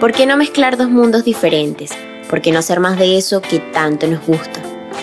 [0.00, 1.90] ¿Por qué no mezclar dos mundos diferentes?
[2.28, 4.60] ¿Por qué no hacer más de eso que tanto nos gusta?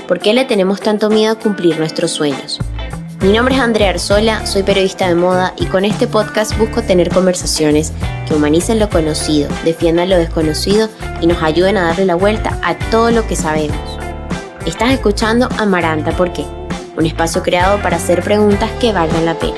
[0.08, 2.60] ¿Por qué le tenemos tanto miedo a cumplir nuestros sueños?
[3.20, 7.10] Mi nombre es Andrea Arzola, soy periodista de moda y con este podcast busco tener
[7.10, 7.92] conversaciones
[8.28, 10.90] que humanicen lo conocido, defiendan lo desconocido
[11.22, 13.98] y nos ayuden a darle la vuelta a todo lo que sabemos.
[14.68, 16.46] Estás escuchando Amaranta ¿Por qué?
[16.96, 19.58] Un espacio creado para hacer preguntas que valgan la pena.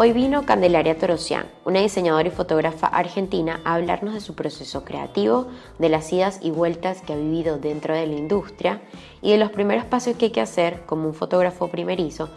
[0.00, 5.48] Hoy vino Candelaria Torosian, una diseñadora y fotógrafa argentina, a hablarnos de su proceso creativo,
[5.80, 8.80] de las idas y vueltas que ha vivido dentro de la industria
[9.22, 12.28] y de los primeros pasos que hay que hacer como un fotógrafo primerizo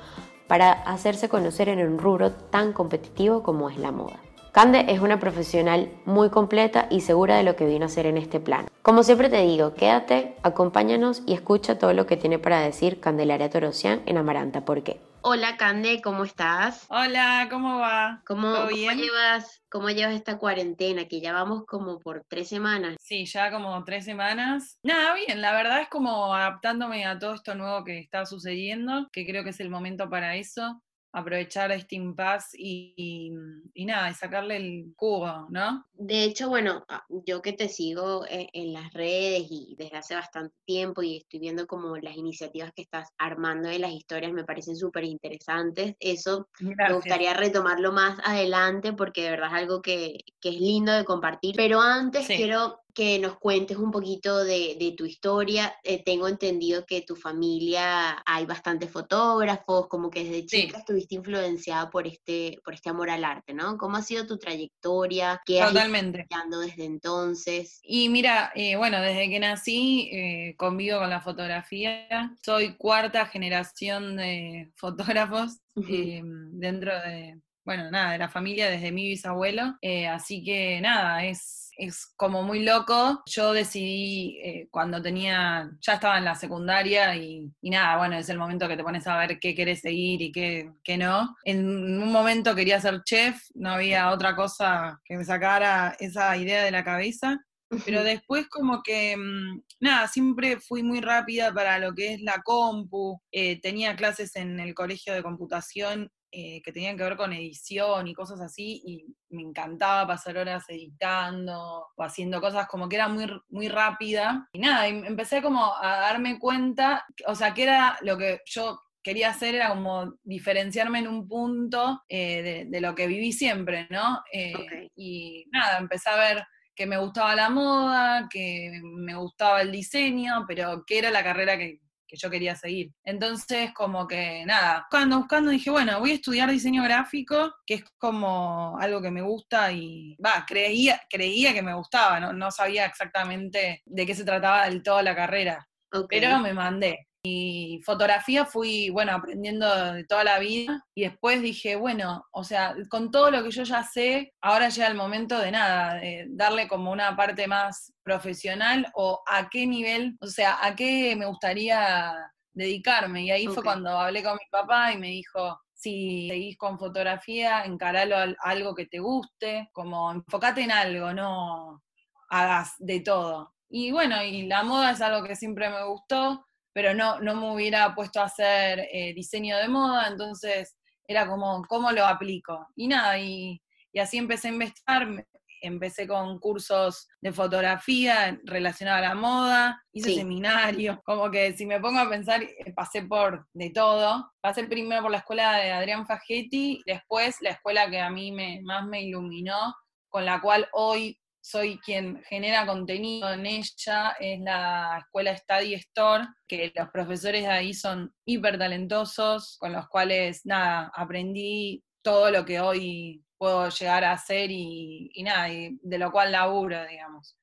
[0.47, 4.20] para hacerse conocer en un rubro tan competitivo como es la moda.
[4.52, 8.18] Cande es una profesional muy completa y segura de lo que vino a hacer en
[8.18, 8.68] este plano.
[8.82, 13.50] Como siempre te digo, quédate, acompáñanos y escucha todo lo que tiene para decir Candelaria
[13.50, 14.66] Torosian en Amaranta.
[14.66, 15.00] ¿Por qué?
[15.22, 16.85] Hola Cande, ¿cómo estás?
[16.90, 18.24] Hola, ¿cómo va?
[18.27, 21.05] ¿Cómo, llevas, ¿Cómo llevas esta cuarentena?
[21.05, 22.98] Que ya vamos como por tres semanas.
[22.99, 24.80] Sí, ya como tres semanas.
[24.84, 29.26] Nada, bien, la verdad es como adaptándome a todo esto nuevo que está sucediendo, que
[29.26, 30.82] creo que es el momento para eso
[31.13, 33.34] aprovechar este impasse y,
[33.73, 35.85] y, nada, y sacarle el cubo, ¿no?
[35.93, 40.15] De hecho, bueno, ah, yo que te sigo en, en, las redes y desde hace
[40.15, 44.45] bastante tiempo y estoy viendo como las iniciativas que estás armando de las historias me
[44.45, 45.95] parecen súper interesantes.
[45.99, 50.91] Eso me gustaría retomarlo más adelante porque de verdad es algo que, que es lindo
[50.93, 51.55] de compartir.
[51.55, 55.73] Pero antes quiero que nos cuentes un poquito de, tu historia.
[55.84, 61.89] Eh, tengo entendido que tu familia hay bastantes fotógrafos, como que desde chica estuviste influenciada
[61.89, 63.77] por este, por este amor al arte, ¿no?
[63.77, 65.41] ¿Cómo ha sido tu trayectoria?
[65.45, 66.28] ¿Qué Totalmente.
[66.29, 67.79] has desde entonces?
[67.84, 72.35] Y mira, eh, bueno, desde que nací eh, convivo con la fotografía.
[72.44, 79.78] Soy cuarta generación de fotógrafos dentro de, bueno, nada, de la familia desde mi bisabuelo.
[80.09, 83.24] así que nada, es es como muy loco.
[83.25, 88.38] Yo decidí eh, cuando tenía, ya estaba en la secundaria y, nada, bueno, es el
[88.38, 91.36] momento que te pones a ver qué querés seguir y qué, qué no.
[91.44, 96.64] En un momento quería ser chef, no había otra cosa que me sacara esa idea
[96.64, 97.40] de la cabeza.
[97.86, 102.42] Pero después como que, mm, nada, siempre fui muy rápida para lo que es la
[102.44, 103.19] compu.
[103.31, 108.08] Eh, tenía clases en el colegio de computación eh, que tenían que ver con edición
[108.08, 113.08] y cosas así, y me encantaba pasar horas editando o haciendo cosas como que era
[113.08, 114.47] muy, muy rápida.
[114.53, 119.30] Y nada, empecé como a darme cuenta, o sea, que era lo que yo quería
[119.30, 124.22] hacer era como diferenciarme en un punto eh, de, lo que viví siempre, ¿no?
[124.31, 126.44] Eh, y nada, empecé a ver
[126.75, 131.58] que me gustaba la moda, que me gustaba el diseño, pero que era la carrera
[131.58, 131.80] que,
[132.12, 132.92] que yo quería seguir.
[133.06, 137.84] Entonces, como que nada, buscando, buscando, dije, bueno, voy a estudiar diseño gráfico, que es
[137.98, 142.86] como algo que me gusta y, va, creía, creía que me gustaba, no, no sabía
[142.86, 145.66] exactamente de qué se trataba del todo la carrera,
[146.10, 147.08] pero me mandé.
[147.24, 152.76] Y fotografía fui, bueno, aprendiendo de toda la vida y después dije, bueno, o sea,
[152.90, 156.68] con todo lo que yo ya sé, ahora llega el momento de nada, de darle
[156.68, 162.16] como una parte más profesional o a qué nivel, o sea, a qué me gustaría
[162.54, 163.24] dedicarme.
[163.24, 167.64] Y ahí fue cuando hablé con mi papá y me dijo, si seguís con fotografía,
[167.66, 171.84] encaralo a algo que te guste, como enfócate en algo, no
[172.30, 173.54] hagas de todo.
[173.70, 177.54] Y bueno, y la moda es algo que siempre me gustó, pero no, no me
[177.54, 180.76] hubiera puesto a hacer eh, diseño de moda, entonces
[181.08, 182.68] era como, ¿cómo lo aplico?
[182.76, 183.62] Y nada, y,
[184.00, 185.26] así empecé a investigar,
[185.62, 191.80] empecé con cursos de fotografía relacionados a la moda, hice seminarios, como que si me
[191.80, 194.31] pongo a pensar, eh, pasé por de todo.
[194.42, 198.62] Pasé primero por la escuela de Adrián Fagetti, después la escuela que a mí me,
[198.64, 199.76] más me iluminó,
[200.10, 206.25] con la cual hoy soy quien genera contenido en ella, es la escuela Study Store,
[206.47, 212.45] que los profesores de ahí son hiper talentosos, con los cuales, nada, aprendí todo lo
[212.45, 217.36] que hoy puedo llegar a hacer y, y nada, y de lo cual laburo, digamos.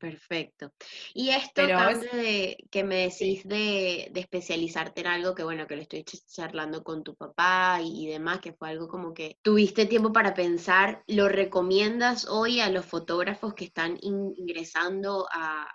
[0.00, 0.72] Perfecto.
[1.12, 6.04] Y esto de, que me decís de, especializarte en algo, que bueno, que lo estoy
[6.04, 11.04] charlando con tu papá y, demás, que fue algo como que tuviste tiempo para pensar,
[11.06, 15.68] ¿lo recomiendas hoy a los fotógrafos que están ingresando a,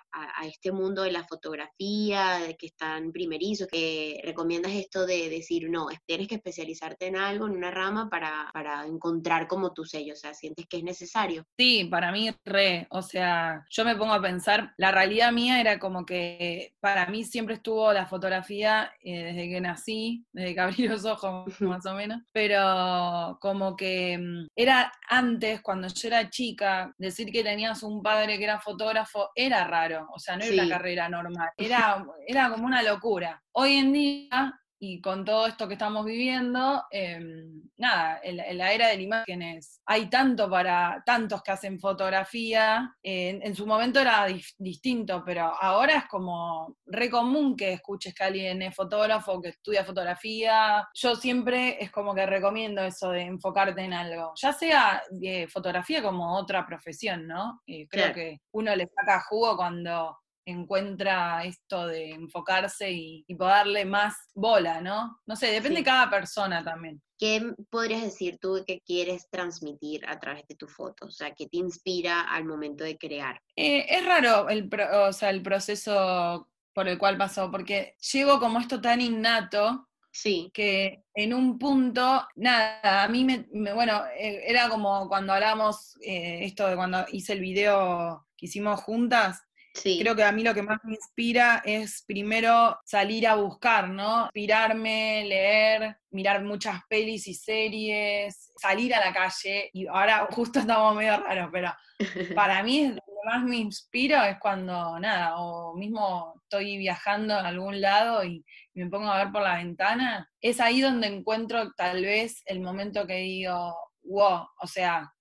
[0.45, 5.88] este mundo de la fotografía, de que están primerizos, que recomiendas esto de decir, no,
[6.06, 10.13] tienes que especializarte en algo, en una rama, para, para encontrar como tu sello?
[10.13, 11.45] O sea, ¿sientes que es necesario?
[11.57, 15.79] Sí, para mí re, o sea, yo me pongo a pensar, la realidad mía era
[15.79, 20.88] como que para mí siempre estuvo la fotografía eh, desde que nací, desde que abrí
[20.88, 26.94] los ojos más o menos, pero como que mm, era antes, cuando yo era chica,
[26.97, 30.77] decir que tenías un padre que era fotógrafo era raro, o sea, no era una
[30.77, 33.41] carrera normal, era, era como una locura.
[33.51, 38.89] Hoy en día y con todo esto que estamos viviendo, em, nada, en, la era
[38.89, 44.27] de imágenes hay tanto para tantos que hacen fotografía, en, su momento era
[44.57, 49.86] distinto, pero ahora es como re común que escuches que alguien es fotógrafo, que estudia
[49.86, 50.88] fotografía.
[50.94, 56.01] Yo siempre es como que recomiendo eso de enfocarte en algo, ya sea de fotografía
[56.01, 57.62] como otra profesión, ¿no?
[57.68, 63.86] Eh, creo que uno le saca jugo cuando encuentra esto de enfocarse y, y darle
[63.86, 65.19] más bola, ¿no?
[65.25, 67.01] No sé, depende de cada persona también.
[67.18, 71.06] ¿Qué podrías decir tú que quieres transmitir a través de tu foto?
[71.06, 73.42] O sea, ¿qué te inspira al momento de crear?
[73.56, 78.59] Eh, es raro el, o sea, el proceso por el cual pasó, porque llevo como
[78.59, 80.50] esto tan innato Sí.
[80.53, 86.39] Que en un punto, nada, a mí me, bueno, eh, era como cuando hablamos eh,
[86.45, 89.44] esto de cuando hice el video que hicimos juntas,
[89.81, 94.25] Creo que a mí lo que más me inspira es primero salir a buscar, ¿no?
[94.25, 99.69] Inspirarme, leer, mirar muchas pelis y series, salir a la calle.
[99.74, 101.74] Y ahora justo estamos medio raros, pero
[102.36, 107.48] para mí lo que más me inspiro es cuando, nada, o mismo estoy viajando a
[107.48, 110.30] algún lado y, me pongo a ver por la ventana.
[110.42, 113.74] Es ahí donde encuentro tal vez el momento que digo,
[114.04, 115.14] wow, o sea,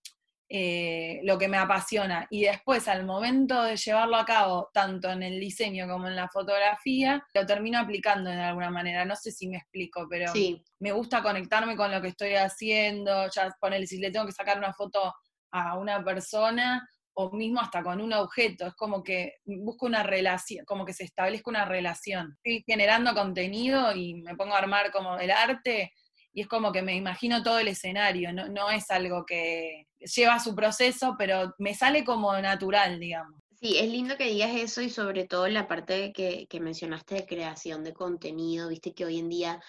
[0.49, 2.27] eh, lo que me apasiona.
[2.31, 6.29] Y después, al momento de llevarlo a cabo, tanto en el diseño como en la
[6.29, 9.05] fotografía, lo termino aplicando de alguna manera.
[9.05, 10.33] No sé si me explico, pero
[10.81, 13.29] me gusta conectarme con lo que estoy haciendo.
[13.35, 15.15] Ya ponerle, si le tengo que sacar una foto
[15.53, 16.87] a una persona
[17.17, 21.05] o mismo hasta con un objeto, es como que busco una relación, como que se
[21.05, 22.37] establezca una relación.
[22.43, 25.93] Estoy generando contenido y me pongo a armar como el arte
[26.35, 30.41] y es como que me imagino todo el escenario, no, no es algo que lleva
[30.41, 33.41] su proceso, pero me sale como natural, digamos.
[33.61, 37.27] Sí, es lindo que digas eso y sobre todo la parte que, que mencionaste de
[37.27, 39.63] creación de contenido, viste que hoy en día,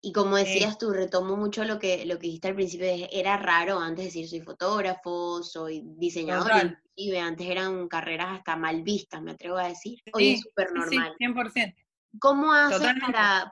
[0.00, 3.78] y como decías tú, retomo mucho lo que, lo que dijiste al principio, era raro
[3.78, 6.50] antes decir soy fotógrafo, soy diseñador,
[6.96, 11.14] inclusive antes eran carreras hasta mal vistas, me atrevo a decir, hoy es súper normal.
[11.18, 11.74] Sí, 100%.
[12.20, 12.92] ¿Cómo haces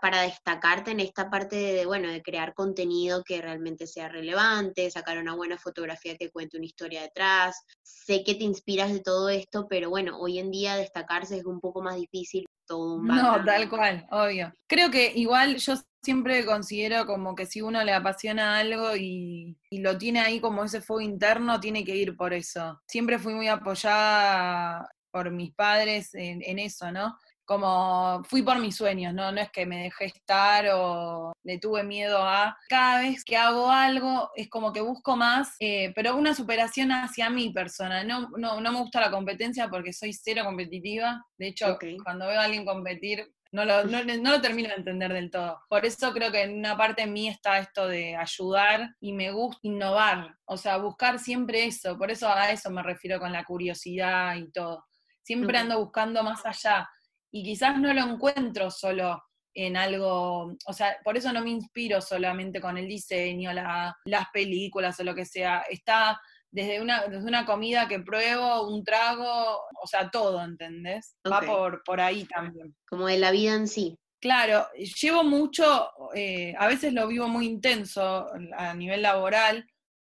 [0.01, 5.19] para, destacarte en esta parte de, bueno, de crear contenido que realmente sea relevante, sacar
[5.19, 7.65] una buena fotografía que cuente una historia detrás?
[7.83, 11.61] Sé que te inspiras de todo esto, pero bueno, hoy en día destacarse es un
[11.61, 12.45] poco más difícil.
[12.67, 14.53] Todo no, tal cual, obvio.
[14.69, 19.97] Creo que igual yo siempre considero como que si uno le apasiona algo y, lo
[19.99, 22.81] tiene ahí como ese fuego interno, tiene que ir por eso.
[22.87, 27.17] Siempre fui muy apoyada por mis padres en, en eso, ¿no?
[27.51, 29.33] Como fui por mis sueños, ¿no?
[29.33, 32.57] No es que me dejé estar o le tuve miedo a...
[32.69, 37.29] Cada vez que hago algo es como que busco más, eh, pero una superación hacia
[37.29, 38.05] mi persona.
[38.05, 41.27] No, no, no, me gusta la competencia porque soy cero competitiva.
[41.37, 45.13] De hecho, cuando veo a alguien competir, no lo, no, no lo, termino de entender
[45.13, 45.61] del todo.
[45.69, 49.33] Por eso creo que en una parte de mí está esto de ayudar y me
[49.33, 51.99] gusta innovar, o sea, buscar siempre eso.
[51.99, 54.87] Por eso a eso me refiero con la curiosidad y todo.
[55.25, 56.89] Siempre ando buscando más allá
[57.33, 59.23] y quizás no lo encuentro solo
[59.55, 64.99] en algo, o sea, por eso no me inspiro solamente con el diseño, las películas
[65.01, 66.21] o lo que sea, está
[66.53, 71.17] desde una, desde una comida que pruebo, un trago, o sea, todo, ¿entendés?
[71.31, 72.75] Va por, por ahí también.
[72.89, 73.97] Como de la vida en sí.
[74.21, 74.67] Claro,
[75.01, 78.27] llevo mucho, eh, a veces lo vivo muy intenso
[78.57, 79.67] a nivel laboral,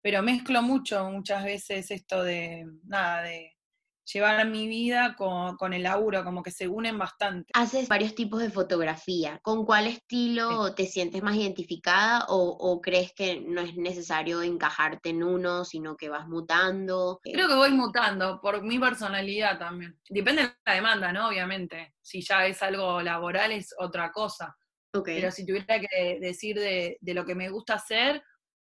[0.01, 3.53] pero mezclo mucho muchas veces esto de, nada, de
[4.05, 7.51] llevar mi vida con, el laburo, como que se unen bastante.
[7.53, 9.39] Haces varios tipos de fotografía.
[9.41, 15.23] ¿Con cuál estilo te sientes más identificada o, crees que no es necesario encajarte en
[15.23, 17.19] uno, sino que vas mutando?
[17.23, 19.99] Creo que voy mutando por mi personalidad también.
[20.09, 21.29] Depende de la demanda, ¿no?
[21.29, 21.93] Obviamente.
[22.01, 24.55] Si ya es algo laboral es otra cosa.
[25.05, 28.21] Pero si tuviera que decir de, lo que me gusta hacer,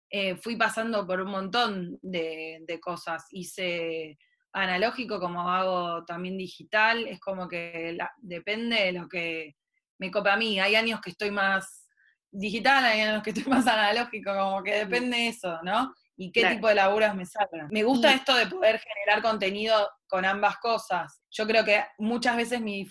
[0.09, 3.27] eh, fui pasando por un montón de, de cosas.
[3.31, 4.19] Hice
[4.53, 9.57] analógico como hago también digital, es como que depende de lo que
[9.99, 10.61] me copa a mí.
[10.61, 11.89] Hay años que estoy más
[12.31, 15.95] digital, hay años que estoy más analógico, como que depende de eso, ¿no?
[16.17, 17.69] Y qué tipo de laburas me salen.
[17.71, 21.23] Me gusta esto de poder generar contenido con ambas cosas.
[21.31, 22.87] Yo creo que muchas veces me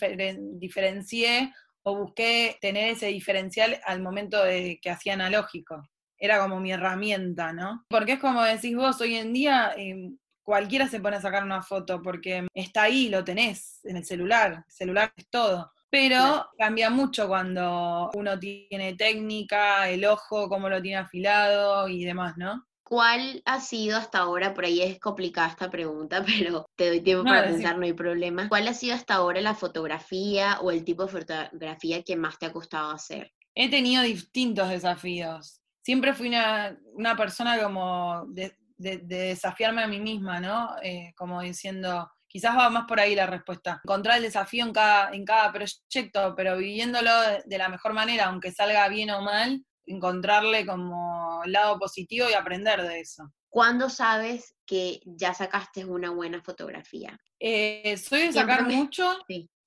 [0.56, 1.53] diferencié
[1.84, 5.82] o busqué tener ese diferencial al momento de que hacía analógico.
[6.18, 7.86] Era como mi herramienta, ¿no?
[7.89, 10.18] Porque es como decís vos, hoy en día em,
[10.51, 14.65] cualquiera se pone a sacar una foto porque está ahí, lo tenés en el celular,
[14.67, 15.72] el celular es todo.
[15.89, 22.36] Pero cambia mucho cuando uno tiene técnica, el ojo, cómo lo tiene afilado y demás,
[22.36, 22.65] ¿no?
[22.84, 27.24] ¿Cuál ha sido hasta ahora, por ahí es complicada esta pregunta, pero te doy tiempo
[27.24, 28.50] para pensar, no hay problema.
[28.50, 32.48] ¿Cuál ha sido hasta ahora la fotografía o el tipo de fotografía que más te
[32.48, 33.31] ha costado hacer?
[33.55, 35.62] He tenido distintos desafíos.
[35.81, 40.76] Siempre fui una, persona como de, desafiarme a mí misma, ¿no?
[40.82, 43.82] Eh, como diciendo, quizás va más por ahí la respuesta.
[43.84, 47.12] Encontrar el desafío en cada, en cada proyecto, pero viviéndolo
[47.46, 52.34] de la mejor manera, aunque salga bien o mal, encontrarle como el lado positivo y
[52.34, 53.32] aprender de eso.
[53.50, 57.20] ¿Cuándo sabes que ya sacaste una buena fotografía?
[57.38, 59.18] Eh, soy de sacar mucho,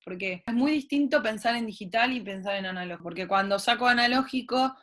[0.03, 4.75] porque es muy distinto pensar en digital y pensar en analógico, porque cuando saco analógico,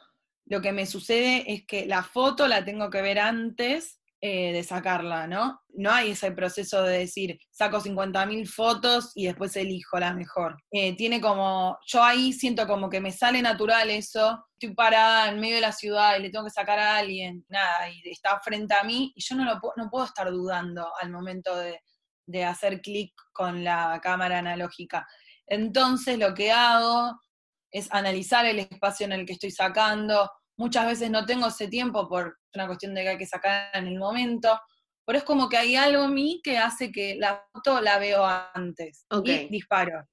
[0.47, 4.62] lo que me sucede es que la foto la tengo que ver antes eh, de
[4.62, 5.61] sacarla, ¿no?
[5.71, 10.57] No hay ese proceso de decir, saco 50.000 fotos y después elijo la mejor.
[10.71, 15.41] Eh, tiene como, yo ahí siento como que me sale natural eso, estoy parada en
[15.41, 18.75] medio de la ciudad y le tengo que sacar a alguien, nada, y está frente
[18.75, 21.81] a mí y yo no, lo, no puedo estar dudando al momento de,
[22.25, 25.05] de hacer clic con la cámara analógica.
[25.49, 27.21] Entonces lo que hago
[27.73, 32.09] es analizar el espacio en el que estoy sacando, Muchas veces no tengo ese tiempo
[32.09, 34.61] por una cuestión de que hay que sacar en el momento,
[35.04, 38.25] pero es como que hay algo en mí que hace que la foto la veo
[38.25, 40.06] antes y disparo.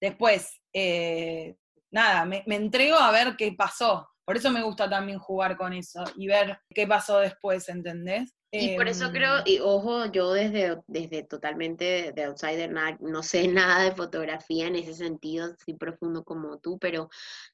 [0.00, 1.56] Después, eh,
[1.90, 4.08] nada, me, entrego a ver qué pasó.
[4.26, 8.34] Por eso me gusta también jugar con eso y ver qué pasó después, ¿entendés?
[8.50, 13.46] Y por eso creo, em, y ojo, yo desde, desde totalmente de outsider no sé
[13.48, 17.08] nada de fotografía en ese sentido, así profundo como tú, pero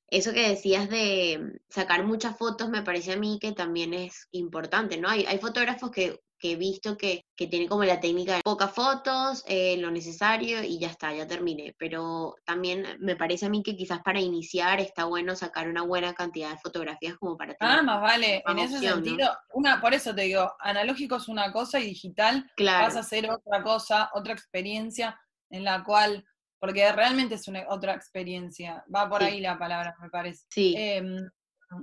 [0.09, 4.99] eso que decías de sacar muchas fotos me parece a mí que también es importante,
[4.99, 5.09] ¿no?
[5.09, 8.73] Hay, hay fotógrafos que que he visto que, que tiene como la técnica de pocas
[8.73, 11.73] fotos, eh, lo necesario y ya está, ya terminé.
[11.79, 16.15] Pero también me parece a mí que quizás para iniciar está bueno sacar una buena
[16.15, 17.79] cantidad de fotografías como para tener.
[17.79, 21.79] Ah, más vale, en ese sentido, una, por eso te digo, analógico es una cosa
[21.79, 25.17] y digital vas a hacer otra cosa, otra experiencia
[25.49, 26.25] en la cual
[26.59, 28.85] porque realmente es una otra experiencia.
[28.93, 30.45] Va por ahí la palabra, me parece.
[30.49, 30.75] Sí.
[30.77, 31.17] Em,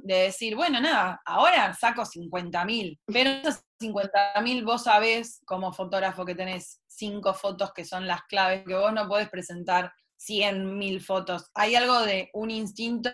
[0.04, 6.36] de decir, bueno, nada, ahora saco 50.000, pero esos 50.000 vos sabés como fotógrafo que
[6.36, 11.50] tenés cinco fotos que son las claves, que vos no podés presentar 100.000 fotos.
[11.54, 13.12] Hay algo de un instinto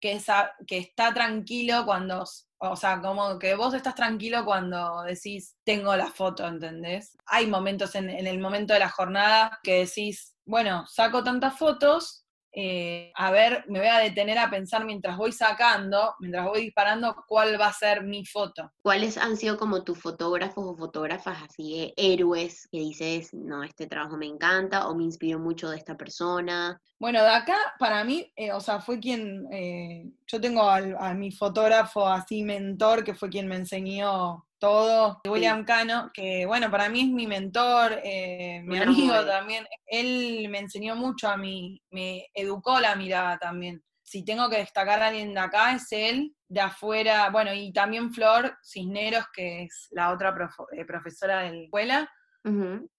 [0.00, 0.26] que, es
[0.66, 2.24] que está tranquilo cuando,
[2.58, 7.16] o sea, como que vos estás tranquilo cuando decís, tengo la foto, ¿entendés?
[7.26, 12.23] Hay momentos en, en el momento de la jornada que decís, bueno, saco tantas fotos,
[12.56, 17.16] eh, a ver, me voy a detener a pensar mientras voy sacando, mientras voy disparando,
[17.26, 18.70] cuál va a ser mi foto.
[18.82, 24.16] ¿Cuáles han sido como tus fotógrafos o fotógrafas así héroes que dices, no, este trabajo
[24.16, 26.80] me encanta o me inspiró mucho de esta persona?
[26.98, 31.32] Bueno, de acá, para mí, eh, o sea, fue quien, eh, yo tengo a mi
[31.32, 35.20] fotógrafo así mentor, que fue quien me enseñó todo.
[35.28, 39.66] William Cano, que bueno, para mí es mi mentor, eh, mi amigo también.
[39.86, 43.82] Él me enseñó mucho a mí, me educó la mirada también.
[44.02, 48.12] Si tengo que destacar a alguien de acá, es él, de afuera, bueno, y también
[48.12, 50.34] Flor Cisneros, que es la otra
[50.72, 52.10] eh, profesora de la escuela.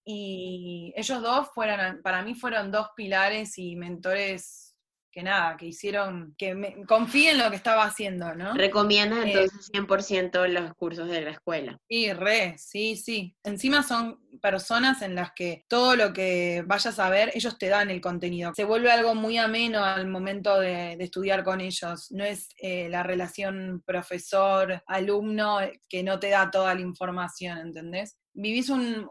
[0.04, 4.65] Y ellos dos fueron, para mí fueron dos pilares y mentores
[5.16, 8.52] que nada, que hicieron, que me, confíen en lo que estaba haciendo, ¿no?
[8.52, 11.80] ¿Recomiendas eh, entonces 100% los cursos de la escuela?
[11.88, 13.34] Sí, re, sí, sí.
[13.42, 17.88] Encima son personas en las que todo lo que vayas a ver, ellos te dan
[17.88, 18.52] el contenido.
[18.54, 22.08] Se vuelve algo muy ameno al momento de, estudiar con ellos.
[22.10, 28.18] No es eh, la relación profesor-alumno que no te da toda la información, ¿entendés?
[28.36, 29.08] Vivís un,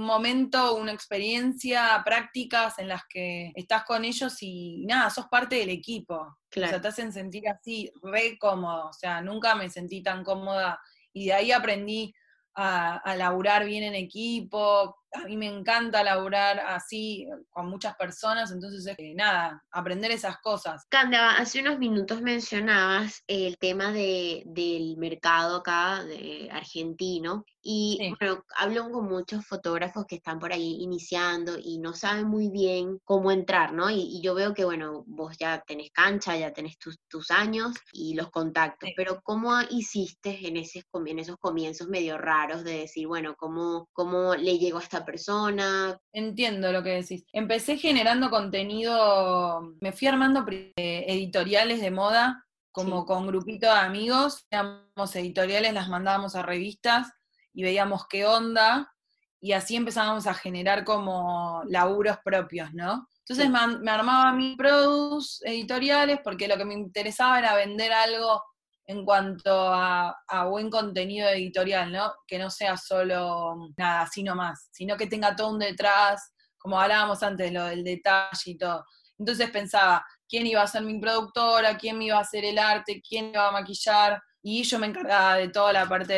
[0.00, 5.70] momento, una experiencia, prácticas en las que estás con ellos y nada, sos parte del
[5.70, 6.36] equipo.
[6.50, 6.68] Claro.
[6.68, 8.88] O sea, te hacen sentir así, re cómodo.
[8.88, 10.78] O sea, nunca me sentí tan cómoda
[11.12, 12.14] y de ahí aprendí
[12.54, 18.50] a, a laburar bien en equipo, a mí me encanta laburar así con muchas personas,
[18.50, 20.84] entonces eh, nada, aprender esas cosas.
[20.88, 28.44] Canda, hace unos minutos mencionabas el tema de, del mercado acá de argentino y bueno,
[28.56, 33.32] hablo con muchos fotógrafos que están por ahí iniciando y no saben muy bien cómo
[33.32, 33.90] entrar, ¿no?
[33.90, 38.14] Y, yo veo que, bueno, vos ya tenés cancha, ya tenés tus, tus años y
[38.14, 43.34] los contactos, pero ¿cómo hiciste en, ese, en esos comienzos medio raros de decir, bueno,
[43.36, 45.98] cómo, cómo le llegó a esta persona.
[46.12, 47.24] Entiendo lo que decís.
[47.32, 50.44] Empecé generando contenido, me fui armando
[50.76, 57.10] editoriales de moda, como con grupito de amigos, éramos editoriales, las mandábamos a revistas
[57.54, 58.92] y veíamos qué onda.
[59.40, 63.06] y así empezábamos a generar como laburos propios, ¿no?
[63.28, 68.42] Entonces me, armaba mis produce editoriales porque lo que me interesaba era vender algo
[68.86, 70.16] en cuanto a,
[70.48, 72.12] buen contenido editorial, ¿no?
[72.26, 77.22] Que no sea solo nada, así nomás, sino que tenga todo un detrás, como hablábamos
[77.22, 78.84] antes, lo del detalle y todo.
[79.18, 81.76] Entonces pensaba, ¿quién iba a ser mi productora?
[81.76, 83.02] ¿Quién me iba a hacer el arte?
[83.06, 84.22] ¿Quién me iba a maquillar?
[84.42, 86.12] Y yo me encargaba de toda la parte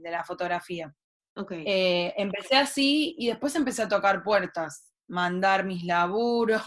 [0.00, 0.94] de, la fotografía.
[1.36, 1.64] Okay.
[1.66, 6.62] Eh, empecé así y después empecé a tocar puertas, mandar mis laburos,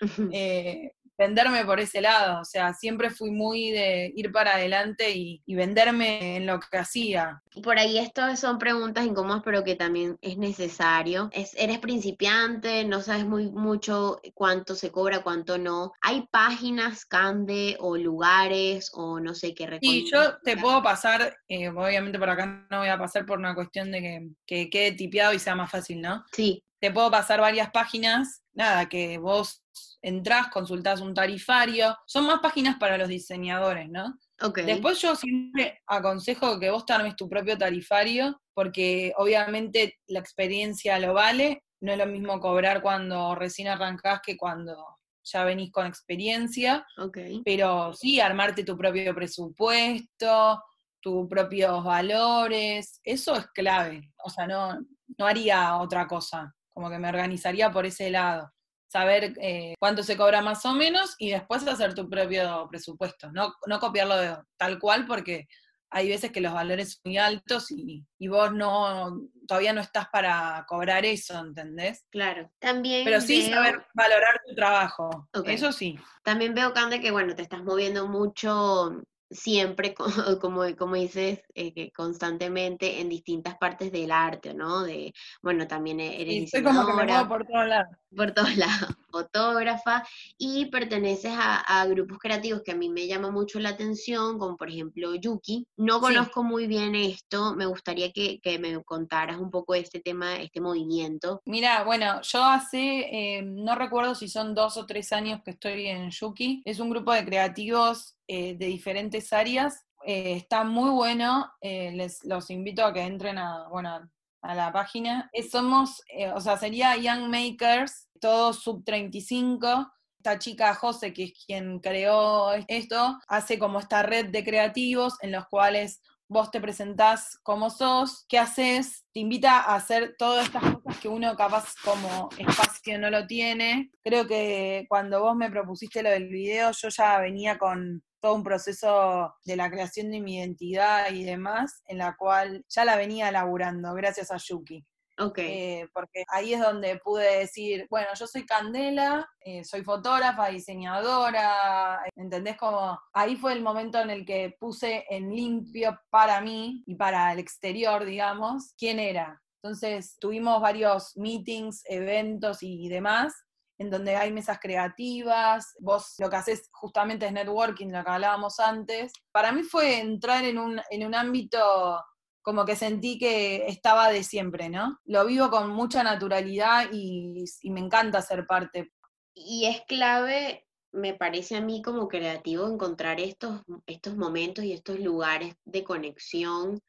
[0.32, 2.40] eh, venderme por ese lado.
[2.40, 7.42] O sea, siempre fui muy de ir para adelante y, venderme en lo que hacía.
[7.62, 11.28] Por ahí esto son preguntas incómodas, pero que también es necesario.
[11.32, 15.92] Es, eres principiante, no sabes muy mucho cuánto se cobra, cuánto no.
[16.00, 21.68] ¿Hay páginas, Cande, o lugares, o no sé qué Sí, yo te puedo pasar, eh,
[21.68, 25.32] obviamente por acá no voy a pasar por una cuestión de que, que quede tipeado
[25.32, 26.24] y sea más fácil, ¿no?
[26.32, 26.64] Sí.
[26.80, 29.61] Te puedo pasar varias páginas, nada, que vos
[30.02, 34.18] entrás, consultás un tarifario, son más páginas para los diseñadores, ¿no?
[34.40, 34.64] Okay.
[34.64, 40.98] Después yo siempre aconsejo que vos te armes tu propio tarifario, porque obviamente la experiencia
[40.98, 44.76] lo vale, no es lo mismo cobrar cuando recién arrancás que cuando
[45.24, 47.40] ya venís con experiencia, okay.
[47.44, 50.60] pero sí, armarte tu propio presupuesto,
[51.00, 54.80] tus propios valores, eso es clave, o sea, no,
[55.18, 58.52] no haría otra cosa, como que me organizaría por ese lado
[58.92, 63.54] saber eh, cuánto se cobra más o menos y después hacer tu propio presupuesto, no,
[63.66, 65.48] no copiarlo de, tal cual porque
[65.88, 70.64] hay veces que los valores son muy altos y, vos no todavía no estás para
[70.68, 72.04] cobrar eso, ¿entendés?
[72.10, 72.50] Claro.
[72.58, 75.28] También Pero sí saber valorar tu trabajo.
[75.44, 75.98] Eso sí.
[76.22, 79.94] También veo, Cande, que bueno, te estás moviendo mucho siempre,
[80.40, 84.82] como, como dices, eh, constantemente en distintas partes del arte, ¿no?
[84.82, 85.12] De,
[85.42, 87.96] bueno, también e-, eres sí, como que me muevo por todos lados.
[88.14, 93.58] Por todos lados, fotógrafa, y perteneces a, grupos creativos que a mí me llama mucho
[93.58, 95.66] la atención, como por ejemplo Yuki.
[95.76, 100.60] No conozco muy bien esto, me gustaría que, me contaras un poco este tema, este
[100.60, 101.40] movimiento.
[101.46, 105.86] Mira, bueno, yo hace, eh, no recuerdo si son dos o tres años que estoy
[105.86, 109.84] en Yuki, es un grupo de creativos eh, de diferentes áreas.
[110.06, 114.08] Eh, está muy bueno, eh, les los invito a que entren a, bueno,
[114.40, 115.30] a la página.
[115.50, 116.00] somos,
[116.34, 119.92] o sea, sería Young Makers, todos sub 35.
[120.16, 125.32] Esta chica José, que es quien creó esto, hace como esta red de creativos en
[125.32, 130.62] los cuales vos te presentás como sos, qué haces, te invita a hacer todas estas
[130.62, 133.90] cosas que uno capaz como espacio no lo tiene.
[134.02, 138.44] Creo que cuando vos me propusiste lo del video, yo ya venía con todo un
[138.44, 143.28] proceso de la creación de mi identidad y demás, en la cual ya la venía
[143.28, 144.86] elaborando gracias a Yuki.
[145.18, 145.50] Okay.
[145.50, 152.00] Eh, porque ahí es donde pude decir, bueno, yo soy Candela, eh, soy fotógrafa, diseñadora,
[152.16, 152.56] ¿entendés?
[152.56, 157.32] Como ahí fue el momento en el que puse en limpio para mí y para
[157.32, 159.42] el exterior, digamos, quién era.
[159.62, 163.34] Entonces tuvimos varios meetings, eventos y demás,
[163.78, 168.60] en donde hay mesas creativas, vos lo que haces justamente es networking, lo que hablábamos
[168.60, 169.12] antes.
[169.32, 171.98] Para mí fue entrar en un, en un ámbito
[172.42, 174.98] como que sentí que estaba de siempre, ¿no?
[175.04, 178.92] Lo vivo con mucha naturalidad y, me encanta ser parte.
[179.34, 184.98] Y es clave, me parece a mí como creativo, encontrar estos, estos momentos y estos
[184.98, 186.80] lugares de conexión,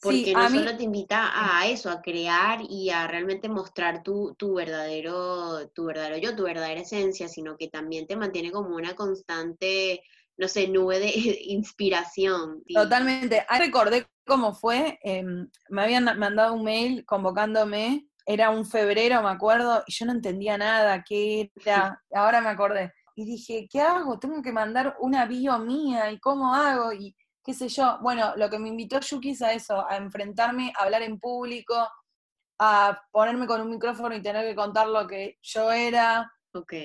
[0.00, 4.54] porque no solo te invita a eso, a crear y a realmente mostrar tu, tu,
[4.54, 10.02] verdadero, tu verdadero yo, tu verdadera esencia, sino que también te mantiene como una constante
[10.40, 11.12] no sé, nube de
[11.44, 12.62] inspiración.
[12.74, 13.44] Totalmente.
[13.48, 19.28] Ahí recordé cómo fue, em, me habían mandado un mail convocándome, era un febrero, me
[19.28, 22.92] acuerdo, y yo no entendía nada, qué era, ahora me acordé.
[23.14, 24.18] Y dije, ¿qué hago?
[24.18, 26.92] Tengo que mandar una bio mía, ¿y cómo hago?
[26.92, 27.98] Y qué sé yo.
[28.02, 31.74] Bueno, lo que me invitó Yuki es a eso, a enfrentarme, a hablar en público,
[32.58, 36.30] a ponerme con un micrófono y tener que contar lo que yo era.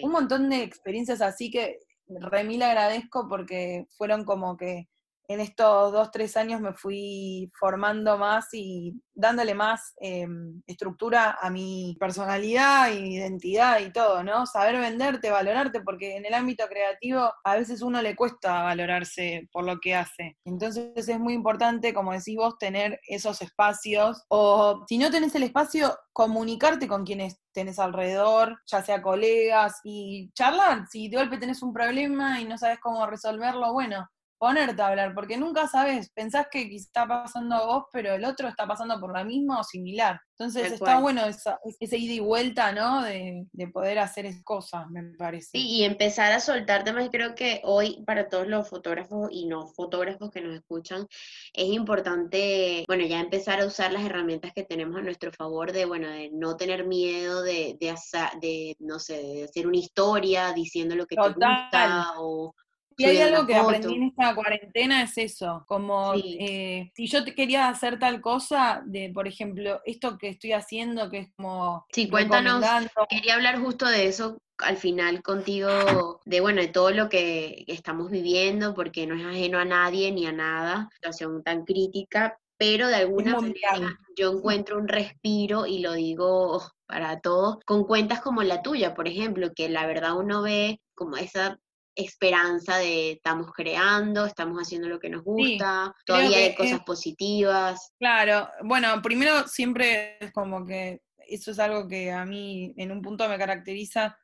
[0.03, 4.87] Un montón de experiencias así que remil agradezco porque fueron como que
[5.27, 11.49] en estos dos, tres años me fui formando más y dándole más em, estructura a
[11.49, 14.45] mi personalidad y identidad y todo, ¿no?
[14.45, 19.63] Saber venderte, valorarte, porque en el ámbito creativo a veces uno le cuesta valorarse por
[19.65, 20.37] lo que hace.
[20.45, 25.43] Entonces es muy importante, como decís vos, tener esos espacios o si no tenés el
[25.43, 30.87] espacio, comunicarte con quienes tenés alrededor, ya sea colegas y charlar.
[30.89, 34.07] Si de golpe tenés un problema y no sabes cómo resolverlo, bueno,
[34.45, 38.47] ponerte a hablar, porque nunca sabes, pensás que está pasando a vos, pero el otro
[38.47, 40.21] está pasando por la misma o similar.
[40.37, 43.01] Entonces está bueno esa, ese ida y vuelta, ¿no?
[43.01, 45.49] De, poder hacer esas cosas, me parece.
[45.53, 47.09] Sí, y empezar a soltar temas.
[47.11, 51.07] Creo que hoy para todos los fotógrafos y no fotógrafos que nos escuchan,
[51.51, 55.85] es importante, bueno, ya empezar a usar las herramientas que tenemos a nuestro favor de,
[55.85, 57.95] bueno, de no tener miedo de, de,
[58.39, 62.53] de no sé, de hacer una historia diciendo lo que te gusta o
[62.97, 67.35] y hay algo que aprendí en esta cuarentena, es eso, como eh, si yo te
[67.35, 71.85] quería hacer tal cosa, de por ejemplo, esto que estoy haciendo, que es como...
[71.91, 72.63] Sí, cuéntanos,
[73.09, 78.09] quería hablar justo de eso al final contigo, de bueno, de todo lo que estamos
[78.09, 82.95] viviendo, porque no es ajeno a nadie ni a nada, situación tan crítica, pero de
[82.95, 88.61] alguna manera yo encuentro un respiro y lo digo para todos, con cuentas como la
[88.61, 91.59] tuya, por ejemplo, que la verdad uno ve como esa
[91.95, 97.93] esperanza de estamos creando, estamos haciendo lo que nos gusta, todavía hay cosas positivas.
[97.97, 103.01] Claro, bueno, primero siempre es como que eso es algo que a mí en un
[103.01, 104.17] punto me caracteriza,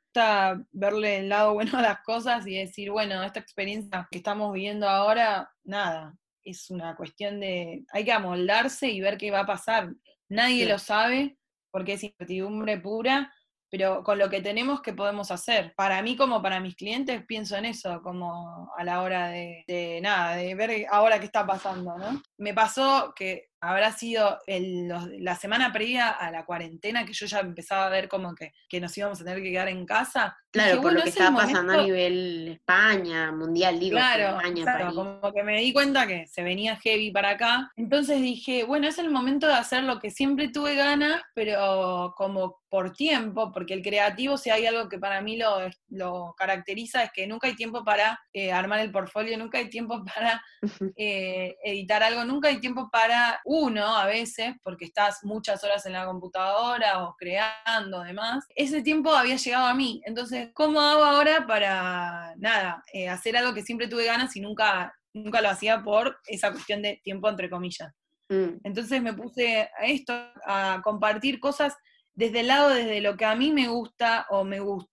[0.72, 4.88] verle el lado bueno a las cosas y decir, bueno, esta experiencia que estamos viviendo
[4.88, 9.94] ahora, nada, es una cuestión de, hay que amoldarse y ver qué va a pasar.
[10.28, 11.38] Nadie lo sabe
[11.72, 13.32] porque es incertidumbre pura
[13.72, 15.74] pero con lo que tenemos, ¿qué podemos hacer?
[15.76, 20.36] Para mí como para mis clientes pienso en eso, como a la hora de, nada,
[20.36, 22.22] de ver ahora qué está pasando, ¿no?
[22.42, 27.86] Me pasó que habrá sido la semana previa a la cuarentena que yo ya empezaba
[27.86, 30.36] a ver como que, nos íbamos a tener que quedar en casa.
[30.50, 35.44] Claro, por lo que estaba pasando a nivel España, mundial, digo, claro, España, como que
[35.44, 37.72] me di cuenta que se venía heavy para acá.
[37.76, 42.62] Entonces dije, bueno, es el momento de hacer lo que siempre tuve ganas, pero como
[42.72, 47.12] por tiempo, porque el creativo, si hay algo que para mí lo, lo caracteriza, es
[47.12, 50.42] que nunca hay tiempo para eh, armar el portfolio, nunca hay tiempo para
[50.96, 55.94] eh, editar algo, nunca hay tiempo para uno a veces, porque estás muchas horas en
[55.94, 58.46] la computadora o creando, demás.
[58.56, 60.02] Ese tiempo había llegado a mí.
[60.06, 64.94] Entonces, ¿cómo hago ahora para, nada, eh, hacer algo que siempre tuve ganas y nunca,
[65.14, 67.94] nunca lo hacía por esa cuestión de tiempo, entre comillas?
[68.30, 68.60] Mm.
[68.64, 70.14] Entonces me puse a esto,
[70.46, 71.76] a compartir cosas
[72.14, 74.92] desde el lado, desde lo que a mí me gusta o me gustó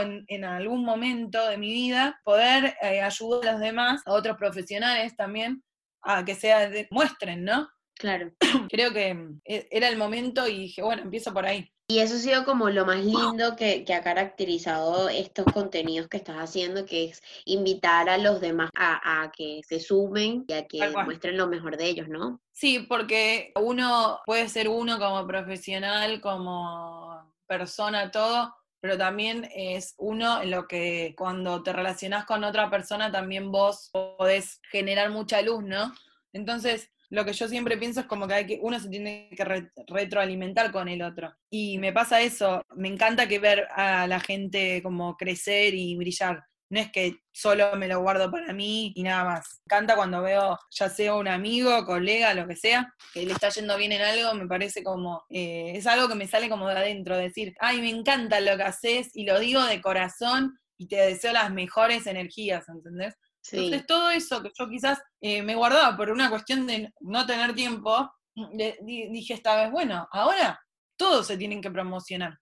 [0.00, 5.16] en, algún momento de mi vida, poder eh, ayudar a los demás, a otros profesionales
[5.16, 5.62] también,
[6.02, 7.68] a que se muestren, ¿no?
[7.94, 8.30] Claro.
[8.70, 11.70] Creo que mm, e, era el momento y dije, bueno, empiezo por ahí.
[11.88, 16.36] Y eso ha sido como lo más lindo que, ha caracterizado estos contenidos que estás
[16.36, 21.36] haciendo, que es invitar a los demás a, que se sumen y a que muestren
[21.36, 22.40] lo mejor de ellos, ¿no?
[22.50, 28.52] Sí, porque uno puede ser uno como profesional, como persona, todo,
[28.86, 33.90] pero también es uno en lo que cuando te relacionas con otra persona también vos
[33.90, 35.92] podés generar mucha luz, ¿no?
[36.32, 39.68] Entonces, lo que yo siempre pienso es como que, hay que uno se tiene que
[39.88, 41.34] retroalimentar con el otro.
[41.50, 46.44] Y me pasa eso, me encanta que ver a la gente como crecer y brillar.
[46.68, 49.60] No es que solo me lo guardo para mí y nada más.
[49.66, 53.50] Me encanta cuando veo, ya sea un amigo, colega, lo que sea, que le está
[53.50, 56.76] yendo bien en algo, me parece como, eh, es algo que me sale como de
[56.76, 60.96] adentro, decir, ay, me encanta lo que haces y lo digo de corazón y te
[60.96, 63.14] deseo las mejores energías, ¿entendés?
[63.52, 67.54] Entonces, todo eso que yo quizás eh, me guardaba por una cuestión de no tener
[67.54, 70.60] tiempo, dije esta vez, bueno, ahora
[70.96, 72.38] todos se tienen que promocionar.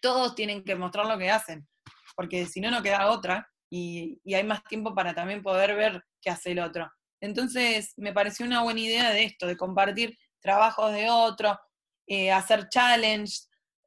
[0.00, 1.66] Todos tienen que mostrar lo que hacen,
[2.14, 6.30] porque si no, no queda otra y, hay más tiempo para también poder ver qué
[6.30, 6.90] hace el otro.
[7.20, 11.58] Entonces, me pareció una buena idea de esto, de compartir trabajos de otro,
[12.06, 13.42] eh, hacer challenge,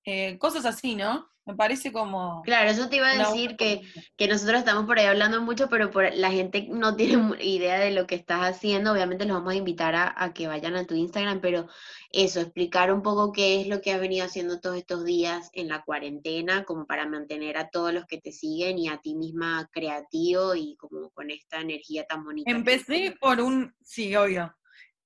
[0.06, 1.28] eh, cosas así, ¿no?
[1.46, 2.42] Me parece como...
[2.42, 3.82] Claro, eso te iba a decir que,
[4.18, 7.92] que, nosotros estamos por ahí hablando mucho, pero por, la gente no tiene idea de
[7.92, 8.92] lo que estás haciendo.
[8.92, 11.68] Obviamente los vamos a invitar a, que vayan a tu Instagram, pero
[12.12, 15.68] eso, explicar un poco qué es lo que has venido haciendo todos estos días en
[15.68, 19.70] la cuarentena, como para mantener a todos los que te siguen y a ti misma
[19.72, 22.50] creativo y como con esta energía tan bonita.
[22.50, 24.52] Empecé por un, sí, obvio,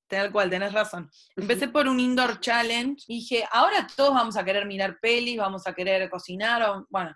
[0.10, 1.10] Tal cual, tenés razón.
[1.36, 5.68] Empecé por un indoor challenge y dije, ahora todos vamos a querer mirar pelis, vamos
[5.68, 7.16] a querer cocinar, o, bueno.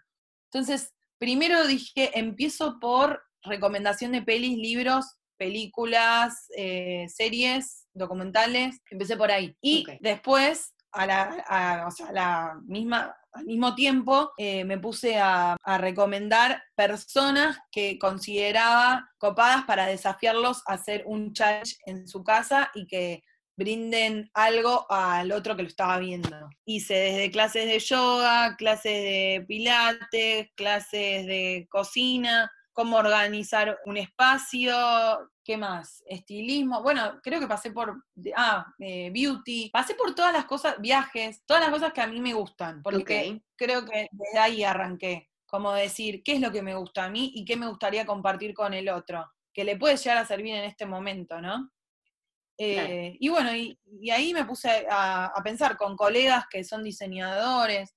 [0.51, 9.31] Entonces, primero dije, empiezo por recomendación de pelis, libros, películas, eh, series, documentales, empecé por
[9.31, 9.57] ahí.
[9.59, 16.63] Y después, a la, a la misma, al mismo tiempo eh, me puse a, recomendar
[16.75, 23.23] personas que consideraba copadas para desafiarlos a hacer un challenge en su casa y que
[23.55, 26.49] brinden algo al otro que lo estaba viendo.
[26.65, 35.31] Hice desde clases de yoga, clases de pilates, clases de cocina, cómo organizar un espacio,
[35.43, 36.03] ¿qué más?
[36.07, 38.03] Estilismo, bueno, creo que pasé por,
[38.35, 42.19] ah, eh, beauty, pasé por todas las cosas, viajes, todas las cosas que a mí
[42.19, 46.75] me gustan, porque creo que desde ahí arranqué, como decir, ¿qué es lo que me
[46.75, 49.31] gusta a mí y qué me gustaría compartir con el otro?
[49.53, 51.71] Que le puede llegar a servir en este momento, ¿no?
[52.57, 53.77] Eh, y bueno, y,
[54.09, 57.95] ahí me puse a, pensar con colegas que son diseñadores,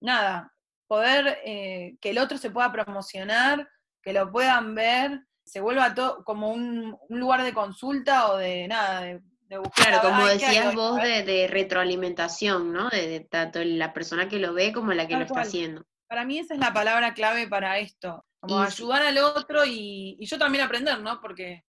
[0.00, 0.52] nada,
[0.88, 3.68] poder que el otro se pueda promocionar
[4.04, 9.00] que lo puedan ver, se vuelva todo como un, lugar de consulta o de nada,
[9.00, 9.20] de,
[9.58, 9.88] buscar.
[9.88, 12.90] Claro, como decías vos, de, retroalimentación, ¿no?
[12.90, 15.84] De, tanto la persona que lo ve como la que lo está haciendo.
[16.06, 20.38] Para mí esa es la palabra clave para esto, como ayudar al otro y, yo
[20.38, 21.20] también aprender, ¿no?
[21.20, 21.64] Porque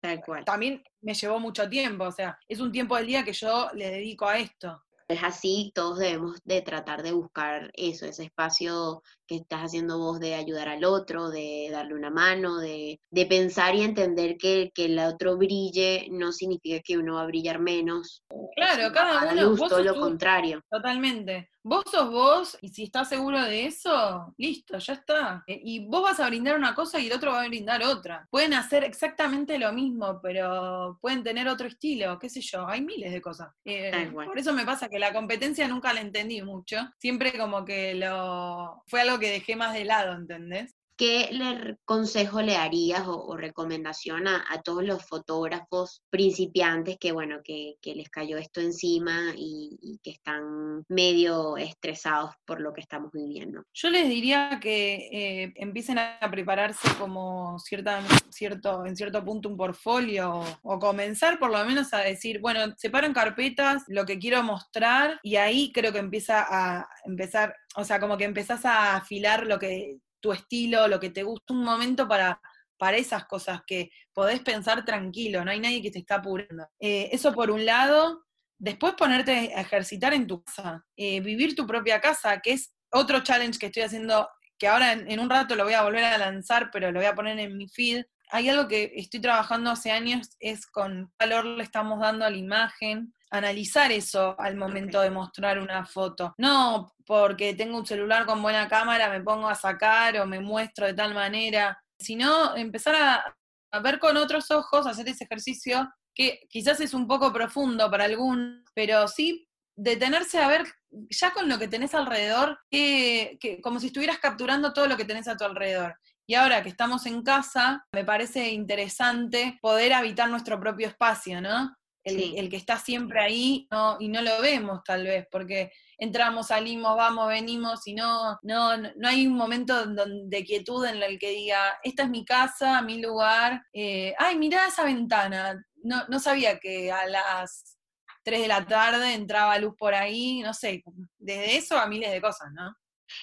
[0.45, 3.89] también me llevó mucho tiempo, o sea, es un tiempo del día que yo le
[3.89, 9.35] dedico a esto es así, todos debemos de tratar de buscar eso, ese espacio que
[9.35, 14.37] estás haciendo vos de ayudar al otro, de darle una mano, de, pensar y entender
[14.37, 18.23] que, que, el otro brille no significa que uno va a brillar menos.
[18.55, 19.67] Claro, cada uno.
[19.67, 20.61] todo lo contrario.
[20.69, 21.49] Totalmente.
[21.67, 25.43] Vos sos vos y si estás seguro de eso, listo, ya está.
[25.47, 28.27] Eh, y vos vas a brindar una cosa y el otro va a brindar otra.
[28.29, 33.11] Pueden hacer exactamente lo mismo, pero pueden tener otro estilo, qué sé yo, hay miles
[33.11, 33.51] de cosas.
[33.65, 36.77] Eh, por eso me pasa que la competencia nunca la entendí mucho.
[36.99, 40.74] Siempre como que lo fue algo que dejé más de lado, ¿entendés?
[40.97, 47.75] ¿Qué le, consejo le darías o, recomendación a, todos los fotógrafos principiantes que, bueno, que,
[47.83, 53.63] les cayó esto encima y, que están medio estresados por lo que estamos viviendo?
[53.73, 59.57] Yo les diría que eh, empiecen a prepararse como cierta, cierto, en cierto punto un
[59.57, 64.43] portfolio o, comenzar por lo menos a decir, bueno, separo en carpetas lo que quiero
[64.43, 69.45] mostrar y ahí creo que empieza a empezar, o sea, como que empezás a afilar
[69.47, 72.41] lo que tu estilo, lo que te gusta, un momento para,
[72.79, 76.67] para esas cosas que podés pensar tranquilo, no hay nadie que te está apurando.
[76.79, 78.23] Eh, eso por un lado.
[78.57, 83.19] Después ponerte a ejercitar en tu casa, eh, vivir tu propia casa, que es otro
[83.19, 86.71] challenge que estoy haciendo, que ahora en, un rato lo voy a volver a lanzar,
[86.71, 88.03] pero lo voy a poner en mi feed.
[88.31, 92.37] Hay algo que estoy trabajando hace años, es con valor le estamos dando a la
[92.37, 96.33] imagen, analizar eso al momento de mostrar una foto.
[96.37, 100.87] No porque tengo un celular con buena cámara, me pongo a sacar o me muestro
[100.87, 103.35] de tal manera, sino empezar a,
[103.81, 108.63] ver con otros ojos, hacer ese ejercicio que quizás es un poco profundo para algún,
[108.73, 110.65] pero sí detenerse a ver
[111.09, 115.27] ya con lo que tenés alrededor, que, como si estuvieras capturando todo lo que tenés
[115.27, 115.95] a tu alrededor.
[116.25, 121.75] Y ahora que estamos en casa, me parece interesante poder habitar nuestro propio espacio, ¿no?
[122.05, 126.95] El, que está siempre ahí no, y no lo vemos tal vez, porque entramos, salimos,
[126.95, 131.77] vamos, venimos y no, no, no hay un momento de quietud en el que diga,
[131.83, 136.91] esta es mi casa, mi lugar, eh, ay, mira esa ventana, no, no sabía que
[136.91, 137.77] a las
[138.23, 140.83] 3 de la tarde entraba luz por ahí, no sé,
[141.17, 142.75] desde eso a miles de cosas, ¿no?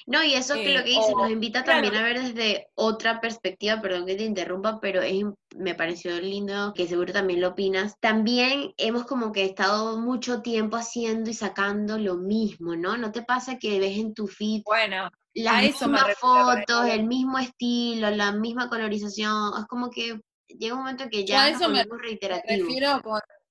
[0.07, 3.81] No, y eso que lo que dice nos invita también a ver desde otra perspectiva,
[3.81, 5.25] perdón que te interrumpa, pero es,
[5.57, 7.99] me pareció lindo, que seguro también lo opinas.
[8.01, 12.97] También hemos como que estado mucho tiempo haciendo y sacando lo mismo, ¿no?
[12.97, 18.11] ¿No te pasa que ves en tu feed bueno, las mismas fotos, el mismo estilo,
[18.11, 19.53] la misma colorización?
[19.59, 20.21] Es como que
[20.59, 22.67] llega un momento que ya eso me, reiterativo.
[22.67, 23.01] refiero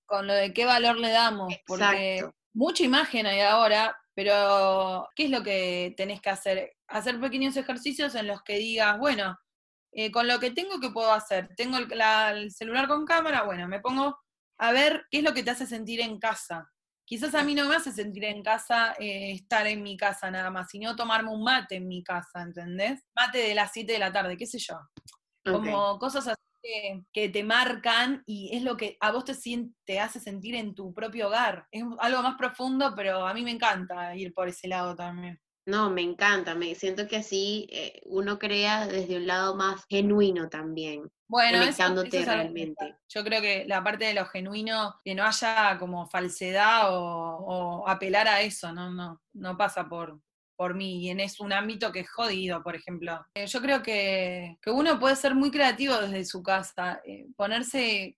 [0.06, 5.30] con, lo de qué valor le damos, porque mucha imagen hay ahora, pero, ¿qué es
[5.30, 6.74] lo que tenés que hacer?
[6.88, 9.38] Hacer pequeños ejercicios en los que digas, bueno,
[9.94, 11.50] eh, con lo que tengo, ¿qué puedo hacer?
[11.56, 14.18] Tengo el, celular con cámara, bueno, me pongo
[14.58, 16.70] a ver qué es lo que te hace sentir en casa.
[17.06, 20.50] Quizás a mí no me hace sentir en casa eh, estar en mi casa nada
[20.50, 23.02] más, sino tomarme un mate en mi casa, ¿entendés?
[23.16, 24.80] Mate de las 7 de la tarde, qué sé yo.
[25.44, 29.36] Como cosas así que, te marcan y es lo que a vos te,
[29.86, 31.68] te hace sentir en tu propio hogar.
[31.72, 35.40] Es algo más profundo, pero a mí me encanta ir por ese lado también.
[35.66, 40.50] No, me encanta, me siento que así eh, uno crea desde un lado más genuino
[40.50, 41.04] también.
[41.28, 42.98] Bueno, conectándote realmente.
[43.08, 47.88] Yo creo que la parte de lo genuino, que no haya como falsedad o, o
[47.88, 50.20] apelar a eso, no, no, no pasa por,
[50.62, 53.26] por mí y en es un ámbito que es jodido, por ejemplo.
[53.34, 58.16] Eh, yo creo que, uno puede ser muy creativo desde su casa, eh, ponerse,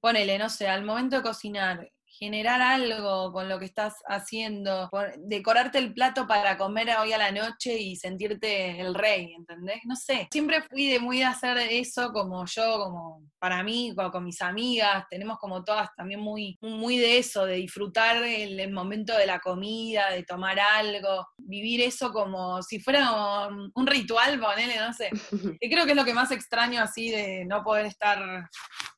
[0.00, 5.78] ponele, no sé, al momento de cocinar, generar algo con lo que estás haciendo, decorarte
[5.78, 9.80] el plato para comer hoy a la noche y sentirte el rey, ¿entendés?
[9.84, 14.24] No sé, siempre fui de muy de hacer eso como yo, como para mí, con,
[14.24, 19.26] mis amigas, tenemos como todas también muy, muy de eso, de disfrutar el, momento de
[19.26, 25.10] la comida, de tomar algo, vivir eso como si fuera un, ritual, ponele, no sé.
[25.60, 28.48] Y creo que es lo que más extraño así de no poder estar,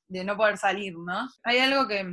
[0.08, 1.28] de no poder salir, ¿no?
[1.42, 2.04] Hay algo que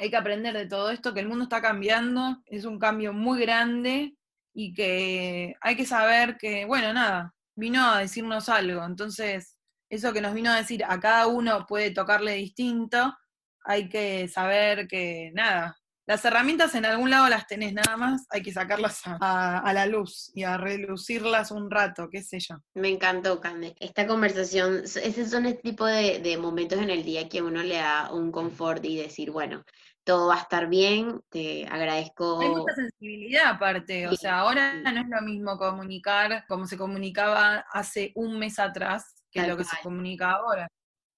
[0.00, 3.38] hay que aprender de todo esto, que el mundo está cambiando, es un cambio muy
[3.40, 4.16] grande
[4.54, 8.82] y que hay que saber que, bueno, nada, vino a decirnos algo.
[8.82, 9.58] Entonces,
[9.90, 13.14] eso que nos vino a decir a cada uno puede tocarle distinto,
[13.62, 18.42] hay que saber que, nada, las herramientas en algún lado las tenés nada más, hay
[18.42, 22.56] que sacarlas a, la luz y a relucirlas un rato, qué sé yo.
[22.74, 23.76] Me encantó, Cande.
[23.78, 27.76] Esta conversación, ese son el tipo de, de momentos en el día que uno le
[27.76, 29.64] da un confort y decir, bueno,
[30.04, 32.40] todo va a estar bien, te agradezco.
[32.40, 37.64] Hay mucha sensibilidad aparte, o sea, ahora no es lo mismo comunicar como se comunicaba
[37.72, 40.68] hace un mes atrás que lo que se comunica ahora.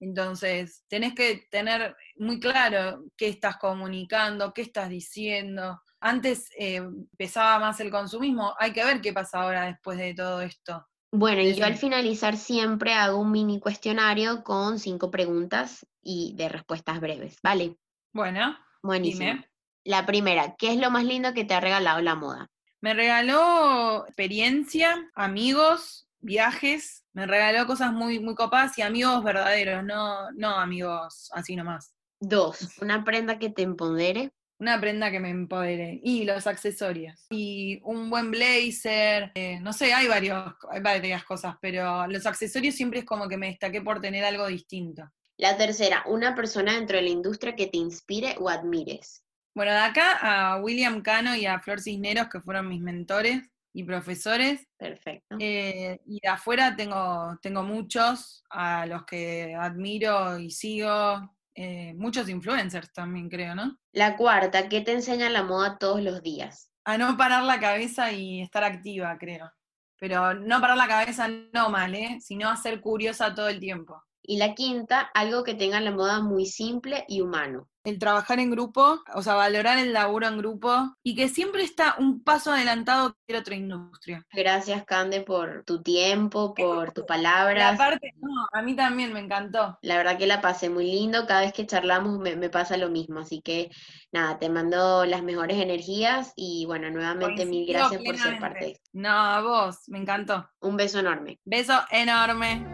[0.01, 5.81] Entonces, tenés que tener muy claro qué estás comunicando, qué estás diciendo.
[6.01, 6.83] Antes eh,
[7.17, 10.85] pesaba más el consumismo, hay que ver qué pasa ahora después de todo esto.
[11.13, 16.49] Bueno, y yo al finalizar siempre hago un mini cuestionario con cinco preguntas y de
[16.49, 17.77] respuestas breves, ¿vale?
[18.13, 18.57] Bueno.
[18.83, 19.45] Buenísimo.
[19.85, 22.51] La primera, ¿qué es lo más lindo que te ha regalado la moda?
[22.81, 30.31] Me regaló experiencia, amigos, viajes, me regaló cosas muy, muy copadas y amigos verdaderos, no,
[30.33, 31.95] no amigos así nomás.
[32.21, 34.33] Dos, una prenda que te empodere.
[34.59, 36.01] Una prenda que me empodere.
[36.05, 37.27] Y los accesorios.
[37.31, 39.33] Y un buen blazer.
[39.35, 43.37] Eh, no sé, hay, varios, hay varias cosas, pero los accesorios siempre es como que
[43.37, 45.11] me destaqué por tener algo distinto.
[45.43, 49.25] La tercera, una persona dentro de la industria que te inspire o admires.
[49.57, 50.19] Bueno, de acá
[50.53, 54.65] a William Cano y a Flor Cisneros, que fueron mis mentores y profesores.
[54.77, 55.35] Perfecto.
[55.41, 61.35] Eh, y de afuera tengo, tengo muchos a los que admiro y sigo.
[61.57, 63.77] Eh, muchos influencers también, creo, ¿no?
[63.91, 66.71] La cuarta, ¿qué te enseña la moda todos los días?
[66.85, 69.51] A no parar la cabeza y estar activa, creo.
[69.99, 72.19] Pero no parar la cabeza no mal, ¿eh?
[72.21, 74.01] Sino a ser curiosa todo el tiempo.
[74.23, 77.69] Y la quinta, algo que tenga la moda muy simple y humano.
[77.85, 81.97] El trabajar en grupo, o sea, valorar el laburo en grupo y que siempre está
[81.99, 84.25] un paso adelantado que otra industria.
[84.33, 87.75] Gracias, Cande, por tu tiempo, por tus palabras.
[87.75, 89.79] Aparte, no, a mí también me encantó.
[89.83, 92.89] La verdad que la pasé muy lindo, cada vez que charlamos me, me pasa lo
[92.89, 93.73] mismo, así que
[94.13, 98.71] nada, te mando las mejores energías y bueno, nuevamente mil gracias por ser parte de
[98.73, 98.91] esto.
[98.93, 100.49] No, a vos, me encantó.
[100.61, 101.41] Un beso enorme.
[101.45, 102.65] Beso enorme.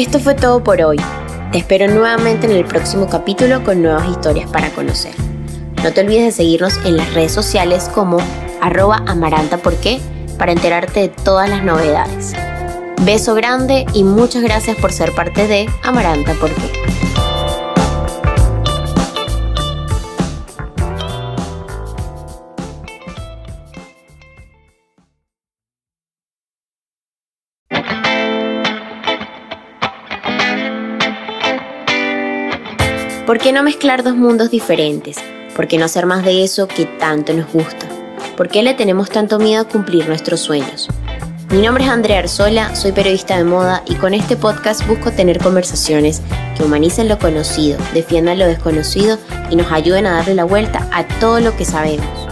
[0.00, 0.96] Esto fue todo por hoy.
[1.52, 5.12] Te espero nuevamente en el próximo capítulo con nuevas historias para conocer.
[5.84, 8.16] No te olvides de seguirnos en las redes sociales como
[8.62, 10.00] arroba amarantaporqué
[10.38, 12.32] para enterarte de todas las novedades.
[13.02, 16.72] Beso grande y muchas gracias por ser parte de Amaranta Porqué.
[33.30, 35.16] ¿Por qué no mezclar dos mundos diferentes?
[35.54, 37.86] ¿Por qué no hacer más de eso que tanto nos gusta?
[38.36, 40.88] ¿Por qué le tenemos tanto miedo a cumplir nuestros sueños?
[41.52, 45.38] Mi nombre es Andrea Arzola, soy periodista de moda y con este podcast busco tener
[45.38, 46.22] conversaciones
[46.56, 49.16] que humanicen lo conocido, defiendan lo desconocido
[49.48, 52.26] y nos ayuden a darle la vuelta a todo lo que sabemos.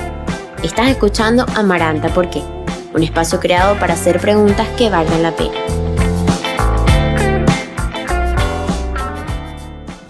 [0.64, 2.42] Estás escuchando Amaranta, ¿por qué?
[2.92, 5.77] Un espacio creado para hacer preguntas que valgan la pena.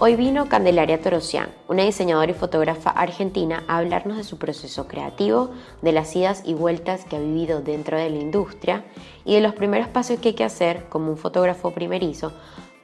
[0.01, 5.49] Hoy vino Candelaria Torosian, una diseñadora y fotógrafa argentina, a hablarnos de su proceso creativo,
[5.81, 8.85] de las idas y vueltas que ha vivido dentro de la industria
[9.25, 12.31] y de los primeros pasos que hay que hacer como un fotógrafo primerizo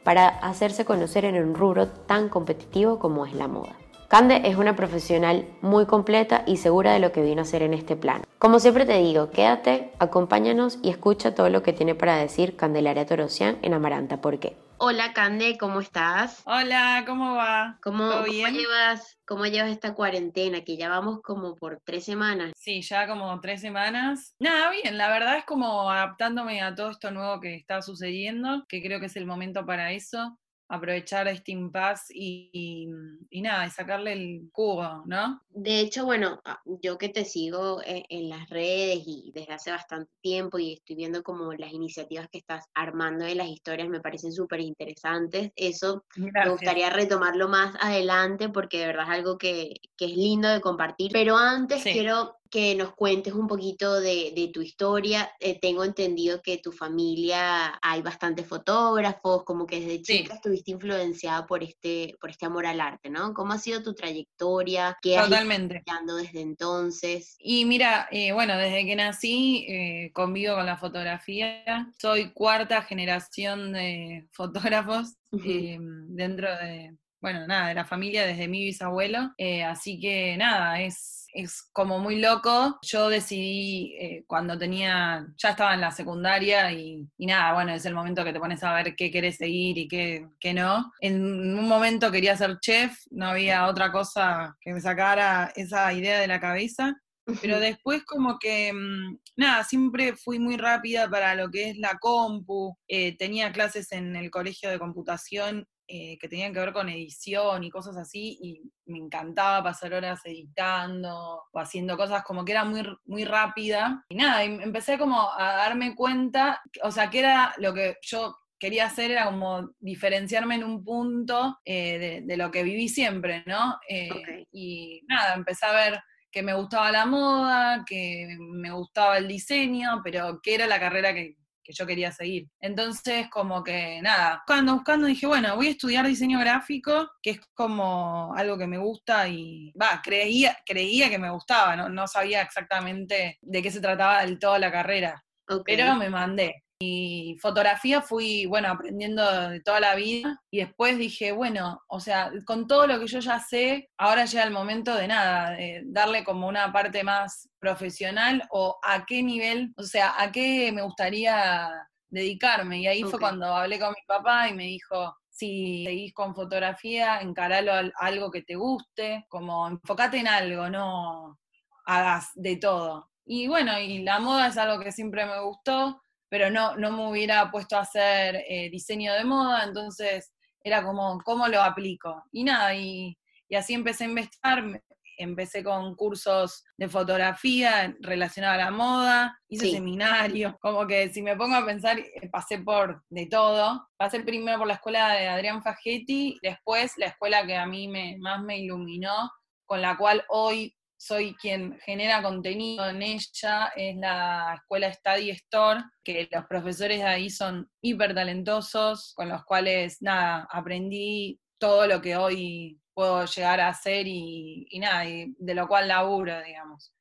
[0.03, 3.77] para hacerse conocer en un rubro tan competitivo como es la moda.
[4.09, 7.73] Cande es una profesional muy completa y segura de lo que vino a hacer en
[7.73, 8.23] este plan.
[8.39, 13.05] Como siempre te digo, quédate, acompáñanos y escucha todo lo que tiene para decir Candelaria
[13.05, 14.19] Torosian en Amaranta.
[14.19, 14.64] ¿Por qué?
[14.77, 16.43] Hola Cande, ¿cómo estás?
[16.45, 17.79] Hola, ¿cómo va?
[17.81, 20.65] ¿Cómo, llevas, ¿Cómo llevas esta cuarentena?
[20.65, 22.51] Que ya vamos como por tres semanas.
[22.57, 24.35] Sí, ya como tres semanas.
[24.37, 28.81] Nada, bien, la verdad es como adaptándome a todo esto nuevo que está sucediendo, que
[28.81, 30.37] creo que es el momento para eso.
[30.67, 32.89] Aprovechar este impasse y,
[33.29, 35.41] y, nada, y sacarle el cubo, ¿no?
[35.49, 39.71] De hecho, bueno, ah, yo que te sigo en, en, las redes y desde hace
[39.71, 44.01] bastante tiempo y estoy viendo como las iniciativas que estás armando de las historias me
[44.01, 45.51] parecen súper interesantes.
[45.55, 50.49] Eso me gustaría retomarlo más adelante porque de verdad es algo que, que es lindo
[50.49, 51.11] de compartir.
[51.13, 55.29] Pero antes quiero que nos cuentes un poquito de, tu historia.
[55.41, 61.45] Eh, tengo entendido que tu familia hay bastantes fotógrafos, como que desde chica estuviste influenciada
[61.45, 63.33] por este, por este amor al arte, ¿no?
[63.33, 64.97] ¿Cómo ha sido tu trayectoria?
[65.01, 65.83] ¿Qué Totalmente.
[65.85, 67.35] has desde entonces?
[67.39, 71.91] Y mira, eh, bueno, desde que nací eh, convivo con la fotografía.
[71.99, 79.33] Soy cuarta generación de fotógrafos dentro de, bueno, nada, de la familia desde mi bisabuelo.
[79.65, 82.79] así que nada, es es como muy loco.
[82.81, 87.93] Yo decidí eh, cuando tenía, ya estaba en la secundaria y, nada, bueno, es el
[87.93, 90.91] momento que te pones a ver qué querés seguir y qué, qué no.
[91.01, 91.21] En
[91.57, 96.27] un momento quería ser chef, no había otra cosa que me sacara esa idea de
[96.27, 96.95] la cabeza.
[97.41, 101.97] Pero después como que, mm, nada, siempre fui muy rápida para lo que es la
[101.99, 102.77] compu.
[102.87, 107.63] Eh, tenía clases en el colegio de computación eh, que tenían que ver con edición
[107.63, 112.63] y cosas así, y me encantaba pasar horas editando o haciendo cosas como que era
[112.63, 114.03] muy, muy rápida.
[114.09, 118.35] Y nada, y empecé como a darme cuenta, o sea, que era lo que yo
[118.59, 123.77] quería hacer era como diferenciarme en un punto eh, de, lo que viví siempre, ¿no?
[123.87, 129.27] Eh, y nada, empecé a ver que me gustaba la moda, que me gustaba el
[129.27, 132.47] diseño, pero que era la carrera que, que yo quería seguir.
[132.61, 137.39] Entonces, como que nada, buscando, buscando, dije, bueno, voy a estudiar diseño gráfico, que es
[137.53, 142.41] como algo que me gusta y, va, creía, creía que me gustaba, no, no sabía
[142.41, 145.25] exactamente de qué se trataba del todo la carrera.
[145.65, 146.64] Pero me mandé.
[146.79, 152.31] Y fotografía fui, bueno, aprendiendo de toda la vida y después dije, bueno, o sea,
[152.45, 156.25] con todo lo que yo ya sé, ahora llega el momento de nada, de darle
[156.25, 161.71] como una parte más profesional o a qué nivel, o sea, a qué me gustaría
[162.09, 162.79] dedicarme.
[162.79, 167.19] Y ahí fue cuando hablé con mi papá y me dijo, si seguís con fotografía,
[167.21, 171.39] encaralo a algo que te guste, como enfócate en algo, no
[171.85, 173.11] hagas de todo.
[173.25, 177.09] Y bueno, y la moda es algo que siempre me gustó, pero no, no me
[177.09, 182.23] hubiera puesto a hacer eh, diseño de moda, entonces era como, ¿cómo lo aplico?
[182.31, 183.15] Y nada, y,
[183.55, 184.81] así empecé a investigar,
[185.17, 191.37] empecé con cursos de fotografía relacionados a la moda, hice seminarios, como que si me
[191.37, 193.87] pongo a pensar, eh, pasé por de todo.
[193.95, 198.17] Pasé primero por la escuela de Adrián Fagetti, después la escuela que a mí me,
[198.17, 199.31] más me iluminó,
[199.65, 205.81] con la cual hoy soy quien genera contenido en ella, es la escuela Study Store,
[206.03, 212.01] que los profesores de ahí son hiper talentosos, con los cuales, nada, aprendí todo lo
[212.01, 216.94] que hoy puedo llegar a hacer y, y nada, y de lo cual laburo, digamos.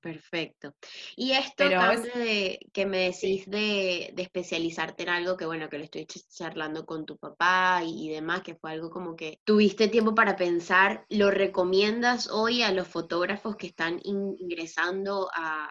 [0.00, 0.74] Perfecto.
[1.14, 6.06] Y esto de que me decís de, especializarte en algo, que bueno, que lo estoy
[6.06, 11.04] charlando con tu papá y, demás, que fue algo como que tuviste tiempo para pensar,
[11.10, 15.70] ¿lo recomiendas hoy a los fotógrafos que están ingresando a,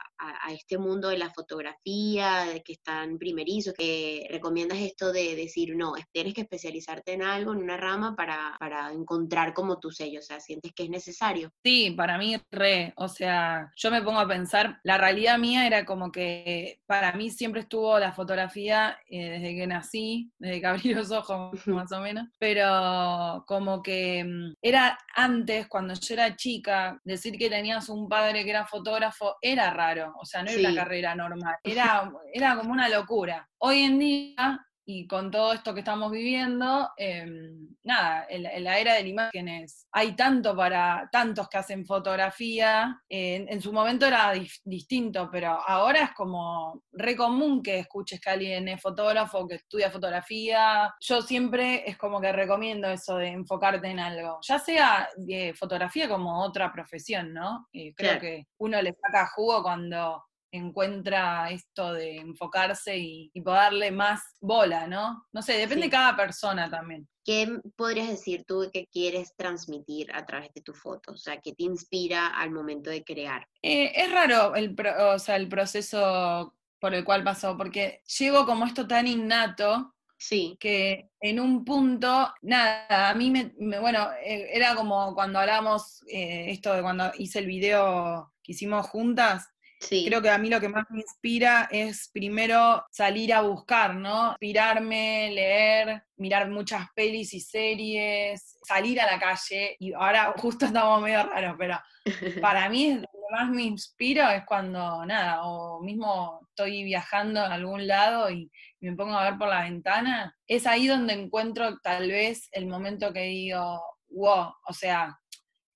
[0.52, 5.94] este mundo de la fotografía, de que están primerizos, que recomiendas esto de decir, no,
[6.12, 10.20] tienes que especializarte en algo, en una rama, para, para encontrar como tu sello?
[10.20, 11.52] O sea, ¿sientes que es necesario?
[11.64, 15.86] Sí, para mí re, o sea, yo me pongo a pensar, la realidad mía era
[15.86, 20.94] como que para mí siempre estuvo la fotografía eh, desde que nací, desde que abrí
[20.94, 27.00] los ojos más o menos, pero como que mm, era antes, cuando yo era chica,
[27.04, 30.76] decir que tenías un padre que era fotógrafo era raro, o sea, no era una
[30.84, 33.48] carrera normal, era, era como una locura.
[33.58, 38.96] Hoy en día y con todo esto que estamos viviendo, em, nada, en, la era
[38.96, 44.34] de imágenes hay tanto para tantos que hacen fotografía, en, su momento era
[44.64, 49.92] distinto, pero ahora es como re común que escuches que alguien es fotógrafo, que estudia
[49.92, 50.92] fotografía.
[51.00, 56.10] Yo siempre es como que recomiendo eso de enfocarte en algo, ya sea de fotografía
[56.10, 57.68] como otra profesión, ¿no?
[57.74, 63.92] Eh, creo que uno le saca jugo cuando encuentra esto de enfocarse y, y darle
[63.92, 65.26] más bola, ¿no?
[65.32, 67.08] No sé, depende de cada persona también.
[67.24, 71.14] ¿Qué podrías decir tú que quieres transmitir a través de tu foto?
[71.14, 73.48] O sea, ¿qué te inspira al momento de crear?
[73.62, 78.66] Eh, es raro el, o sea, el proceso por el cual pasó, porque llevo como
[78.66, 80.58] esto tan innato Sí.
[80.60, 86.52] Que en un punto, nada, a mí me, bueno, eh, era como cuando hablamos eh,
[86.52, 90.68] esto de cuando hice el video que hicimos juntas, Creo que a mí lo que
[90.68, 94.32] más me inspira es primero salir a buscar, ¿no?
[94.32, 99.78] Inspirarme, leer, mirar muchas pelis y series, salir a la calle.
[99.80, 101.80] Y ahora justo estamos medio raros, pero
[102.42, 107.54] para mí lo que más me inspiro es cuando, nada, o mismo estoy viajando a
[107.54, 108.52] algún lado y
[108.82, 110.36] me pongo a ver por la ventana.
[110.46, 115.18] Es ahí donde encuentro tal vez el momento que digo, wow, o sea,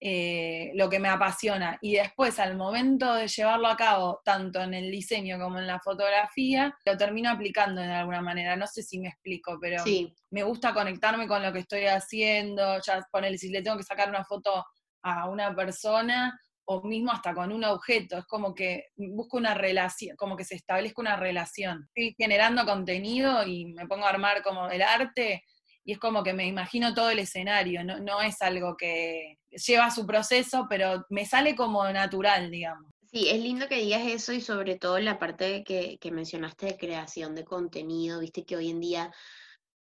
[0.05, 1.77] eh, lo que me apasiona.
[1.81, 5.79] Y después, al momento de llevarlo a cabo, tanto en el diseño como en la
[5.79, 8.57] fotografía, lo termino aplicando de alguna manera.
[8.57, 9.81] No sé si me explico, pero
[10.29, 14.09] me gusta conectarme con lo que estoy haciendo, ya ponerle, si le tengo que sacar
[14.09, 14.65] una foto
[15.03, 20.17] a una persona o mismo hasta con un objeto, es como que busco una relación,
[20.17, 21.87] como que se establezca una relación.
[21.95, 25.45] Estoy generando contenido y me pongo a armar como el arte
[25.85, 29.91] y es como que me imagino todo el escenario, no, no es algo que lleva
[29.91, 32.91] su proceso, pero me sale como natural, digamos.
[33.11, 36.77] Sí, es lindo que digas eso y sobre todo la parte que, que mencionaste de
[36.77, 39.11] creación de contenido, viste que hoy en día,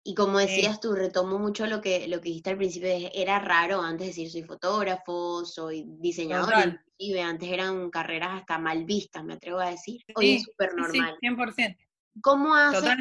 [0.03, 3.81] y como decías tú, retomo mucho lo que, lo que dijiste al principio, era raro
[3.81, 9.61] antes decir soy fotógrafo, soy diseñador, inclusive antes eran carreras hasta mal vistas, me atrevo
[9.61, 11.17] a decir, hoy es súper normal.
[11.21, 11.77] Sí, 100%.
[12.21, 12.95] ¿Cómo haces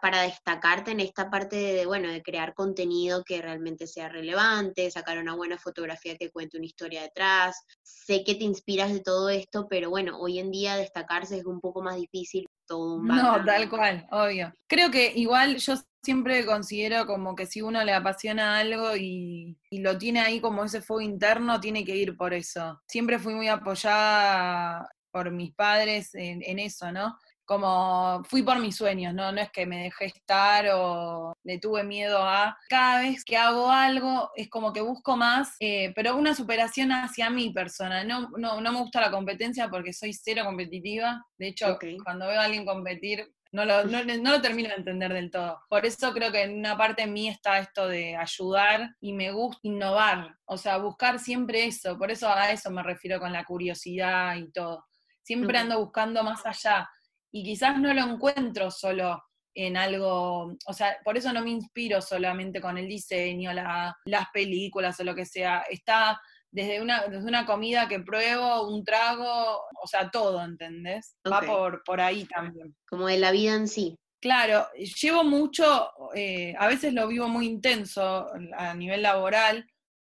[0.00, 5.18] para, destacarte en esta parte de, bueno, de crear contenido que realmente sea relevante, sacar
[5.18, 7.62] una buena fotografía que cuente una historia detrás?
[7.82, 11.60] Sé que te inspiras de todo esto, pero bueno, hoy en día destacarse es un
[11.60, 12.46] poco más difícil.
[12.66, 14.52] Todo no, tal cual, obvio.
[14.66, 19.96] Creo que igual yo siempre considero como que si uno le apasiona algo y, lo
[19.96, 22.80] tiene ahí como ese fuego interno, tiene que ir por eso.
[22.86, 27.16] Siempre fui muy apoyada por mis padres en eso, ¿no?
[27.48, 29.32] Como fui por mis sueños, ¿no?
[29.32, 32.58] No es que me dejé estar o le tuve miedo a...
[32.68, 37.30] Cada vez que hago algo es como que busco más, eh, pero una superación hacia
[37.30, 38.04] mi persona.
[38.04, 41.24] No, no, no me gusta la competencia porque soy cero competitiva.
[41.38, 45.14] De hecho, cuando veo a alguien competir, no lo, no, no lo, termino de entender
[45.14, 45.62] del todo.
[45.70, 49.32] Por eso creo que en una parte de mí está esto de ayudar y me
[49.32, 51.96] gusta innovar, o sea, buscar siempre eso.
[51.96, 54.84] Por eso a eso me refiero con la curiosidad y todo.
[55.22, 56.90] Siempre ando buscando más allá
[57.32, 59.22] y quizás no lo encuentro solo
[59.54, 64.98] en algo, o sea, por eso no me inspiro solamente con el diseño, las películas
[65.00, 66.20] o lo que sea, está
[66.50, 71.16] desde una, desde una comida que pruebo, un trago, o sea, todo, ¿entendés?
[71.30, 72.74] Va por, por ahí también.
[72.88, 73.96] Como de la vida en sí.
[74.20, 74.66] Claro,
[75.00, 79.64] llevo mucho, eh, a veces lo vivo muy intenso a nivel laboral,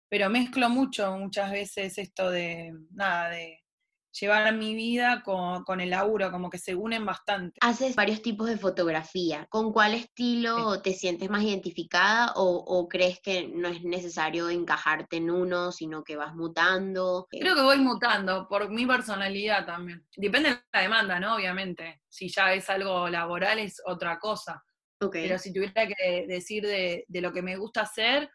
[0.08, 3.60] pero mezclo mucho muchas veces esto de, nada, de
[4.20, 7.58] llevar mi vida con, el laburo, como que se unen bastante.
[7.60, 9.46] Haces varios tipos de fotografía.
[9.50, 15.30] ¿Con cuál estilo te sientes más identificada o, crees que no es necesario encajarte en
[15.30, 17.26] uno, sino que vas mutando?
[17.30, 20.06] Creo que voy mutando por mi personalidad también.
[20.16, 21.36] Depende de la demanda, ¿no?
[21.36, 22.02] Obviamente.
[22.08, 24.62] Si ya es algo laboral es otra cosa.
[25.12, 28.30] Pero si tuviera que decir de, lo que me gusta hacer,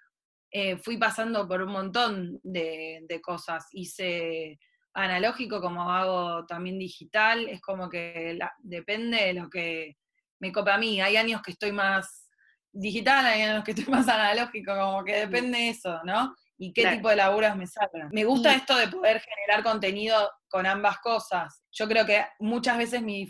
[0.51, 3.67] eh, fui pasando por un montón de, de cosas.
[3.71, 4.59] Hice
[4.93, 9.97] analógico como hago también digital, es como que depende de lo que
[10.39, 11.01] me copa a mí.
[11.01, 12.29] Hay años que estoy más
[12.71, 16.35] digital, hay años que estoy más analógico, como que depende de eso, ¿no?
[16.57, 18.09] Y qué tipo de laburas me salen.
[18.11, 21.63] Me gusta esto de poder generar contenido con ambas cosas.
[21.71, 23.27] Yo creo que muchas veces me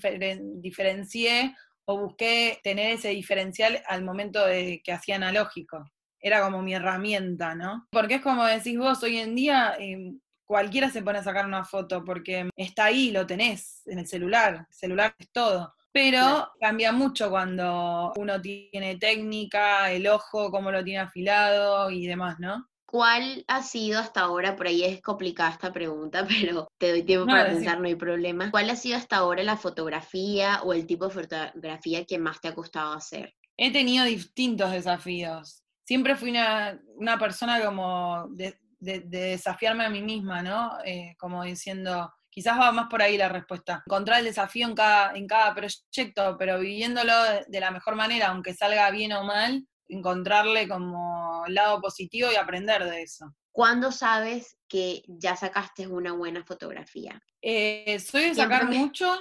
[0.55, 1.55] diferencié
[1.85, 5.89] o busqué tener ese diferencial al momento de que hacía analógico.
[6.19, 7.87] Era como mi herramienta, ¿no?
[7.91, 10.19] Porque es como decís vos, hoy en día em,
[10.51, 14.65] cualquiera se pone a sacar una foto porque está ahí, lo tenés en el celular,
[14.69, 15.73] el celular es todo.
[15.93, 22.37] Pero cambia mucho cuando uno tiene técnica, el ojo, cómo lo tiene afilado y demás,
[22.39, 22.67] ¿no?
[22.85, 27.27] ¿Cuál ha sido hasta ahora, por ahí es complicada esta pregunta, pero te doy tiempo
[27.27, 28.51] para pensar, no hay problema.
[28.51, 32.49] ¿Cuál ha sido hasta ahora la fotografía o el tipo de fotografía que más te
[32.49, 33.33] ha costado hacer?
[33.55, 35.63] He tenido distintos desafíos.
[35.85, 40.77] Siempre fui una, una persona como de, de, desafiarme a mí misma, ¿no?
[40.83, 43.83] Eh, como diciendo, quizás va más por ahí la respuesta.
[43.85, 47.13] Encontrar el desafío en cada, en cada proyecto, pero viviéndolo
[47.47, 52.35] de, la mejor manera, aunque salga bien o mal, encontrarle como el lado positivo y
[52.35, 53.33] aprender de eso.
[53.51, 57.21] ¿Cuándo sabes que ya sacaste una buena fotografía?
[57.41, 59.19] Eh, soy de sacar mucho,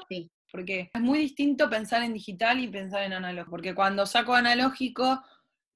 [0.52, 5.20] porque es muy distinto pensar en digital y pensar en analógico, porque cuando saco analógico,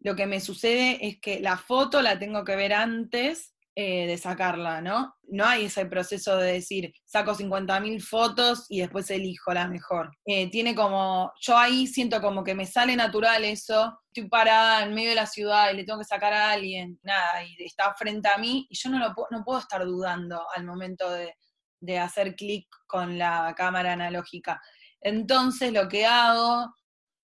[0.01, 4.19] lo que me sucede es que la foto la tengo que ver antes eh, de
[4.19, 5.17] sacarla, ¿no?
[5.29, 10.11] No hay ese proceso de decir, saco 50.000 fotos y después elijo la mejor.
[10.25, 14.95] Eh, tiene como, yo ahí siento como que me sale natural eso, estoy parada en
[14.95, 18.29] medio de la ciudad y le tengo que sacar a alguien, nada, y está frente
[18.29, 21.35] a mí y yo no, lo, no puedo estar dudando al momento de,
[21.81, 24.61] de hacer clic con la cámara analógica.
[25.01, 26.73] Entonces lo que hago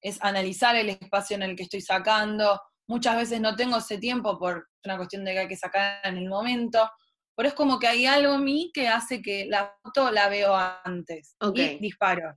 [0.02, 2.60] es analizar el espacio en el que estoy sacando.
[2.90, 6.16] Muchas veces no tengo ese tiempo por una cuestión de que hay que sacar en
[6.16, 6.90] el momento,
[7.36, 10.52] pero es como que hay algo en mí que hace que la foto la veo
[10.84, 12.34] antes y disparo.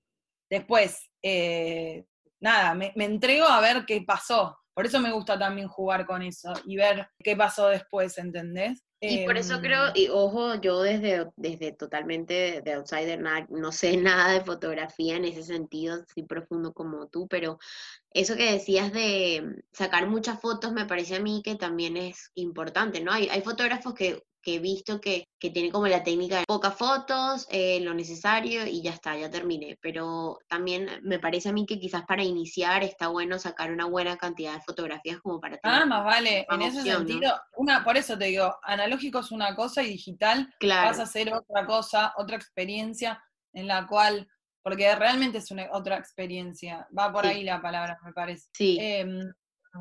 [0.47, 2.05] Después, eh,
[2.39, 4.55] nada, me, me entrego a ver qué pasó.
[4.73, 8.83] Por eso me gusta también jugar con eso y ver qué pasó después, ¿entendés?
[9.05, 13.19] Y por eso creo, em, y ojo, yo desde, desde totalmente de outsider,
[13.49, 17.59] no sé nada de fotografía en ese sentido, así profundo como tú, pero
[18.11, 23.01] eso que decías de sacar muchas fotos me parece a mí que también es importante,
[23.01, 23.11] ¿no?
[23.11, 26.75] Hay, hay fotógrafos que que he visto que, que tiene como la técnica de pocas
[26.75, 29.77] fotos, eh, lo necesario y ya está, ya terminé.
[29.81, 34.17] Pero también me parece a mí que quizás para iniciar está bueno sacar una buena
[34.17, 35.81] cantidad de fotografías como para tener.
[35.81, 39.81] Ah, más vale, en ese sentido, una, por eso te digo, analógico es una cosa
[39.81, 43.23] y digital vas a hacer otra cosa, otra experiencia
[43.53, 44.27] en la cual
[44.63, 46.87] porque realmente es una otra experiencia.
[46.97, 48.47] Va por ahí la palabra, me parece.
[48.53, 48.77] Sí.
[48.79, 49.31] Em,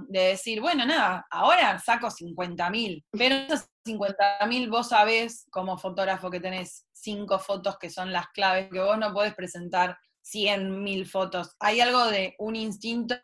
[0.09, 3.37] de decir, bueno, nada, ahora saco 50.000, pero
[3.85, 8.99] 50.000 vos sabés como fotógrafo que tenés cinco fotos que son las claves, que vos
[8.99, 11.57] no podés presentar 100.000 fotos.
[11.59, 13.17] Hay algo de un instinto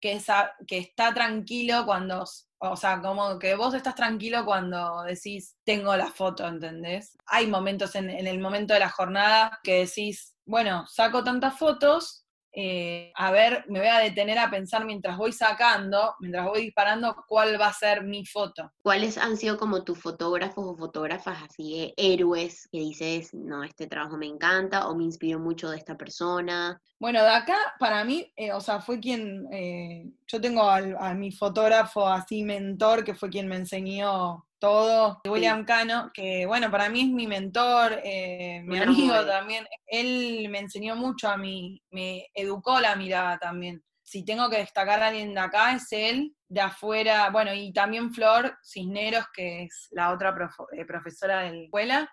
[0.00, 2.24] que, está tranquilo cuando,
[2.58, 7.16] o sea, como que vos estás tranquilo cuando decís, tengo la foto, ¿entendés?
[7.26, 12.21] Hay momentos en, en el momento de la jornada que decís, bueno, saco tantas fotos,
[12.54, 17.16] eh, a ver, me voy a detener a pensar mientras voy sacando, mientras voy disparando,
[17.26, 18.70] cuál va a ser mi foto.
[18.82, 24.18] ¿Cuáles han sido como tus fotógrafos o fotógrafas así, héroes, que dices, no, este trabajo
[24.18, 26.80] me encanta o me inspiró mucho de esta persona?
[26.98, 31.32] Bueno, de acá, para mí, eh, o sea, fue quien, eh, yo tengo a mi
[31.32, 37.00] fotógrafo así mentor, que fue quien me enseñó todo, William Cano, que bueno, para mí
[37.00, 39.66] es mi mentor, eh, mi amigo también.
[39.88, 43.82] Él me enseñó mucho a mí, me educó la mirada también.
[44.04, 48.14] Si tengo que destacar a alguien de acá, es él, de afuera, bueno, y también
[48.14, 50.32] Flor Cisneros, que es la otra
[50.70, 52.12] eh, profesora de la escuela.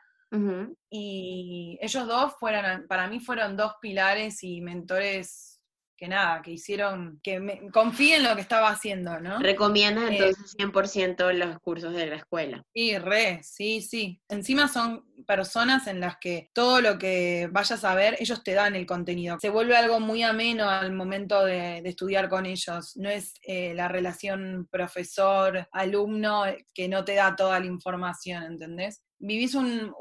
[0.90, 5.59] Y ellos dos fueron, para mí fueron dos pilares y mentores
[6.00, 9.40] que nada, que hicieron, que me, confíe en lo que estaba haciendo, ¿no?
[9.40, 12.64] ¿Recomiendas eh, entonces 100% los cursos de la escuela?
[12.74, 14.22] Sí, re, sí, sí.
[14.30, 18.76] Encima son personas en las que todo lo que vayas a ver, ellos te dan
[18.76, 19.38] el contenido.
[19.42, 22.96] Se vuelve algo muy ameno al momento de, estudiar con ellos.
[22.96, 29.04] No es eh, la relación profesor-alumno que no te da toda la información, ¿entendés?
[29.20, 29.94] Vivís un,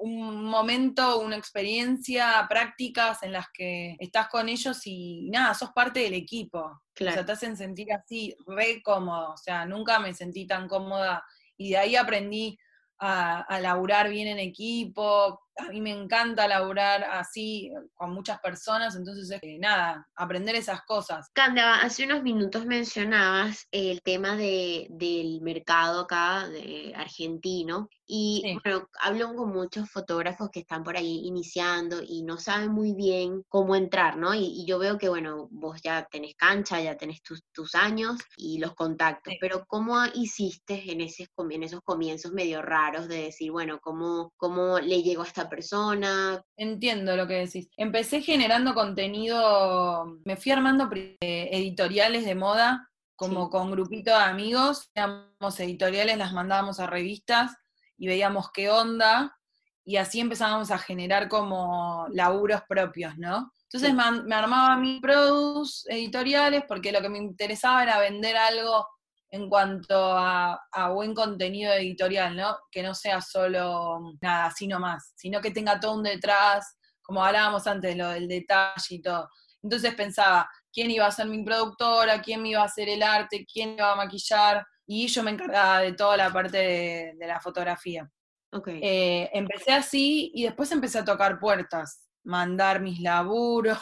[0.44, 6.14] momento, una experiencia, prácticas en las que estás con ellos y nada, sos parte del
[6.14, 6.60] equipo.
[6.60, 9.32] O sea, te hacen sentir así, re cómodo.
[9.32, 11.24] O sea, nunca me sentí tan cómoda.
[11.56, 12.58] Y de ahí aprendí
[12.98, 18.94] a, a laburar bien en equipo, a mí me encanta laburar así con muchas personas,
[18.96, 21.30] entonces eh, nada, aprender esas cosas.
[21.32, 28.88] Canda, hace unos minutos mencionabas el tema de, del mercado acá de argentino y bueno,
[29.02, 33.76] hablo con muchos fotógrafos que están por ahí iniciando y no saben muy bien cómo
[33.76, 34.34] entrar, ¿no?
[34.34, 38.58] Y, yo veo que, bueno, vos ya tenés cancha, ya tenés tus, tus años y
[38.58, 43.78] los contactos, pero ¿cómo hiciste en, ese, en esos comienzos medio raros de decir, bueno,
[43.80, 46.42] cómo, cómo le llegó a esta persona.
[46.56, 47.68] Entiendo lo que decís.
[47.76, 50.88] Empecé generando contenido, me fui armando
[51.20, 57.52] editoriales de moda, como con grupito de amigos, éramos editoriales, las mandábamos a revistas
[57.96, 59.36] y veíamos qué onda,
[59.84, 63.52] y así empezábamos a generar como laburos propios, ¿no?
[63.62, 68.86] Entonces me, me, armaba mi produce editoriales porque lo que me interesaba era vender algo
[69.30, 70.60] en cuanto a,
[70.92, 72.56] buen contenido editorial, ¿no?
[72.70, 77.66] Que no sea solo nada, así nomás, sino que tenga todo un detrás, como hablábamos
[77.66, 79.28] antes, lo del detalle y todo.
[79.62, 82.22] Entonces pensaba, ¿quién iba a ser mi productora?
[82.22, 83.46] ¿Quién me iba a hacer el arte?
[83.50, 84.66] ¿Quién me iba a maquillar?
[84.86, 88.10] Y yo me encargaba de toda la parte de, la fotografía.
[88.50, 88.80] Okay.
[88.82, 93.78] Eh, empecé así y después empecé a tocar puertas, mandar mis laburos,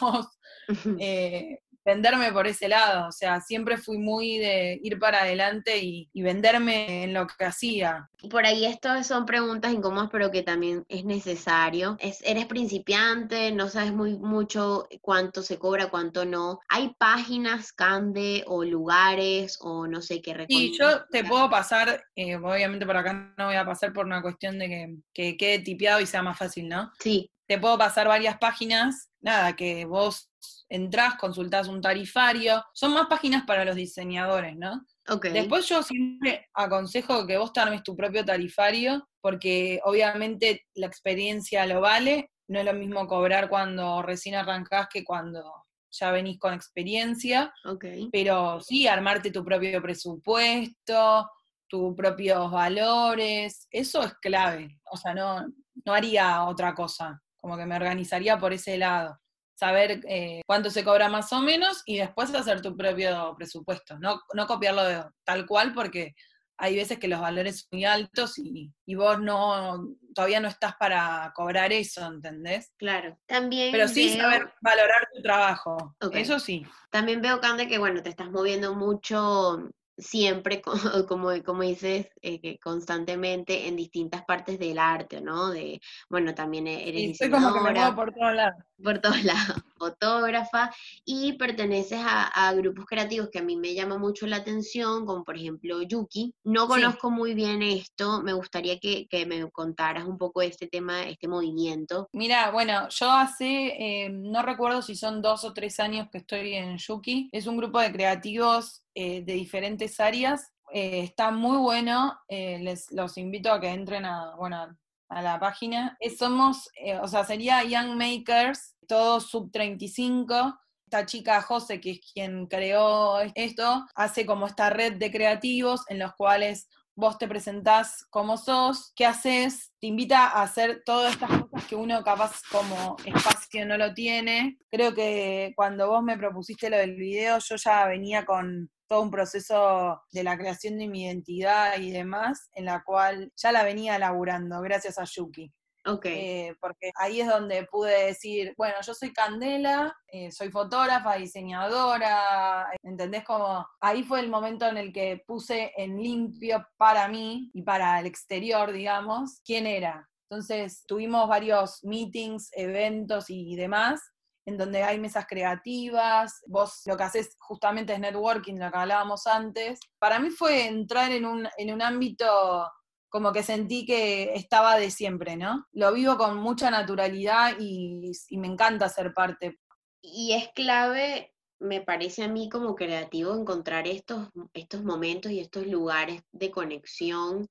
[0.99, 6.09] eh, venderme por ese lado, o sea, siempre fui muy de ir para adelante y,
[6.27, 8.09] venderme en lo que hacía.
[8.29, 11.95] Por ahí estas son preguntas incómodas, pero que también es necesario.
[11.99, 16.59] Es, eres principiante, no sabes muy mucho cuánto se cobra, cuánto no.
[16.67, 22.35] ¿Hay páginas, Cande, o lugares, o no sé qué Sí, yo te puedo pasar, eh,
[22.35, 26.01] obviamente por acá no voy a pasar por una cuestión de que, que quede tipeado
[26.01, 26.91] y sea más fácil, ¿no?
[26.99, 27.31] Sí.
[27.47, 30.29] Te puedo pasar varias páginas, nada, que vos
[30.69, 34.85] entrás, consultás un tarifario, son más páginas para los diseñadores, ¿no?
[35.07, 35.31] Okay.
[35.31, 41.65] Después yo siempre aconsejo que vos te armes tu propio tarifario, porque obviamente la experiencia
[41.65, 45.43] lo vale, no es lo mismo cobrar cuando recién arrancás que cuando
[45.89, 47.53] ya venís con experiencia.
[47.63, 48.09] Okay.
[48.11, 51.29] Pero sí, armarte tu propio presupuesto,
[51.67, 54.79] tus propios valores, eso es clave.
[54.91, 55.45] O sea, no,
[55.85, 59.17] no haría otra cosa, como que me organizaría por ese lado.
[59.57, 63.97] Saber eh, cuánto se cobra más o menos y después hacer tu propio presupuesto.
[63.99, 66.13] No, no copiarlo de, tal cual porque
[66.57, 71.31] hay veces que los valores son muy altos y, vos no todavía no estás para
[71.33, 72.73] cobrar eso, ¿entendés?
[72.77, 73.17] Claro.
[73.27, 75.95] También Pero sí saber valorar tu trabajo.
[76.11, 76.65] Eso sí.
[76.91, 80.61] También veo, Cande, que bueno, te estás moviendo mucho siempre,
[81.07, 85.49] como, como dices, eh, constantemente en distintas partes del arte, ¿no?
[85.49, 88.63] De, bueno, también e-, eres sí, como que me muevo por todos lados.
[88.83, 90.71] Por todos lados, fotógrafa,
[91.03, 95.35] y perteneces a, grupos creativos que a mí me llama mucho la atención, como por
[95.35, 96.33] ejemplo Yuki.
[96.43, 101.27] No conozco muy bien esto, me gustaría que, me contaras un poco este tema, este
[101.27, 102.07] movimiento.
[102.13, 106.53] Mira, bueno, yo hace, eh, no recuerdo si son dos o tres años que estoy
[106.53, 110.55] en Yuki, es un grupo de creativos eh, de diferentes áreas.
[110.73, 114.75] Eh, está muy bueno, eh, les los invito a que entren a, bueno,
[115.07, 115.95] a la página.
[116.17, 116.67] somos,
[116.99, 120.57] o sea, sería Young Makers, todos sub 35.
[120.87, 125.99] Esta chica José, que es quien creó esto, hace como esta red de creativos en
[125.99, 126.67] los cuales
[126.97, 131.75] vos te presentás como sos, qué haces, te invita a hacer todas estas cosas que
[131.75, 134.57] uno capaz como espacio no lo tiene.
[134.71, 139.11] Creo que cuando vos me propusiste lo del video, yo ya venía con todo un
[139.11, 143.95] proceso de la creación de mi identidad y demás, en la cual ya la venía
[143.95, 145.53] elaborando gracias a Yuki.
[145.87, 146.19] Okay.
[146.19, 152.67] Eh, porque ahí es donde pude decir, bueno, yo soy Candela, eh, soy fotógrafa, diseñadora,
[152.83, 153.23] ¿entendés?
[153.23, 157.99] Como ahí fue el momento en el que puse en limpio para mí y para
[158.01, 160.09] el exterior, digamos, quién era.
[160.29, 164.01] Entonces tuvimos varios meetings, eventos y demás,
[164.45, 169.25] en donde hay mesas creativas, vos lo que haces justamente es networking, lo que hablábamos
[169.25, 169.79] antes.
[169.99, 172.69] Para mí fue entrar en un, en un ámbito
[173.09, 175.65] como que sentí que estaba de siempre, ¿no?
[175.71, 179.59] Lo vivo con mucha naturalidad y, me encanta ser parte.
[180.01, 185.67] Y es clave, me parece a mí como creativo, encontrar estos, estos momentos y estos
[185.67, 187.47] lugares de conexión,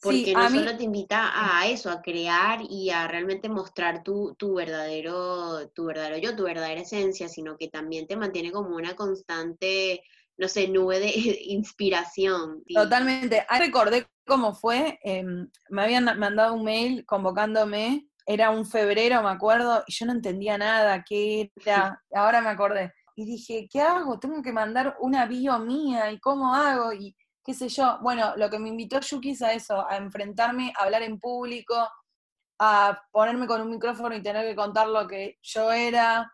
[0.00, 4.54] porque no solo te invita a eso, a crear y a realmente mostrar tu, tu,
[4.54, 10.02] verdadero, tu verdadero yo, tu verdadera esencia, sino que también te mantiene como una constante
[10.38, 11.12] no sé, nube de
[11.46, 12.62] inspiración.
[12.72, 13.44] Totalmente.
[13.48, 14.98] Ahí recordé cómo fue.
[15.02, 18.06] Em, me habían mandado un mail convocándome.
[18.24, 22.02] Era un febrero, me acuerdo, y yo no entendía nada, qué era.
[22.14, 22.92] Ahora me acordé.
[23.16, 24.20] Y dije, ¿qué hago?
[24.20, 26.92] Tengo que mandar una bio mía, ¿y cómo hago?
[26.92, 27.98] Y qué sé yo.
[28.00, 31.74] Bueno, lo que me invitó Yuki es a eso, a enfrentarme, a hablar en público,
[32.60, 36.30] a ponerme con un micrófono y tener que contar lo que yo era.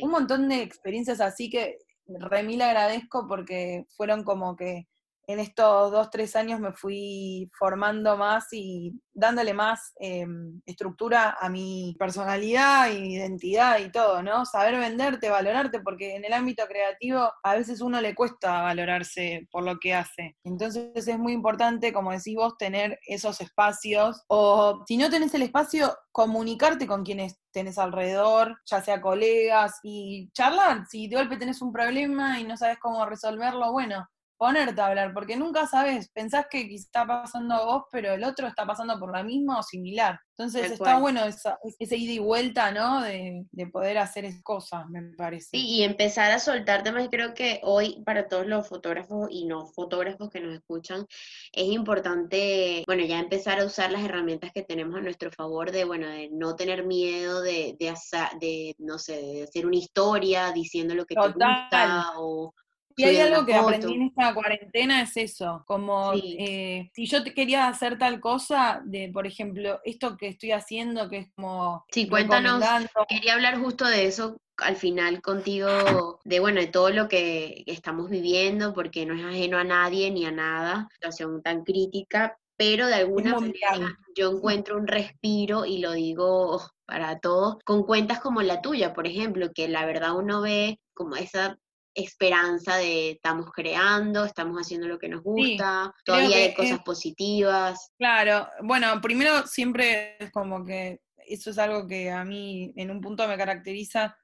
[0.00, 4.86] Un montón de experiencias así que remil agradezco porque fueron como que
[5.26, 11.48] en estos dos, tres años me fui formando más y dándole más em, estructura a
[11.48, 14.44] mi personalidad y identidad y todo, ¿no?
[14.46, 19.64] Saber venderte, valorarte, porque en el ámbito creativo a veces uno le cuesta valorarse por
[19.64, 20.36] lo que hace.
[20.44, 25.42] Entonces es muy importante, como decís vos, tener esos espacios o si no tenés el
[25.42, 30.86] espacio, comunicarte con quienes tenés alrededor, ya sea colegas, y charlar.
[30.88, 34.06] Si de golpe tenés un problema y no sabes cómo resolverlo, bueno,
[34.42, 38.48] ponerte a hablar, porque nunca sabes, pensás que está pasando a vos, pero el otro
[38.48, 40.18] está pasando por la misma o similar.
[40.36, 43.02] Entonces está bueno esa, ese ida y vuelta, ¿no?
[43.02, 45.50] De, poder hacer cosas, me parece.
[45.52, 49.68] Sí, y empezar a soltar temas, creo que hoy para todos los fotógrafos y no
[49.68, 51.06] fotógrafos que nos escuchan,
[51.52, 55.84] es importante, bueno, ya empezar a usar las herramientas que tenemos a nuestro favor de,
[55.84, 60.50] bueno, de no tener miedo de, de, hacer, de no sé, de hacer una historia
[60.50, 62.52] diciendo lo que te gusta o
[62.96, 67.68] y hay algo que aprendí en esta cuarentena, es eso, como eh, si yo quería
[67.68, 71.84] hacer tal cosa, de por ejemplo, esto que estoy haciendo, que es como...
[71.90, 72.62] Sí, cuéntanos,
[73.08, 78.10] quería hablar justo de eso al final contigo, de bueno, de todo lo que estamos
[78.10, 82.94] viviendo, porque no es ajeno a nadie ni a nada, situación tan crítica, pero de
[82.94, 88.60] alguna manera yo encuentro un respiro y lo digo para todos, con cuentas como la
[88.60, 91.58] tuya, por ejemplo, que la verdad uno ve como esa
[91.94, 97.92] esperanza de estamos creando, estamos haciendo lo que nos gusta, todavía hay cosas positivas.
[97.98, 103.00] Claro, bueno, primero siempre es como que eso es algo que a mí en un
[103.00, 104.16] punto me caracteriza,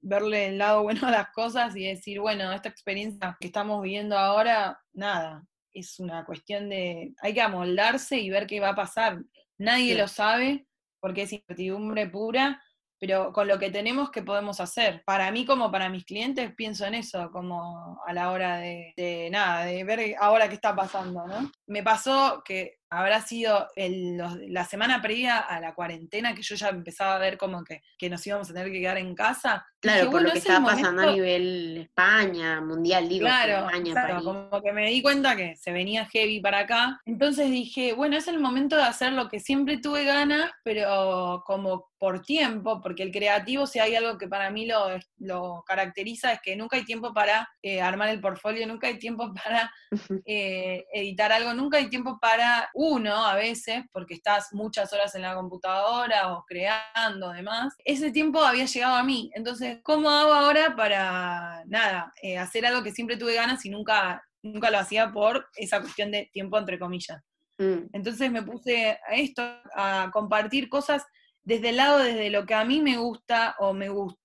[0.00, 4.18] verle el lado bueno a las cosas y decir, bueno, esta experiencia que estamos viviendo
[4.18, 9.22] ahora, nada, es una cuestión de, hay que amoldarse y ver qué va a pasar.
[9.58, 10.66] Nadie lo sabe,
[11.00, 12.62] porque es incertidumbre pura,
[12.98, 15.02] pero con lo que tenemos, ¿qué podemos hacer?
[15.04, 19.64] Para mí como para mis clientes pienso en eso, como a la hora de, nada,
[19.64, 21.50] de ver ahora qué está pasando, ¿no?
[21.66, 27.16] Me pasó que habrá sido la semana previa a la cuarentena que yo ya empezaba
[27.16, 29.66] a ver como que, nos íbamos a tener que quedar en casa.
[29.80, 34.72] Claro, por lo que estaba pasando a nivel España, mundial, digo, claro, España, como que
[34.72, 37.00] me di cuenta que se venía heavy para acá.
[37.06, 41.88] Entonces dije, bueno, es el momento de hacer lo que siempre tuve ganas, pero como
[41.98, 46.40] por tiempo, porque el creativo, si hay algo que para mí lo, lo caracteriza, es
[46.40, 49.72] que nunca hay tiempo para eh, armar el portfolio, nunca hay tiempo para
[50.26, 55.22] eh, editar algo, nunca hay tiempo para uno a veces, porque estás muchas horas en
[55.22, 57.74] la computadora o creando, demás.
[57.84, 59.30] Ese tiempo había llegado a mí.
[59.34, 64.22] Entonces, ¿cómo hago ahora para, nada, eh, hacer algo que siempre tuve ganas y nunca,
[64.42, 67.22] nunca lo hacía por esa cuestión de tiempo, entre comillas?
[67.58, 67.88] Mm.
[67.92, 69.42] Entonces me puse a esto,
[69.74, 71.04] a compartir cosas
[71.42, 74.18] desde el lado, desde lo que a mí me gusta o me gustó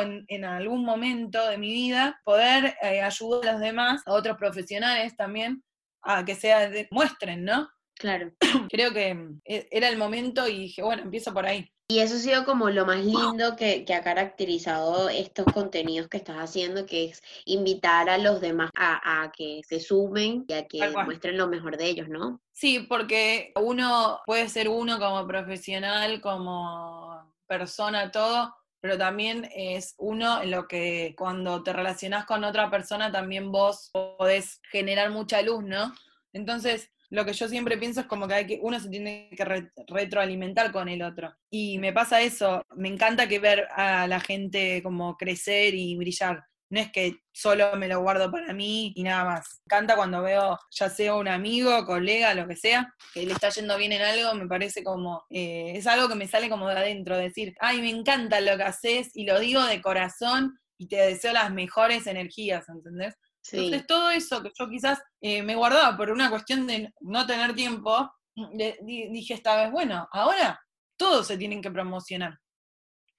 [0.00, 5.14] en, algún momento de mi vida, poder eh, ayudar a los demás, a otros profesionales
[5.16, 5.62] también,
[6.02, 7.68] a que se muestren, ¿no?
[7.96, 8.32] Claro.
[8.70, 11.68] Creo que eh, era el momento y dije, bueno, empiezo por ahí.
[11.86, 16.38] Y eso ha sido como lo más lindo que, ha caracterizado estos contenidos que estás
[16.38, 21.36] haciendo, que es invitar a los demás a, que se sumen y a que muestren
[21.36, 22.40] lo mejor de ellos, ¿no?
[22.52, 30.42] Sí, porque uno puede ser uno como profesional, como persona, todo, pero también es uno
[30.42, 35.62] en lo que cuando te relacionas con otra persona también vos podés generar mucha luz,
[35.62, 35.92] ¿no?
[36.32, 40.88] Entonces, lo que yo siempre pienso es como que, uno se tiene que retroalimentar con
[40.88, 41.34] el otro.
[41.50, 46.42] Y me pasa eso, me encanta que ver a la gente como crecer y brillar.
[46.70, 49.60] No es que solo me lo guardo para mí y nada más.
[49.60, 53.50] Me encanta cuando veo, ya sea un amigo, colega, lo que sea, que le está
[53.50, 56.76] yendo bien en algo, me parece como, eh, es algo que me sale como de
[56.76, 60.96] adentro, decir, ay, me encanta lo que haces y lo digo de corazón y te
[60.96, 63.14] deseo las mejores energías, ¿entendés?
[63.52, 67.54] Entonces, todo eso que yo quizás eh, me guardaba por una cuestión de no tener
[67.54, 70.60] tiempo, dije esta vez, bueno, ahora
[70.96, 72.38] todos se tienen que promocionar.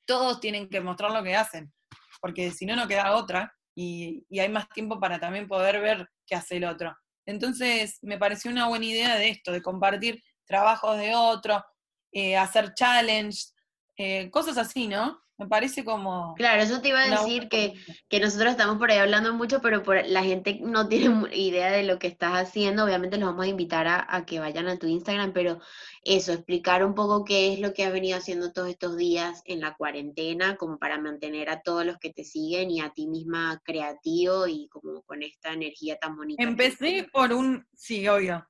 [0.05, 1.73] Todos tienen que mostrar lo que hacen,
[2.21, 6.36] porque si no, no queda otra y, hay más tiempo para también poder ver qué
[6.36, 6.95] hace el otro.
[7.26, 11.63] Entonces, me pareció una buena idea de esto, de compartir trabajos de otro,
[12.11, 13.45] eh, hacer challenge,
[13.97, 15.19] eh, cosas así, ¿no?
[15.38, 16.33] Me parece como...
[16.36, 17.73] Claro, eso te iba a decir que,
[18.07, 21.83] que, nosotros estamos por ahí hablando mucho, pero por, la gente no tiene idea de
[21.83, 22.86] lo que estás haciendo.
[22.86, 25.59] Obviamente los vamos a invitar a, que vayan a tu Instagram, pero
[26.03, 29.59] eso, explicar un poco qué es lo que has venido haciendo todos estos días en
[29.59, 33.61] la cuarentena, como para mantener a todos los que te siguen y a ti misma
[33.65, 36.43] creativo y como con esta energía tan bonita.
[36.43, 38.47] Empecé por un, sí, obvio,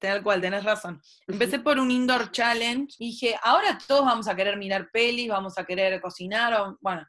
[0.00, 1.02] Tal cual, tenés razón.
[1.26, 5.58] Empecé por un indoor challenge y dije, ahora todos vamos a querer mirar pelis, vamos
[5.58, 7.04] a querer cocinar, o, bueno.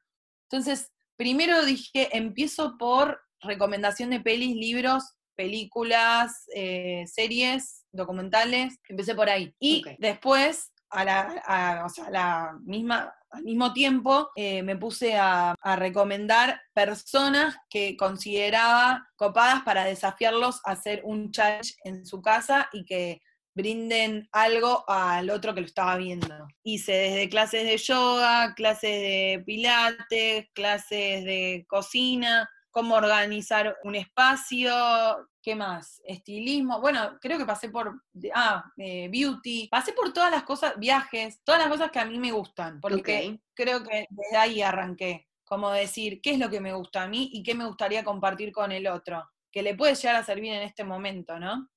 [0.49, 5.03] Entonces, primero dije, empiezo por recomendación de pelis, libros,
[5.35, 9.53] películas, eh, series, documentales, empecé por ahí.
[9.59, 15.55] Y después, a la, o sea, la misma, al mismo tiempo eh, me puse a,
[15.77, 22.85] recomendar personas que consideraba copadas para desafiarlos a hacer un challenge en su casa y
[22.85, 23.21] que
[23.53, 26.47] brinden algo al otro que lo estaba viendo.
[26.63, 35.29] Hice desde clases de yoga, clases de pilates, clases de cocina, cómo organizar un espacio,
[35.41, 36.01] ¿qué más?
[36.05, 38.03] Estilismo, bueno, creo que pasé por,
[38.33, 42.19] ah, eh, beauty, pasé por todas las cosas, viajes, todas las cosas que a mí
[42.19, 46.73] me gustan, porque creo que desde ahí arranqué, como decir, ¿qué es lo que me
[46.73, 49.27] gusta a mí y qué me gustaría compartir con el otro?
[49.51, 51.69] Que le puede llegar a servir en este momento, ¿no?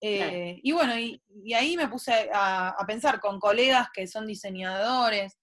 [0.00, 1.20] Eh, y bueno, y,
[1.54, 5.38] ahí me puse a, pensar con colegas que son diseñadores,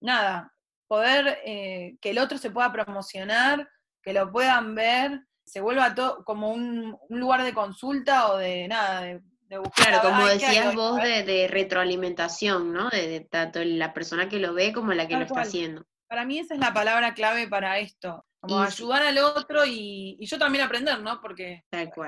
[0.00, 0.54] nada,
[0.86, 3.68] poder que el otro se pueda promocionar
[4.02, 9.02] que lo puedan ver, se vuelva todo como un, lugar de consulta o de nada,
[9.02, 9.20] de,
[9.58, 9.88] buscar.
[9.88, 12.88] Claro, como decías vos, de, retroalimentación, ¿no?
[12.88, 15.84] De, tanto la persona que lo ve como la que lo está haciendo.
[16.08, 20.38] Para mí esa es la palabra clave para esto, como ayudar al otro y, yo
[20.38, 21.20] también aprender, ¿no?
[21.20, 21.64] Porque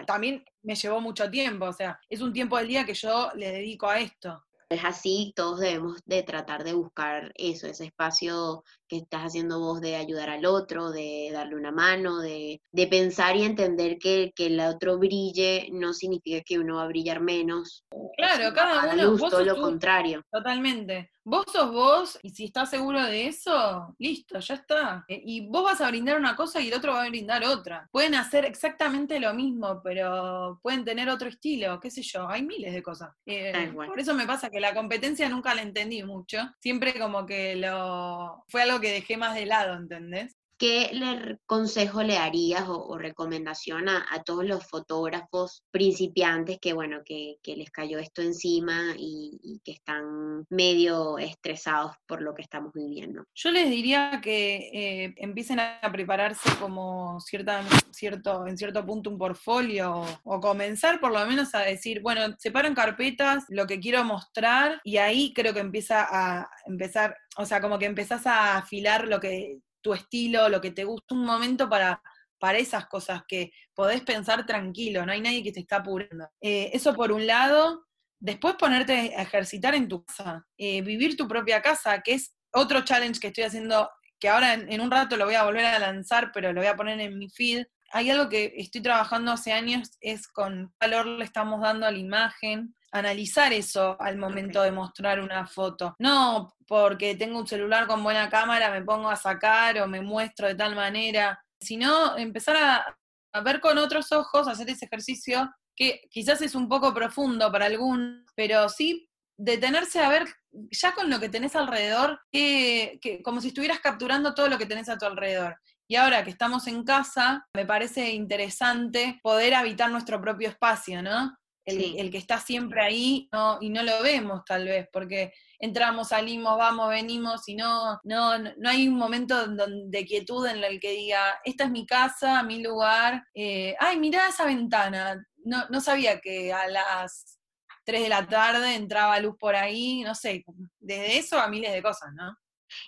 [0.07, 3.53] también me llevó mucho tiempo, o sea, es un tiempo del día que yo le
[3.53, 8.99] dedico a esto es así, todos debemos de tratar de buscar eso, ese espacio que
[8.99, 13.45] estás haciendo vos de ayudar al otro, de darle una mano, de, de pensar y
[13.45, 17.85] entender que, que el otro brille no significa que uno va a brillar menos.
[18.17, 19.17] Claro, cada uno.
[19.17, 20.23] todo lo contrario.
[20.31, 21.11] Totalmente.
[21.27, 25.05] Vos sos vos y si estás seguro de eso, listo, ya está.
[25.09, 27.89] Eh, y vos vas a brindar una cosa y el otro va a brindar otra.
[27.91, 32.75] Pueden hacer exactamente lo mismo, pero pueden tener otro estilo, qué sé yo, hay miles
[32.75, 33.15] de cosas.
[33.25, 36.39] Eh, por eso me pasa que la competencia nunca la entendí mucho.
[36.61, 40.37] Siempre como que lo fue algo que dejé más de lado, ¿entendés?
[40.59, 47.39] ¿Qué le, consejo le darías o, recomendación a, todos los fotógrafos principiantes que, bueno, que,
[47.45, 53.25] les cayó esto encima y, que están medio estresados por lo que estamos viviendo?
[53.35, 59.19] Yo les diría que eh, empiecen a prepararse como cierta, cierto, en cierto punto un
[59.19, 64.05] portfolio o comenzar por lo menos a decir, bueno, separo en carpetas lo que quiero
[64.05, 69.07] mostrar y ahí creo que empieza a empezar, o sea, como que empezás a afilar
[69.09, 72.03] lo que tu estilo, lo que te gusta un momento para,
[72.39, 76.27] para esas cosas que podés pensar tranquilo, no hay nadie que te está apurando.
[76.41, 77.85] Eh, eso por un lado.
[78.19, 82.81] Después ponerte a ejercitar en tu casa, eh, vivir tu propia casa, que es otro
[82.81, 86.31] challenge que estoy haciendo, que ahora en, un rato lo voy a volver a lanzar,
[86.33, 87.67] pero lo voy a poner en mi feed.
[87.93, 91.99] Hay algo que estoy trabajando hace años, es con valor le estamos dando a la
[91.99, 95.95] imagen, analizar eso al momento de mostrar una foto.
[95.99, 100.47] No porque tengo un celular con buena cámara me pongo a sacar o me muestro
[100.47, 106.41] de tal manera, sino empezar a, ver con otros ojos, hacer ese ejercicio que quizás
[106.41, 110.29] es un poco profundo para algún, pero sí detenerse a ver
[110.71, 114.89] ya con lo que tenés alrededor, que, como si estuvieras capturando todo lo que tenés
[114.89, 115.57] a tu alrededor.
[115.89, 121.37] Y ahora que estamos en casa, me parece interesante poder habitar nuestro propio espacio, ¿no?
[121.65, 126.59] El, que está siempre ahí no, y no lo vemos tal vez, porque entramos, salimos,
[126.59, 131.41] vamos, venimos y no, no, no hay un momento de quietud en el que diga,
[131.45, 136.53] esta es mi casa, mi lugar, eh, ay, mira esa ventana, no, no sabía que
[136.53, 137.39] a las
[137.85, 140.45] 3 de la tarde entraba luz por ahí, no sé,
[140.81, 142.37] desde eso a miles de cosas, ¿no?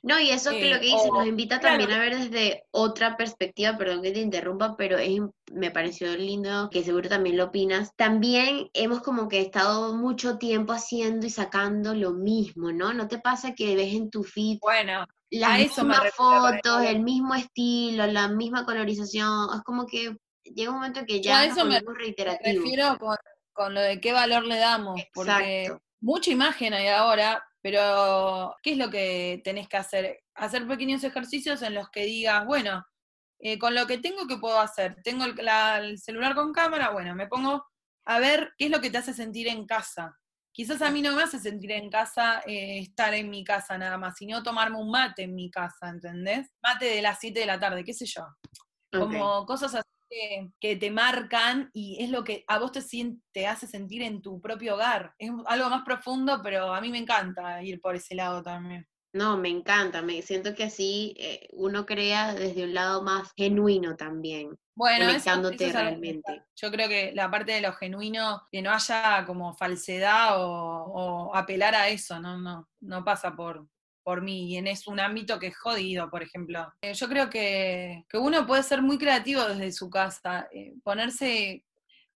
[0.02, 3.76] No, y eso que lo que dice nos invita también a ver desde otra perspectiva,
[3.76, 5.20] perdón que te interrumpa, pero es,
[5.52, 7.94] me pareció lindo, que seguro también lo opinas.
[7.96, 12.92] También hemos como que estado mucho tiempo haciendo y sacando lo mismo, ¿no?
[12.92, 18.06] ¿No te pasa que ves en tu feed bueno, las mismas fotos, el mismo estilo,
[18.06, 19.48] la misma colorización?
[19.54, 20.16] Es como que
[20.54, 22.98] llega un momento que ya eso me, refiero
[23.52, 28.78] con, lo de qué valor le damos, porque mucha imagen hay ahora, pero, ¿qué es
[28.78, 30.20] lo que tenés que hacer?
[30.34, 32.84] Hacer pequeños ejercicios en los que digas, bueno,
[33.38, 34.96] eh, con lo que tengo, ¿qué puedo hacer?
[35.02, 37.66] Tengo el, celular con cámara, bueno, me pongo
[38.06, 40.16] a ver qué es lo que te hace sentir en casa.
[40.52, 43.98] Quizás a mí no me hace sentir en casa eh, estar en mi casa nada
[43.98, 46.48] más, sino tomarme un mate en mi casa, ¿entendés?
[46.62, 48.26] Mate de las 7 de la tarde, qué sé yo.
[48.90, 52.82] Como cosas así que, te marcan y es lo que a vos te,
[53.32, 55.14] te hace sentir en tu propio hogar.
[55.18, 58.86] Es algo más profundo, pero a mí me encanta ir por ese lado también.
[59.12, 63.96] No, me encanta, me siento que así eh, uno crea desde un lado más genuino
[63.96, 64.58] también.
[64.74, 66.44] Bueno, conectándote realmente.
[66.54, 71.34] Yo creo que la parte de lo genuino, que no haya como falsedad o, o
[71.34, 73.66] apelar a eso, no, no, no pasa por,
[74.06, 76.72] por mí y en es un ámbito que es jodido, por ejemplo.
[76.80, 81.64] Eh, yo creo que, uno puede ser muy creativo desde su casa, eh, ponerse,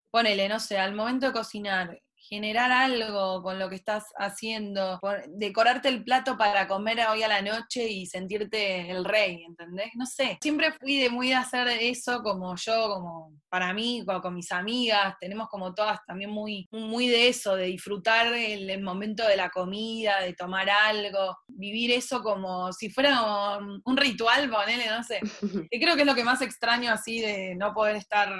[0.08, 5.88] ponele, no sé, al momento de cocinar, generar algo con lo que estás haciendo, decorarte
[5.88, 9.90] el plato para comer hoy a la noche y sentirte el rey, ¿entendés?
[9.96, 14.32] No sé, siempre fui de muy de hacer eso como yo, como para mí, con,
[14.32, 19.36] mis amigas, tenemos como todas también muy, muy de eso, de disfrutar el, momento de
[19.36, 25.02] la comida, de tomar algo, vivir eso como si fuera un, un ritual, ponele, no
[25.02, 25.20] sé.
[25.72, 28.30] Y creo que es lo que más extraño así de no poder estar,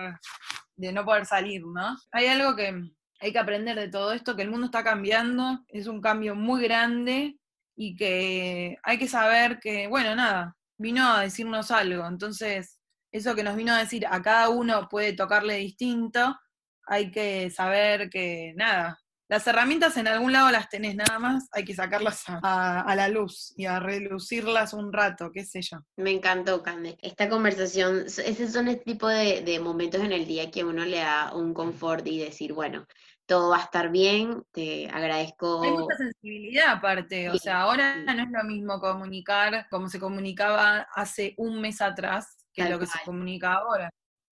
[0.77, 1.97] de no poder salir, ¿no?
[2.13, 2.73] Hay algo que
[3.21, 6.63] hay que aprender de todo esto, que el mundo está cambiando, es un cambio muy
[6.63, 7.39] grande
[7.77, 12.07] y que hay que saber que, bueno, nada, vino a decirnos algo.
[12.07, 12.79] Entonces,
[13.13, 16.39] eso que nos vino a decir a cada uno puede tocarle distinto,
[16.87, 18.99] hay que saber que, nada,
[19.29, 23.53] las herramientas en algún lado las tenés nada más, hay que sacarlas a, la luz
[23.57, 25.79] y a relucirlas un rato, qué sé yo.
[25.97, 26.99] Me encantó, Cande.
[27.01, 31.33] Esta conversación, esos son este tipo de momentos en el día que uno le da
[31.35, 32.87] un confort y decir, bueno,
[33.31, 35.63] todo va a estar bien, te agradezco.
[35.63, 40.89] Hay mucha sensibilidad aparte, o sea, ahora no es lo mismo comunicar como se comunicaba
[40.97, 43.89] hace un mes atrás que lo que se comunica ahora.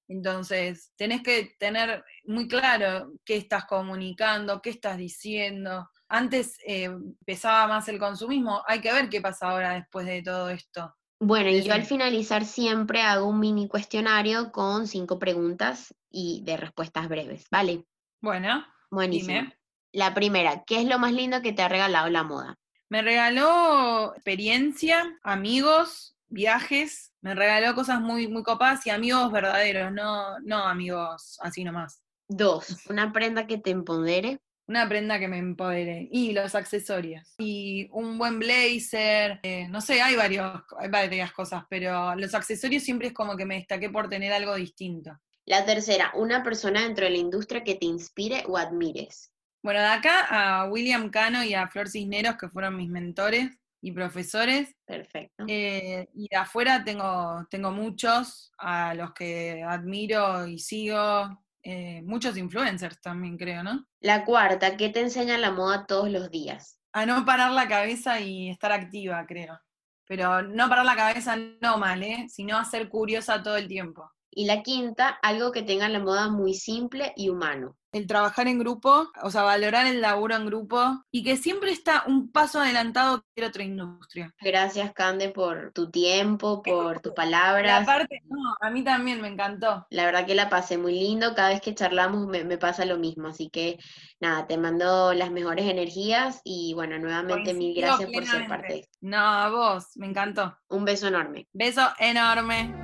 [0.09, 6.91] Entonces, tenés que tener muy claro qué estás comunicando, qué estás diciendo, Antes eh,
[7.25, 8.65] pesaba más el consumismo.
[8.67, 10.93] Hay que ver qué pasa ahora después de todo esto.
[11.21, 16.57] Bueno, y yo al finalizar siempre hago un mini cuestionario con cinco preguntas y de
[16.57, 17.85] respuestas breves, ¿vale?
[18.21, 19.53] Bueno, Buenísimo.
[19.93, 22.59] La primera, ¿qué es lo más lindo que te ha regalado la moda?
[22.91, 30.39] Me regaló experiencia, amigos, viajes, me regaló cosas muy, muy copadas y amigos verdaderos, no,
[30.41, 32.03] no amigos así nomás.
[32.29, 34.41] Dos, una prenda que te empodere.
[34.67, 36.09] Una prenda que me empodere.
[36.13, 37.35] Y los accesorios.
[37.39, 39.41] Y un buen blazer.
[39.43, 43.47] Eh, no sé, hay, varios, hay varias cosas, pero los accesorios siempre es como que
[43.47, 45.19] me destaqué por tener algo distinto.
[45.49, 49.33] La tercera, una persona dentro de la industria que te inspire o admires.
[49.63, 53.93] Bueno, de acá a William Cano y a Flor Cisneros, que fueron mis mentores y
[53.93, 54.77] profesores.
[54.85, 55.45] Perfecto.
[55.49, 61.43] Eh, y de afuera tengo, tengo muchos a los que admiro y sigo.
[61.63, 63.87] Eh, muchos influencers también, creo, ¿no?
[64.01, 66.79] La cuarta, ¿qué te enseña la moda todos los días?
[66.93, 69.59] A no parar la cabeza y estar activa, creo.
[70.07, 72.27] Pero no parar la cabeza no mal, ¿eh?
[72.29, 74.11] Sino a ser curiosa todo el tiempo.
[74.31, 78.59] Y la quinta, algo que tenga la moda muy simple y humano el trabajar en
[78.59, 83.25] grupo, o sea, valorar el laburo en grupo y que siempre está un paso adelantado
[83.35, 84.35] que otra industria.
[84.41, 87.83] Gracias, Cande, por tu tiempo, por tus palabras.
[87.83, 89.87] Aparte, no, a mí también me encantó.
[89.91, 92.99] La verdad que la pasé muy lindo, cada vez que charlamos me, me pasa lo
[92.99, 93.79] mismo, así que
[94.21, 98.79] nada, te mando las mejores energías y bueno, nuevamente mil gracias por ser parte de
[98.81, 98.99] esto.
[99.01, 100.57] No, a vos, me encantó.
[100.69, 101.47] Un beso enorme.
[101.53, 102.75] Beso enorme.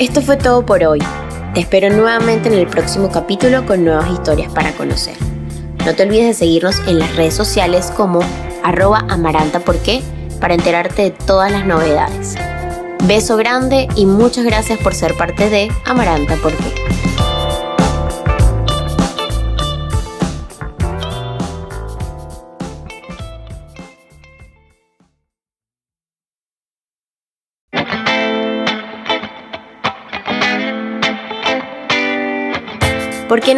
[0.00, 0.98] Esto fue todo por hoy.
[1.52, 5.14] Te espero nuevamente en el próximo capítulo con nuevas historias para conocer.
[5.84, 8.20] No te olvides de seguirnos en las redes sociales como
[8.62, 10.00] arroba amarantaporqué
[10.40, 12.36] para enterarte de todas las novedades.
[13.04, 17.09] Beso grande y muchas gracias por ser parte de Amaranta Porqué.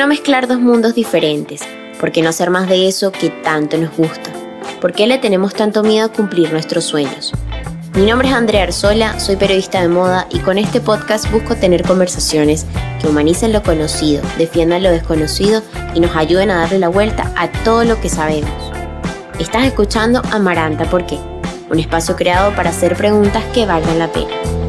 [0.02, 1.60] No mezclar dos mundos diferentes?
[2.00, 4.32] ¿Por qué no hacer más de eso que tanto nos gusta?
[4.80, 7.30] ¿Por qué le tenemos tanto miedo a cumplir nuestros sueños?
[7.94, 11.84] Mi nombre es Andrea Arzola, soy periodista de moda y con este podcast busco tener
[11.84, 12.66] conversaciones
[13.00, 15.62] que humanicen lo conocido, defiendan lo desconocido
[15.94, 18.72] y nos ayuden a darle la vuelta a todo lo que sabemos.
[19.38, 21.20] Estás escuchando Amaranta ¿por qué?
[21.70, 24.61] Un espacio creado para hacer preguntas que valgan la pena.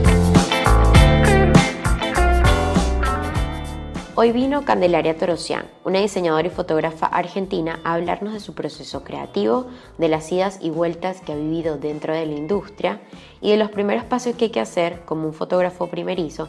[4.24, 9.66] Hoy vino Candelaria Torosian, una diseñadora y fotógrafa argentina, a hablarnos de su proceso creativo,
[9.98, 13.02] de las idas y vueltas que ha vivido dentro de la industria
[13.42, 16.48] y de los primeros pasos que hay que hacer como un fotógrafo primerizo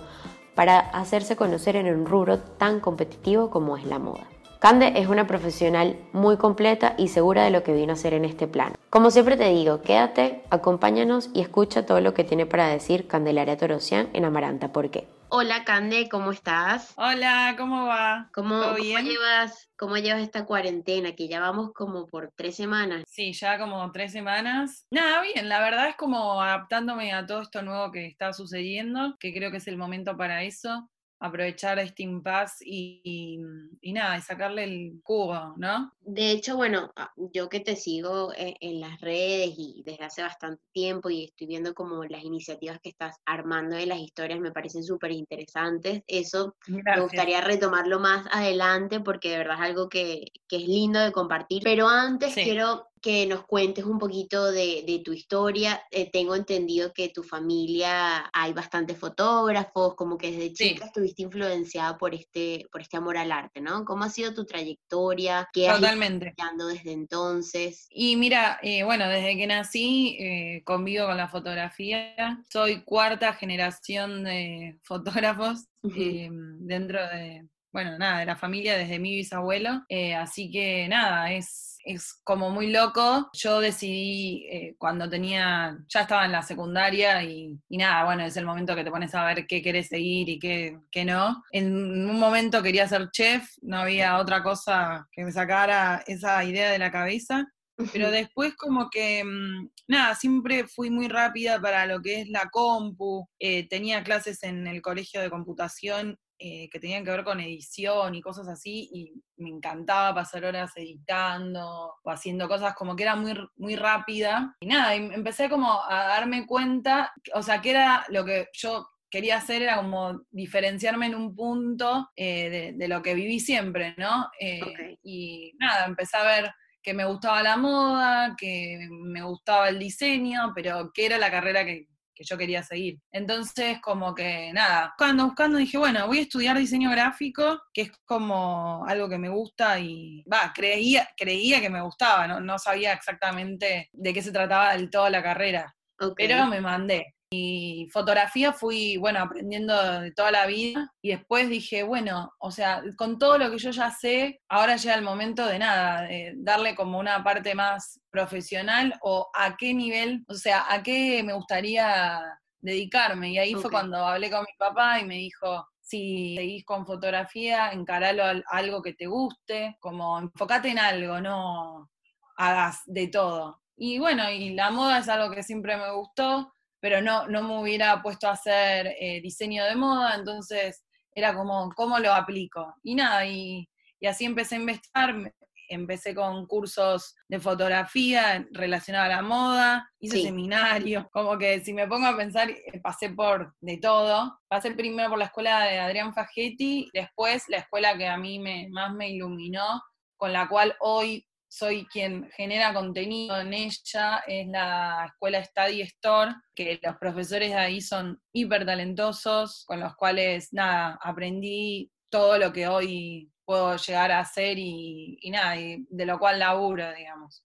[0.55, 4.29] para hacerse conocer en un rubro tan competitivo como es la moda.
[4.65, 8.25] Cande es una profesional muy completa y segura de lo que vino a hacer en
[8.25, 8.73] este plan.
[8.89, 13.59] Como siempre te digo, quédate, acompáñanos y escucha todo lo que tiene para decir Candelaria
[13.59, 14.73] Torosian en Amaranta.
[14.73, 15.07] ¿Por qué?
[15.29, 16.95] Hola Cande, ¿cómo estás?
[16.97, 18.31] Hola, ¿cómo va?
[18.33, 21.15] ¿Cómo, llevas, ¿Cómo llevas esta cuarentena?
[21.15, 23.05] Que ya vamos como por tres semanas.
[23.07, 24.87] Sí, ya como tres semanas.
[24.91, 29.35] Nada, bien, la verdad es como adaptándome a todo esto nuevo que está sucediendo, que
[29.35, 30.89] creo que es el momento para eso
[31.25, 33.41] aprovechar este impasse y,
[33.81, 35.91] y, nada, y sacarle el cubo, ¿no?
[36.03, 40.23] De hecho, bueno, ah, yo que te sigo en, en, las redes y desde hace
[40.23, 44.53] bastante tiempo y estoy viendo como las iniciativas que estás armando de las historias me
[44.53, 46.03] parecen súper interesantes.
[46.07, 51.01] Eso me gustaría retomarlo más adelante porque de verdad es algo que, que es lindo
[51.01, 51.63] de compartir.
[51.65, 55.83] Pero antes quiero que nos cuentes un poquito de, tu historia.
[55.91, 61.99] Eh, tengo entendido que tu familia hay bastantes fotógrafos, como que desde chica estuviste influenciada
[61.99, 63.85] por este, por este amor al arte, ¿no?
[63.85, 65.47] ¿Cómo ha sido tu trayectoria?
[65.53, 66.33] ¿Qué Totalmente.
[66.39, 67.87] has desde entonces?
[67.91, 72.43] Y mira, eh, bueno, desde que nací eh, convivo con la fotografía.
[72.51, 79.83] Soy cuarta generación de fotógrafos dentro de, bueno, nada, de la familia desde mi bisabuelo.
[80.17, 83.31] así que nada, es es como muy loco.
[83.35, 88.47] Yo decidí eh, cuando tenía, ya estaba en la secundaria y, nada, bueno, es el
[88.47, 91.43] momento que te pones a ver qué querés seguir y qué, qué no.
[91.53, 91.75] En
[92.09, 96.79] un momento quería ser chef, no había otra cosa que me sacara esa idea de
[96.79, 97.47] la cabeza.
[97.93, 102.49] Pero después como que, mm, nada, siempre fui muy rápida para lo que es la
[102.51, 103.29] compu.
[103.41, 108.15] Eh, tenía clases en el colegio de computación eh, que tenían que ver con edición
[108.15, 113.17] y cosas así, y me encantaba pasar horas editando o haciendo cosas como que era
[113.17, 114.55] muy, muy rápida.
[114.61, 119.37] Y nada, empecé como a darme cuenta, o sea, que era lo que yo quería
[119.37, 124.29] hacer era como diferenciarme en un punto eh, de, lo que viví siempre, ¿no?
[124.41, 126.53] Eh, y nada, empecé a ver
[126.83, 131.65] que me gustaba la moda, que me gustaba el diseño, pero que era la carrera
[131.65, 131.87] que,
[132.23, 133.01] yo quería seguir.
[133.11, 137.93] Entonces, como que nada, buscando, buscando, dije, bueno, voy a estudiar diseño gráfico, que es
[138.05, 142.93] como algo que me gusta y, va, creía, creía que me gustaba, no, no sabía
[142.93, 145.75] exactamente de qué se trataba del todo la carrera.
[146.17, 147.15] Pero me mandé.
[147.37, 152.83] Y fotografía fui, bueno, aprendiendo de toda la vida y después dije, bueno, o sea,
[152.97, 156.77] con todo lo que yo ya sé, ahora llega el momento de nada, de darle
[156.77, 162.21] como una parte más profesional o a qué nivel, o sea, a qué me gustaría
[162.61, 163.31] dedicarme.
[163.33, 167.73] Y ahí fue cuando hablé con mi papá y me dijo, si seguís con fotografía,
[167.73, 171.91] encaralo a algo que te guste, como enfócate en algo, no
[172.37, 173.61] hagas de todo.
[173.77, 176.54] Y bueno, y la moda es algo que siempre me gustó,
[176.85, 180.85] pero no, no me hubiera puesto a hacer eh, diseño de moda, entonces
[181.15, 182.75] era como, ¿cómo lo aplico?
[182.83, 183.67] Y nada, y,
[184.07, 185.33] así empecé a investigar,
[185.71, 191.89] empecé con cursos de fotografía relacionados a la moda, hice seminarios, como que si me
[191.89, 194.39] pongo a pensar, eh, pasé por de todo.
[194.47, 198.69] Pasé primero por la escuela de Adrián Fagetti, después la escuela que a mí me,
[198.69, 199.83] más me iluminó,
[200.19, 206.35] con la cual hoy soy quien genera contenido en ella, es la escuela Study Store,
[206.53, 212.53] que los profesores de ahí son hiper talentosos, con los cuales, nada, aprendí todo lo
[212.53, 217.45] que hoy puedo llegar a hacer y, y nada, y de lo cual laburo, digamos.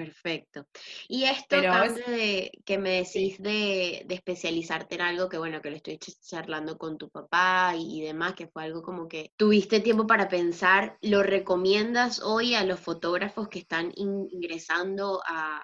[0.00, 0.66] Perfecto.
[1.08, 5.76] Y esto antes de que me decís de, especializarte en algo, que bueno, que lo
[5.76, 10.30] estoy charlando con tu papá y, demás, que fue algo como que tuviste tiempo para
[10.30, 15.62] pensar, ¿lo recomiendas hoy a los fotógrafos que están ingresando a,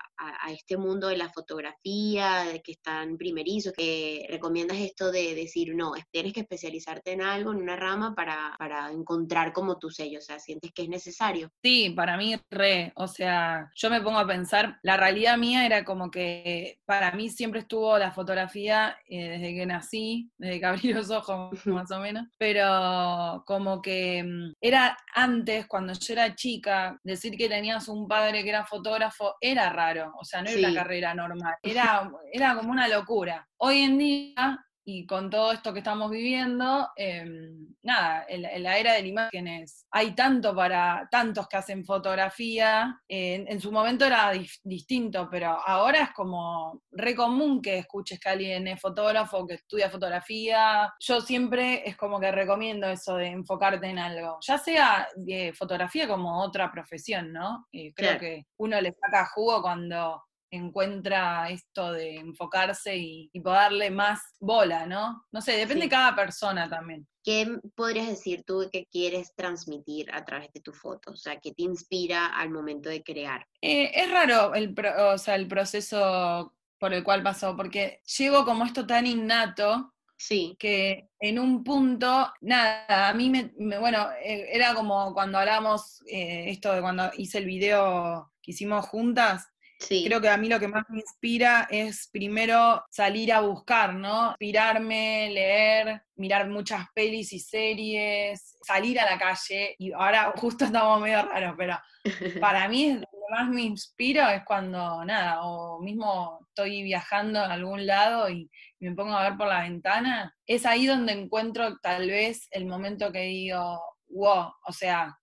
[0.49, 5.93] este mundo de la fotografía, de que están primerizos, que recomiendas esto de decir, no,
[6.11, 10.23] tienes que especializarte en algo, en una rama para, para encontrar como tu sello, o
[10.23, 11.51] sea, sientes que es necesario?
[11.63, 15.85] Sí, para mí re, o sea, yo me pongo a pensar, la realidad mía era
[15.85, 20.93] como que para mí siempre estuvo la fotografía eh, desde que nací, desde que abrí
[20.93, 26.99] los ojos más o menos, pero como que mm, era antes, cuando yo era chica,
[27.03, 30.75] decir que tenías un padre que era fotógrafo era raro, o sea, no era una
[30.75, 33.49] carrera normal, era, era como una locura.
[33.59, 38.93] Hoy en día y con todo esto que estamos viviendo, em, nada, en, la era
[38.93, 44.31] de las imágenes hay tanto para tantos que hacen fotografía, en, su momento era
[44.63, 49.91] distinto, pero ahora es como re común que escuches que alguien es fotógrafo, que estudia
[49.91, 50.93] fotografía.
[51.01, 56.07] Yo siempre es como que recomiendo eso de enfocarte en algo, ya sea de fotografía
[56.07, 57.67] como otra profesión, ¿no?
[57.95, 64.21] creo que uno le saca jugo cuando encuentra esto de enfocarse y, y darle más
[64.41, 65.25] bola, ¿no?
[65.33, 67.07] No sé, depende de cada persona también.
[67.23, 71.13] ¿Qué podrías decir tú que quieres transmitir a través de tu foto?
[71.13, 73.47] O sea, ¿qué te inspira al momento de crear?
[73.61, 78.65] Eh, es raro el, o sea, el proceso por el cual pasó, porque llevo como
[78.65, 80.57] esto tan innato Sí.
[80.59, 86.51] Que en un punto, nada, a mí me, bueno, eh, era como cuando hablamos eh,
[86.51, 89.49] esto de cuando hice el video que hicimos juntas,
[89.79, 94.31] Creo que a mí lo que más me inspira es primero salir a buscar, ¿no?
[94.31, 99.75] Inspirarme, leer, mirar muchas pelis y series, salir a la calle.
[99.79, 101.79] Y ahora justo estamos medio raros, pero
[102.41, 107.53] para mí lo que más me inspiro es cuando, nada, o mismo estoy viajando a
[107.53, 108.51] algún lado y
[108.81, 110.35] me pongo a ver por la ventana.
[110.47, 115.19] Es ahí donde encuentro tal vez el momento que digo, wow, o sea,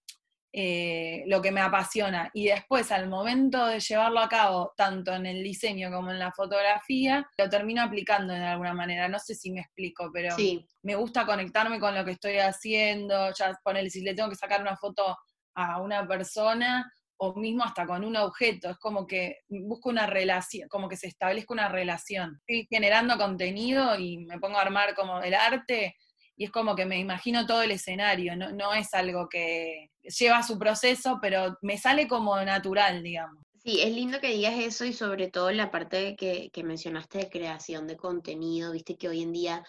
[0.56, 2.30] eh, lo que me apasiona.
[2.32, 6.32] Y después, al momento de llevarlo a cabo, tanto en el diseño como en la
[6.32, 9.08] fotografía, lo termino aplicando de alguna manera.
[9.08, 10.36] No sé si me explico, pero
[10.84, 14.62] me gusta conectarme con lo que estoy haciendo, ya ponerle, si le tengo que sacar
[14.62, 15.18] una foto
[15.56, 20.68] a una persona o mismo hasta con un objeto, es como que busco una relación,
[20.70, 22.42] como que se establezca una relación.
[22.46, 25.96] Estoy generando contenido y me pongo a armar como el arte
[26.36, 30.44] y es como que me imagino todo el escenario, no, no es algo que lleva
[30.44, 33.44] su proceso, pero me sale como natural, digamos.
[33.64, 37.30] Sí, es lindo que digas eso y sobre todo la parte que, que mencionaste de
[37.30, 39.64] creación de contenido, viste que hoy en día,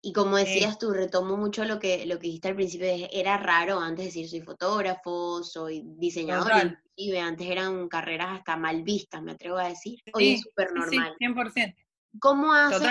[0.00, 3.80] y como decías tú, retomo mucho lo que, lo que dijiste al principio, era raro
[3.80, 9.58] antes decir soy fotógrafo, soy diseñador, inclusive antes eran carreras hasta mal vistas, me atrevo
[9.58, 11.16] a decir, hoy es súper normal.
[11.18, 11.74] Sí, 100%.
[12.20, 12.88] ¿Cómo haces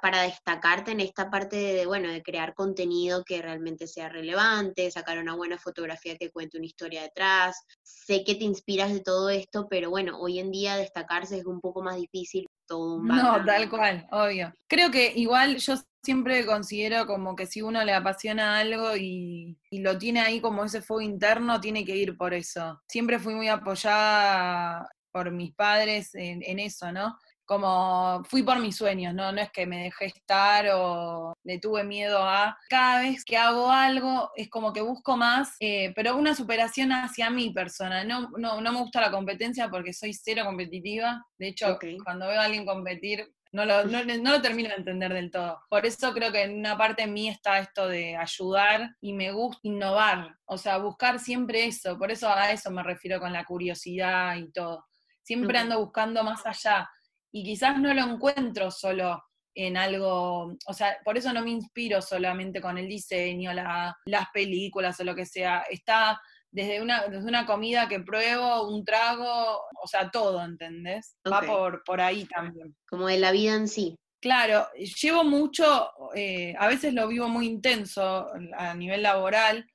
[0.00, 5.18] para, destacarte en esta parte de, bueno, de crear contenido que realmente sea relevante, sacar
[5.18, 7.64] una buena fotografía que cuente una historia detrás?
[7.82, 11.60] Sé que te inspiras de todo esto, pero bueno, hoy en día destacarse es un
[11.60, 12.46] poco más difícil.
[12.66, 14.52] todo un No, tal cual, obvio.
[14.66, 19.98] Creo que igual yo siempre considero como que si uno le apasiona algo y, lo
[19.98, 22.80] tiene ahí como ese fuego interno, tiene que ir por eso.
[22.88, 27.16] Siempre fui muy apoyada por mis padres en, en eso, ¿no?
[27.46, 29.32] Como fui por mis sueños, ¿no?
[29.32, 32.58] No es que me dejé estar o le tuve miedo a...
[32.68, 37.30] Cada vez que hago algo es como que busco más, eh, pero una superación hacia
[37.30, 38.04] mi persona.
[38.04, 41.24] No, no, no me gusta la competencia porque soy cero competitiva.
[41.38, 45.14] De hecho, cuando veo a alguien competir, no lo, no, no lo, termino de entender
[45.14, 45.62] del todo.
[45.70, 49.30] Por eso creo que en una parte de mí está esto de ayudar y me
[49.30, 51.96] gusta innovar, o sea, buscar siempre eso.
[51.96, 54.84] Por eso a eso me refiero con la curiosidad y todo.
[55.22, 56.88] Siempre ando buscando más allá
[57.36, 59.22] y quizás no lo encuentro solo
[59.54, 64.98] en algo, o sea, por eso no me inspiro solamente con el diseño, las películas
[65.00, 66.18] o lo que sea, está
[66.50, 71.18] desde una, desde una comida que pruebo, un trago, o sea, todo, ¿entendés?
[71.30, 72.74] Va por, por ahí también.
[72.88, 73.94] Como de la vida en sí.
[74.22, 79.66] Claro, llevo mucho, eh, a veces lo vivo muy intenso a nivel laboral,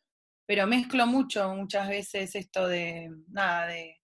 [0.47, 4.00] pero mezclo mucho muchas veces esto de, nada, de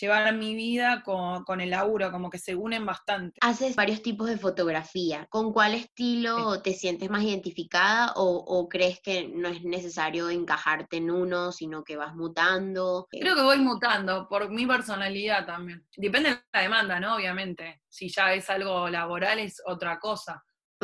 [0.00, 3.38] llevar mi vida con, el laburo, como que se unen bastante.
[3.40, 5.26] Haces varios tipos de fotografía.
[5.30, 11.10] ¿Con cuál estilo te sientes más identificada o, crees que no es necesario encajarte en
[11.10, 13.06] uno, sino que vas mutando?
[13.10, 15.86] Creo que voy mutando por mi personalidad también.
[15.96, 17.16] Depende de la demanda, ¿no?
[17.16, 17.82] Obviamente.
[17.88, 20.42] Si ya es algo laboral es otra cosa.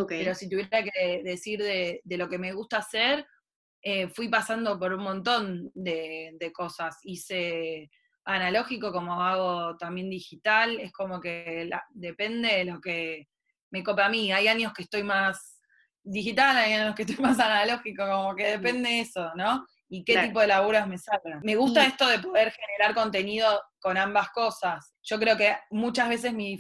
[0.09, 3.27] Pero si tuviera que decir de, lo que me gusta hacer,
[3.83, 6.99] eh, fui pasando por un montón de, de cosas.
[7.03, 7.91] Hice
[8.37, 13.29] analógico como hago también digital, es como que depende de lo que
[13.71, 14.33] me copa a mí.
[14.33, 15.61] Hay años que estoy más
[16.03, 19.67] digital, hay años que estoy más analógico, como que depende de eso, ¿no?
[19.89, 21.41] Y qué tipo de laburas me salen.
[21.43, 24.95] Me gusta esto de poder generar contenido con ambas cosas.
[25.03, 26.57] Yo creo que muchas veces me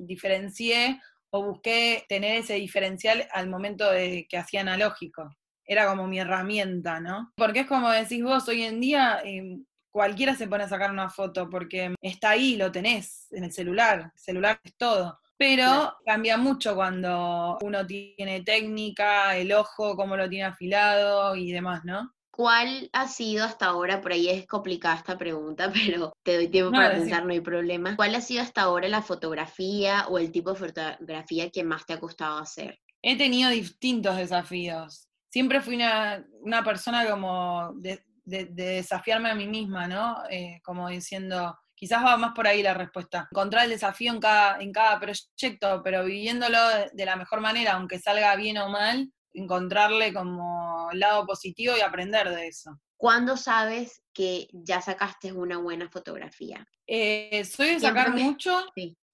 [0.00, 1.00] diferencié
[1.30, 5.28] o busqué tener ese diferencial al momento de que hacía analógico.
[5.64, 7.32] Era como mi herramienta, ¿no?
[7.36, 9.64] Porque es como decís vos, hoy en día em,
[9.94, 14.10] cualquiera se pone a sacar una foto porque está ahí, lo tenés en el celular,
[14.12, 15.20] el celular es todo.
[15.36, 21.84] Pero cambia mucho cuando uno tiene técnica, el ojo, cómo lo tiene afilado y demás,
[21.84, 22.12] ¿no?
[22.32, 26.72] ¿Cuál ha sido hasta ahora, por ahí es complicada esta pregunta, pero te doy tiempo
[26.72, 27.94] para pensar, no hay problema.
[27.94, 31.92] ¿Cuál ha sido hasta ahora la fotografía o el tipo de fotografía que más te
[31.92, 32.80] ha costado hacer?
[33.00, 35.08] He tenido distintos desafíos.
[35.30, 40.22] Siempre fui una, una persona como de, de, desafiarme a mí misma, ¿no?
[40.30, 43.28] Eh, como diciendo, quizás va más por ahí la respuesta.
[43.30, 46.58] Encontrar el desafío en cada, en cada proyecto, pero viviéndolo
[46.92, 51.80] de, la mejor manera, aunque salga bien o mal, encontrarle como el lado positivo y
[51.80, 52.78] aprender de eso.
[52.96, 56.66] ¿Cuándo sabes que ya sacaste una buena fotografía?
[56.86, 58.64] Eh, soy de sacar mucho,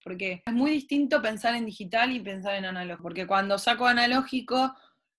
[0.05, 4.75] porque es muy distinto pensar en digital y pensar en analógico, porque cuando saco analógico,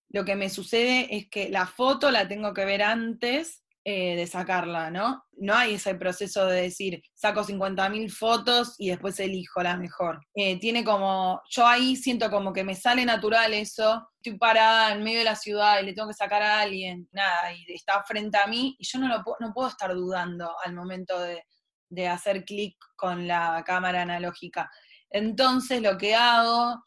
[0.10, 4.28] lo que me sucede es que la foto la tengo que ver antes eh, de
[4.28, 5.24] sacarla, ¿no?
[5.38, 10.20] No hay ese proceso de decir, saco 50.000 fotos y después elijo la mejor.
[10.36, 15.04] Eh, tiene como, yo ahí siento como que me sale natural eso, estoy parada en
[15.04, 18.38] medio de la ciudad y le tengo que sacar a alguien, nada, y está frente
[18.38, 21.44] a mí y yo no, lo, no puedo estar dudando al momento de,
[21.90, 24.70] de hacer clic con la cámara analógica.
[25.10, 26.84] Entonces lo que hago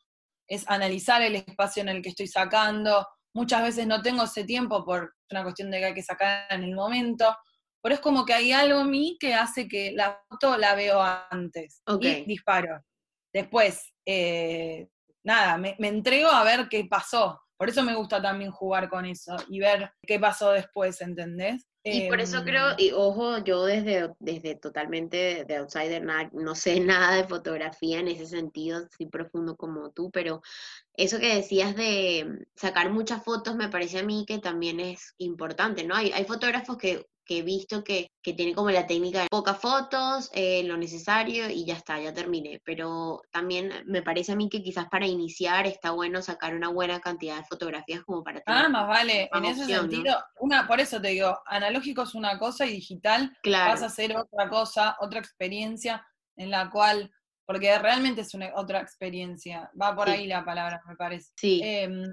[0.46, 3.04] es analizar el espacio en el que estoy sacando,
[3.36, 6.62] Muchas veces no tengo ese tiempo por una cuestión de que hay que sacar en
[6.65, 7.36] el momento,
[7.82, 11.02] pero es como que hay algo en mí que hace que la foto la veo
[11.31, 12.82] antes y disparo.
[13.32, 14.89] Después, eh,
[15.24, 17.40] nada, me, entrego a ver qué pasó.
[17.56, 21.66] Por eso me gusta también jugar con eso y ver qué pasó después, ¿entendés?
[21.86, 26.02] Y por eso creo, em, y ojo, yo desde, desde totalmente de outsider
[26.32, 30.40] no sé nada de fotografía en ese sentido, así profundo como tú, pero
[30.96, 35.84] eso que decías de sacar muchas fotos me parece a mí que también es importante,
[35.84, 35.94] ¿no?
[35.94, 39.58] Hay, hay fotógrafos que que he visto que, que tiene como la técnica de pocas
[39.58, 42.60] fotos, eh, lo necesario y ya está, ya terminé.
[42.64, 47.00] Pero también me parece a mí que quizás para iniciar está bueno sacar una buena
[47.00, 51.08] cantidad de fotografías como para Ah, más vale, en ese sentido, una, por eso te
[51.08, 56.06] digo, analógico es una cosa y digital vas a hacer otra cosa, otra experiencia
[56.36, 57.13] en la cual
[57.46, 59.70] porque realmente es una otra experiencia.
[59.80, 61.30] Va por ahí la palabra, me parece.
[61.36, 61.60] Sí.
[61.62, 62.04] Em,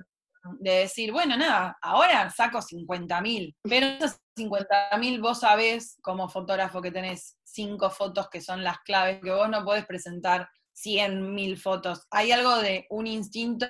[0.59, 6.91] de decir, bueno, nada, ahora saco 50.000, pero esos 50.000 vos sabés como fotógrafo que
[6.91, 12.07] tenés cinco fotos que son las claves, que vos no podés presentar 100.000 fotos.
[12.09, 13.67] Hay algo de un instinto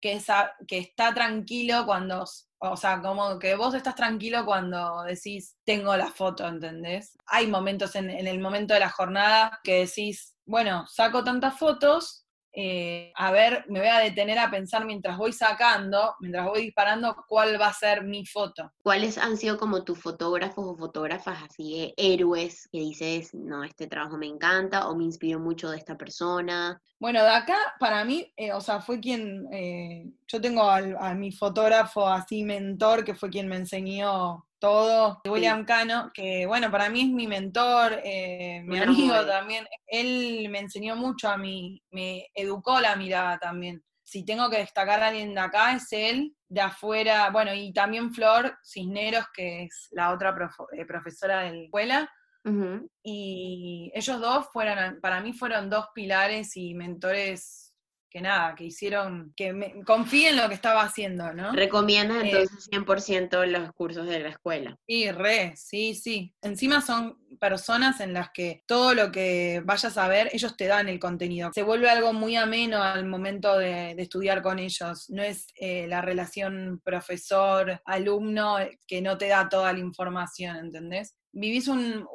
[0.00, 0.26] que, es
[0.66, 2.24] que está tranquilo cuando,
[2.58, 7.16] o sea, como que vos estás tranquilo cuando decís, tengo la foto, ¿entendés?
[7.26, 12.26] Hay momentos en, en el momento de la jornada que decís, bueno, saco tantas fotos,
[12.52, 17.14] eh, a ver, me voy a detener a pensar mientras voy sacando, mientras voy disparando,
[17.28, 18.72] cuál va a ser mi foto.
[18.82, 24.18] ¿Cuáles han sido como tus fotógrafos o fotógrafas así héroes que dices, no, este trabajo
[24.18, 26.82] me encanta o me inspiró mucho de esta persona?
[26.98, 31.30] Bueno, de acá, para mí, eh, o sea, fue quien, eh, yo tengo a mi
[31.30, 37.00] fotógrafo así mentor, que fue quien me enseñó todo, William Cano, que bueno, para mí
[37.00, 42.80] es mi mentor, eh, mi amigo también, él me enseñó mucho a mí, me educó
[42.80, 43.82] la mirada también.
[44.04, 48.12] Si tengo que destacar a alguien de acá, es él, de afuera, bueno, y también
[48.12, 50.36] Flor Cisneros, que es la otra
[50.72, 52.12] eh, profesora de la escuela,
[53.02, 57.69] y ellos dos fueron, para mí fueron dos pilares y mentores
[58.10, 61.52] que nada, que hicieron, que me, confíen en lo que estaba haciendo, ¿no?
[61.52, 64.76] ¿Recomiendas eh, entonces 100% los cursos de la escuela?
[64.86, 66.34] Sí, re, sí, sí.
[66.42, 70.88] Encima son personas en las que todo lo que vayas a ver, ellos te dan
[70.88, 71.50] el contenido.
[71.54, 75.08] Se vuelve algo muy ameno al momento de, estudiar con ellos.
[75.10, 78.56] No es eh, la relación profesor-alumno
[78.86, 81.16] que no te da toda la información, ¿entendés?
[81.32, 82.06] Vivís un,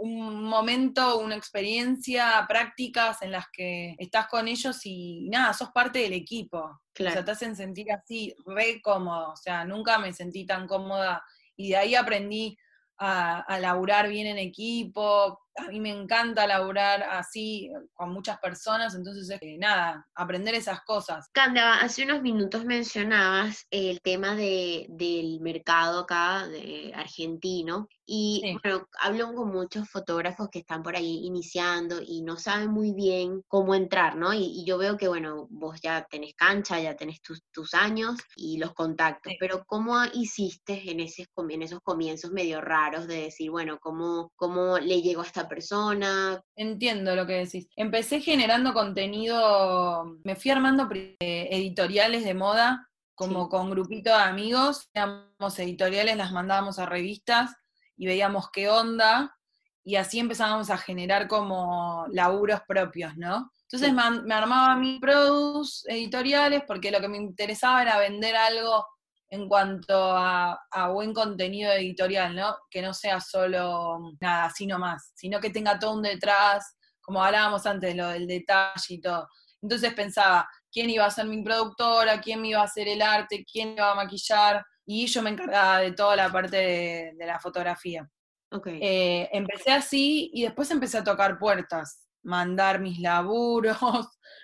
[0.43, 6.13] momento, una experiencia, prácticas en las que estás con ellos y nada, sos parte del
[6.13, 6.57] equipo.
[6.57, 9.31] O sea, te hacen sentir así, re cómodo.
[9.31, 11.23] O sea, nunca me sentí tan cómoda.
[11.55, 12.57] Y de ahí aprendí
[12.97, 18.95] a, a laburar bien en equipo, a mí me encanta laburar así con muchas personas,
[18.95, 21.29] entonces es nada, aprender esas cosas.
[21.31, 28.87] Canda, hace unos minutos mencionabas el tema de, del mercado acá, de argentino, y bueno,
[28.99, 33.73] hablo con muchos fotógrafos que están por ahí iniciando y no saben muy bien cómo
[33.73, 34.33] entrar, ¿no?
[34.33, 38.57] Y, yo veo que, bueno, vos ya tenés cancha, ya tenés tus, tus años y
[38.57, 43.79] los contactos, pero ¿cómo hiciste en, ese, en esos comienzos medio raros de decir, bueno,
[43.79, 46.41] cómo, cómo le llegó a esta persona.
[46.55, 47.67] Entiendo lo que decís.
[47.75, 55.57] Empecé generando contenido, me fui armando editoriales de moda, como con grupito de amigos, éramos
[55.59, 57.51] editoriales, las mandábamos a revistas
[57.97, 59.35] y veíamos qué onda,
[59.83, 63.51] y así empezábamos a generar como laburos propios, ¿no?
[63.61, 68.85] Entonces me, me, armaba mi produce editoriales porque lo que me interesaba era vender algo
[69.29, 70.59] en cuanto a,
[70.91, 72.55] buen contenido editorial, ¿no?
[72.69, 77.65] Que no sea solo nada, así nomás, sino que tenga todo un detrás, como hablábamos
[77.65, 79.27] antes, lo del detalle y todo.
[79.61, 82.21] Entonces pensaba, ¿quién iba a ser mi productora?
[82.21, 83.45] ¿Quién me iba a hacer el arte?
[83.51, 84.63] ¿Quién me iba a maquillar?
[84.85, 88.07] Y yo me encargaba de toda la parte de, la fotografía.
[88.51, 88.79] Okay.
[88.81, 93.77] Eh, empecé así y después empecé a tocar puertas, mandar mis laburos,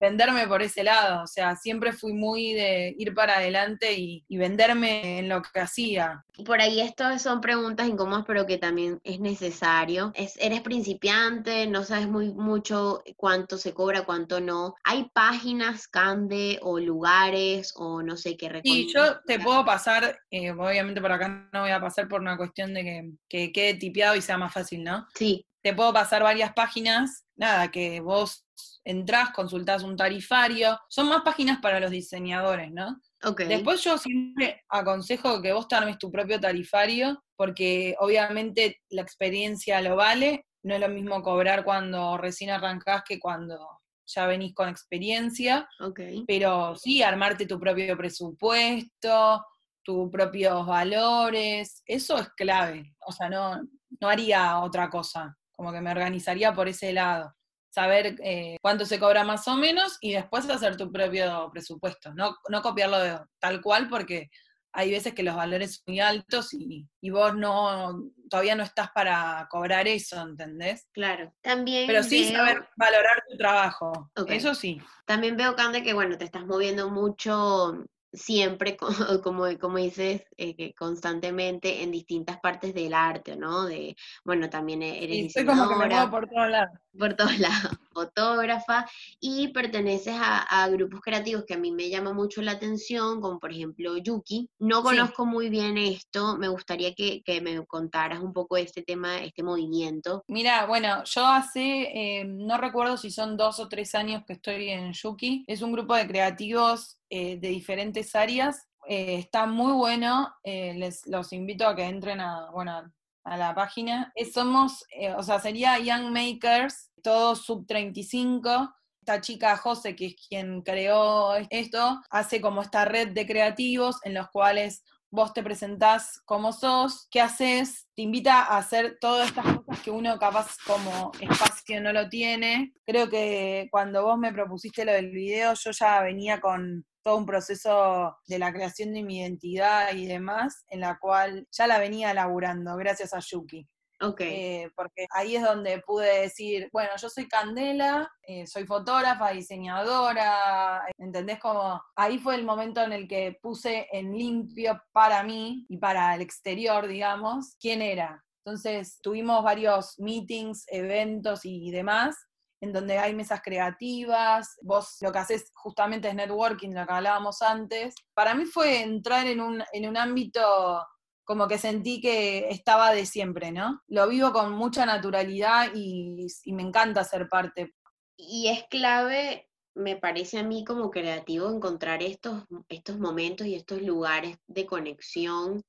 [0.00, 5.18] venderme por ese lado, o sea, siempre fui muy de ir para adelante y, venderme
[5.18, 6.24] en lo que hacía.
[6.46, 10.12] Por ahí esto son preguntas incómodas, pero que también es necesario.
[10.14, 14.76] Es, eres principiante, no sabes muy mucho cuánto se cobra, cuánto no.
[14.82, 20.50] ¿Hay páginas, Cande, o lugares, o no sé qué Sí, yo te puedo pasar, eh,
[20.52, 24.16] obviamente por acá no voy a pasar por una cuestión de que, que quede tipeado
[24.16, 25.06] y sea más fácil, ¿no?
[25.14, 25.44] Sí.
[25.62, 28.46] Te puedo pasar varias páginas, nada, que vos
[28.84, 33.00] entrás, consultás un tarifario, son más páginas para los diseñadores, ¿no?
[33.22, 33.48] Okay.
[33.48, 39.80] Después yo siempre aconsejo que vos te armes tu propio tarifario, porque obviamente la experiencia
[39.80, 43.58] lo vale, no es lo mismo cobrar cuando recién arrancás que cuando
[44.06, 46.24] ya venís con experiencia, okay.
[46.26, 49.46] pero sí armarte tu propio presupuesto,
[49.82, 53.62] tus propios valores, eso es clave, o sea, no,
[53.98, 57.34] no haría otra cosa, como que me organizaría por ese lado
[57.68, 62.34] saber eh, cuánto se cobra más o menos y después hacer tu propio presupuesto, no,
[62.48, 64.30] no copiarlo de, tal cual porque
[64.72, 69.46] hay veces que los valores son muy altos y, vos no todavía no estás para
[69.50, 70.88] cobrar eso, ¿entendés?
[70.92, 71.30] Claro.
[71.42, 74.10] También Pero sí saber valorar tu trabajo.
[74.28, 74.80] Eso sí.
[75.04, 78.76] También veo, Cande, que bueno, te estás moviendo mucho siempre,
[79.22, 83.64] como, como dices, eh, constantemente en distintas partes del arte, ¿no?
[83.64, 86.78] De, bueno, también e-, eres sí, como que me muevo por todos lados.
[86.98, 88.84] Por todos lados, fotógrafa,
[89.20, 93.52] y perteneces a, grupos creativos que a mí me llama mucho la atención, como por
[93.52, 94.48] ejemplo Yuki.
[94.58, 99.42] No conozco muy bien esto, me gustaría que, me contaras un poco este tema, este
[99.42, 100.24] movimiento.
[100.26, 104.70] Mira, bueno, yo hace, eh, no recuerdo si son dos o tres años que estoy
[104.70, 108.68] en Yuki, es un grupo de creativos eh, de diferentes áreas.
[108.88, 112.92] Eh, está muy bueno, eh, les los invito a que entren a, bueno,
[113.24, 114.12] a la página.
[114.32, 114.84] somos,
[115.16, 118.72] o sea, sería Young Makers, todos sub 35.
[119.00, 124.14] Esta chica José, que es quien creó esto, hace como esta red de creativos en
[124.14, 129.44] los cuales vos te presentás como sos, qué haces, te invita a hacer todas estas
[129.58, 132.72] cosas que uno capaz como espacio no lo tiene.
[132.86, 137.26] Creo que cuando vos me propusiste lo del video, yo ya venía con todo un
[137.26, 142.10] proceso de la creación de mi identidad y demás, en la cual ya la venía
[142.10, 143.68] elaborando, gracias a Yuki.
[144.02, 144.32] Okay.
[144.32, 150.80] Eh, porque ahí es donde pude decir, bueno, yo soy Candela, eh, soy fotógrafa, diseñadora,
[150.96, 151.38] ¿entendés?
[151.38, 156.14] Como ahí fue el momento en el que puse en limpio para mí y para
[156.14, 158.24] el exterior, digamos, quién era.
[158.42, 162.16] Entonces tuvimos varios meetings, eventos y demás,
[162.60, 167.40] en donde hay mesas creativas, vos lo que haces justamente es networking, lo que hablábamos
[167.42, 167.94] antes.
[168.14, 170.86] Para mí fue entrar en un, en un ámbito
[171.30, 173.80] como que sentí que estaba de siempre, ¿no?
[173.86, 177.72] Lo vivo con mucha naturalidad y, me encanta ser parte.
[178.16, 183.80] Y es clave, me parece a mí como creativo, encontrar estos, estos momentos y estos
[183.80, 185.62] lugares de conexión,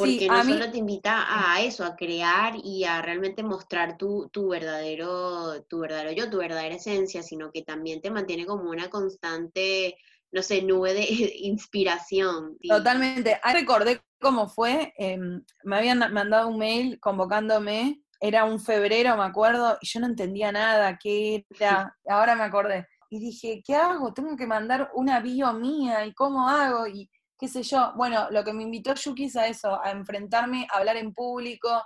[0.00, 4.48] porque no solo te invita a eso, a crear y a realmente mostrar tu, tu,
[4.48, 9.96] verdadero, tu verdadero yo, tu verdadera esencia, sino que también te mantiene como una constante
[10.32, 11.06] no sé, nube de
[11.40, 12.56] inspiración.
[12.66, 13.38] Totalmente.
[13.42, 14.92] Ahí recordé cómo fue.
[14.96, 18.02] Em, me habían mandado un mail convocándome.
[18.20, 21.96] Era un febrero, me acuerdo, y yo no entendía nada, qué era.
[22.06, 22.86] Ahora me acordé.
[23.08, 24.12] Y dije, ¿qué hago?
[24.12, 26.86] Tengo que mandar una bio mía, ¿y cómo hago?
[26.86, 27.10] Y
[27.40, 27.92] qué sé yo.
[27.96, 31.82] Bueno, lo que me invitó Yuki es a eso, a enfrentarme, a hablar en público,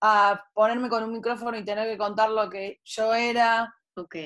[0.00, 3.72] a ponerme con un micrófono y tener que contar lo que yo era.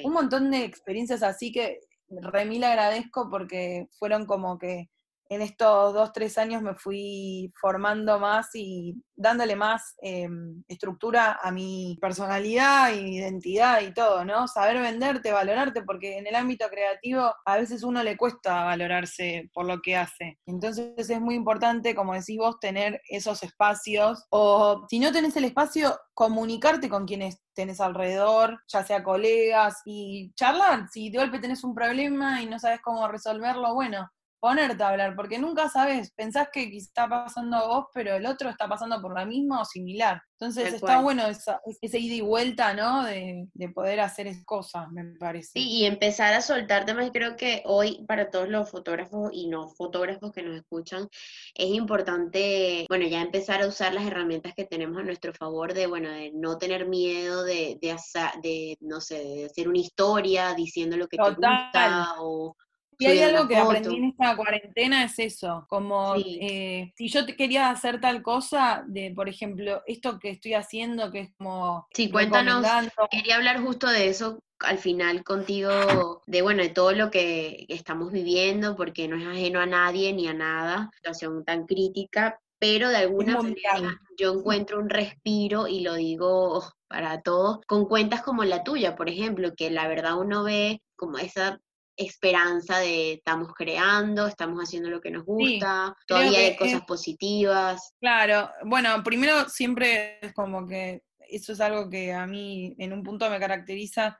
[0.05, 4.91] Un montón de experiencias así que remil agradezco porque fueron como que
[5.35, 11.51] en estos dos, tres años me fui formando más y dándole más em, estructura a
[11.51, 14.49] mi personalidad y identidad y todo, ¿no?
[14.49, 19.67] Saber venderte, valorarte, porque en el ámbito creativo a veces uno le cuesta valorarse por
[19.67, 20.39] lo que hace.
[20.47, 25.45] Entonces es muy importante, como decís vos, tener esos espacios o si no tenés el
[25.45, 30.89] espacio, comunicarte con quienes tenés alrededor, ya sea colegas, y charlar.
[30.91, 34.11] Si de golpe tenés un problema y no sabes cómo resolverlo, bueno,
[34.43, 38.51] ponerte a hablar, porque nunca sabes, pensás que está pasando a vos, pero el otro
[38.51, 40.21] está pasando por la misma o similar.
[40.33, 43.05] Entonces está bueno esa, ese ida y vuelta, ¿no?
[43.05, 45.51] De, poder hacer cosas, me parece.
[45.53, 49.69] Sí, y empezar a soltar temas, creo que hoy para todos los fotógrafos y no
[49.69, 51.09] fotógrafos que nos escuchan,
[51.55, 55.87] es importante, bueno, ya empezar a usar las herramientas que tenemos a nuestro favor de,
[55.87, 61.07] bueno, de no tener miedo de, de no sé, de hacer una historia diciendo lo
[61.07, 62.57] que te gusta o
[63.03, 67.71] y hay algo que aprendí en esta cuarentena, es eso, como eh, si yo quería
[67.71, 71.87] hacer tal cosa, de por ejemplo, esto que estoy haciendo, que es como...
[71.93, 72.65] Sí, cuéntanos,
[73.11, 78.13] quería hablar justo de eso al final contigo, de bueno, de todo lo que estamos
[78.13, 82.99] viviendo, porque no es ajeno a nadie ni a nada, situación tan crítica, pero de
[82.99, 88.63] alguna manera yo encuentro un respiro y lo digo para todos, con cuentas como la
[88.63, 91.59] tuya, por ejemplo, que la verdad uno ve como esa
[92.07, 97.95] esperanza de estamos creando, estamos haciendo lo que nos gusta, todavía hay cosas positivas.
[98.01, 103.03] Claro, bueno, primero siempre es como que eso es algo que a mí en un
[103.03, 104.19] punto me caracteriza,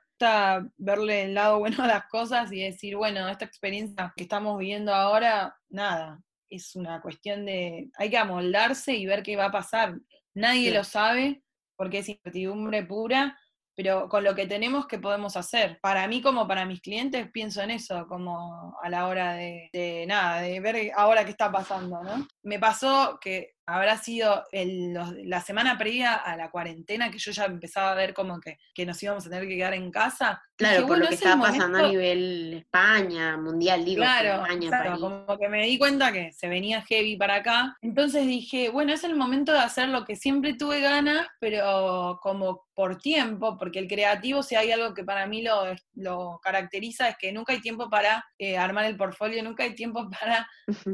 [0.77, 4.95] verle el lado bueno a las cosas y decir, bueno, esta experiencia que estamos viviendo
[4.95, 9.99] ahora, nada, es una cuestión de, hay que amoldarse y ver qué va a pasar.
[10.35, 11.43] Nadie lo sabe
[11.77, 13.39] porque es incertidumbre pura
[13.75, 15.79] pero con lo que tenemos, ¿qué podemos hacer?
[15.81, 20.05] Para mí como para mis clientes pienso en eso, como a la hora de, de
[20.07, 22.27] nada, de ver ahora qué está pasando, ¿no?
[22.43, 27.93] Me pasó que habrá sido la semana previa a la cuarentena que yo ya empezaba
[27.93, 30.43] a ver como que, nos íbamos a tener que quedar en casa.
[30.57, 35.49] Claro, por lo que estaba pasando a nivel España, mundial, digo, claro, España, como que
[35.49, 37.77] me di cuenta que se venía heavy para acá.
[37.81, 42.67] Entonces dije, bueno, es el momento de hacer lo que siempre tuve ganas, pero como
[42.75, 47.17] por tiempo, porque el creativo, si hay algo que para mí lo, lo caracteriza, es
[47.19, 50.49] que nunca hay tiempo para eh, armar el portfolio, nunca hay tiempo para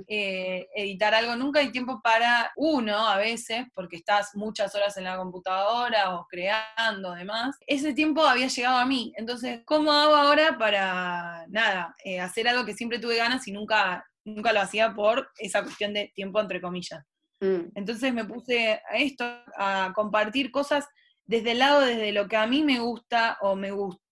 [0.06, 5.04] eh, editar algo, nunca hay tiempo para uno a veces, porque estás muchas horas en
[5.04, 7.56] la computadora o creando, demás.
[7.66, 9.12] Ese tiempo había llegado a mí.
[9.16, 14.04] Entonces, ¿cómo hago ahora para, nada, eh, hacer algo que siempre tuve ganas y nunca,
[14.24, 17.04] nunca lo hacía por esa cuestión de tiempo, entre comillas?
[17.40, 17.70] Mm.
[17.74, 19.24] Entonces me puse a esto,
[19.56, 20.86] a compartir cosas
[21.24, 24.02] desde el lado, desde lo que a mí me gusta o me gustó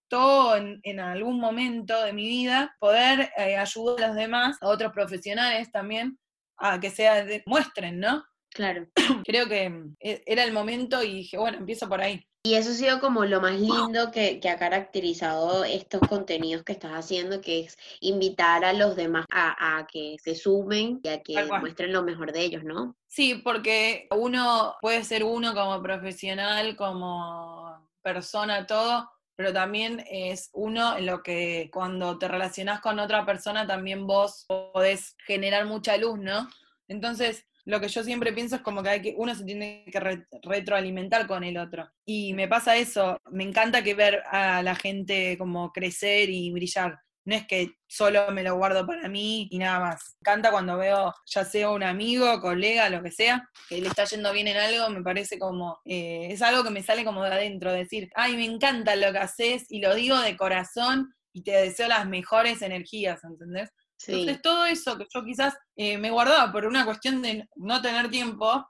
[0.55, 5.69] en, algún momento de mi vida, poder eh, ayudar a los demás, a otros profesionales
[5.71, 6.17] también,
[6.57, 8.23] a que se muestren, ¿no?
[8.57, 8.87] Claro.
[9.23, 12.27] Creo que eh, era el momento y dije, bueno, empiezo por ahí.
[12.41, 16.93] Y eso ha sido como lo más lindo que, ha caracterizado estos contenidos que estás
[16.93, 21.93] haciendo, que es invitar a los demás a, que se sumen y a que muestren
[21.93, 22.95] lo mejor de ellos, ¿no?
[23.05, 30.97] Sí, porque uno puede ser uno como profesional, como persona, todo, pero también es uno
[30.97, 36.17] en lo que cuando te relacionas con otra persona también vos podés generar mucha luz,
[36.17, 36.47] ¿no?
[36.87, 39.99] Entonces, lo que yo siempre pienso es como que, hay que uno se tiene que
[40.41, 41.89] retroalimentar con el otro.
[42.05, 46.97] Y me pasa eso, me encanta que ver a la gente como crecer y brillar.
[47.25, 50.15] No es que solo me lo guardo para mí y nada más.
[50.21, 54.05] Me encanta cuando veo, ya sea un amigo, colega, lo que sea, que le está
[54.05, 57.33] yendo bien en algo, me parece como, eh, es algo que me sale como de
[57.33, 61.51] adentro, decir, ay, me encanta lo que haces y lo digo de corazón y te
[61.51, 63.71] deseo las mejores energías, ¿entendés?
[64.05, 68.09] Entonces, todo eso que yo quizás eh, me guardaba por una cuestión de no tener
[68.09, 68.65] tiempo,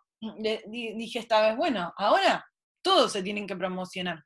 [0.70, 2.46] dije esta vez, bueno, ahora
[2.82, 4.24] todos se tienen que promocionar.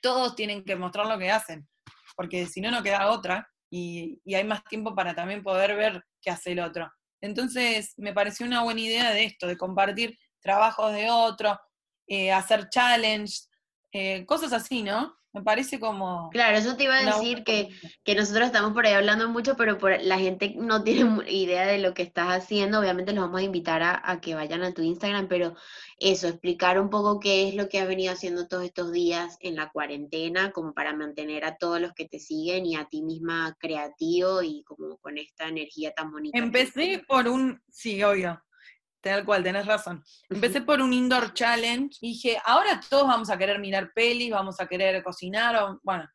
[0.00, 1.68] Todos tienen que mostrar lo que hacen,
[2.16, 6.30] porque si no, no queda otra y, hay más tiempo para también poder ver qué
[6.30, 6.90] hace el otro.
[7.20, 11.58] Entonces, me pareció una buena idea de esto, de compartir trabajos de otro,
[12.06, 13.34] eh, hacer challenge,
[13.92, 15.17] eh, cosas así, ¿no?
[15.32, 16.30] Me parece como...
[16.30, 17.68] Claro, eso te iba a decir que,
[18.02, 21.78] que, nosotros estamos por ahí hablando mucho, pero por, la gente no tiene idea de
[21.78, 22.80] lo que estás haciendo.
[22.80, 25.54] Obviamente los vamos a invitar a, que vayan a tu Instagram, pero
[25.98, 29.54] eso, explicar un poco qué es lo que has venido haciendo todos estos días en
[29.54, 33.54] la cuarentena, como para mantener a todos los que te siguen y a ti misma
[33.58, 36.38] creativo y como con esta energía tan bonita.
[36.38, 38.42] Empecé por un, sí, obvio,
[39.08, 40.04] Tal cual, tenés razón.
[40.28, 44.66] Empecé por un indoor challenge dije, ahora todos vamos a querer mirar pelis, vamos a
[44.66, 46.06] querer cocinar, o, bueno.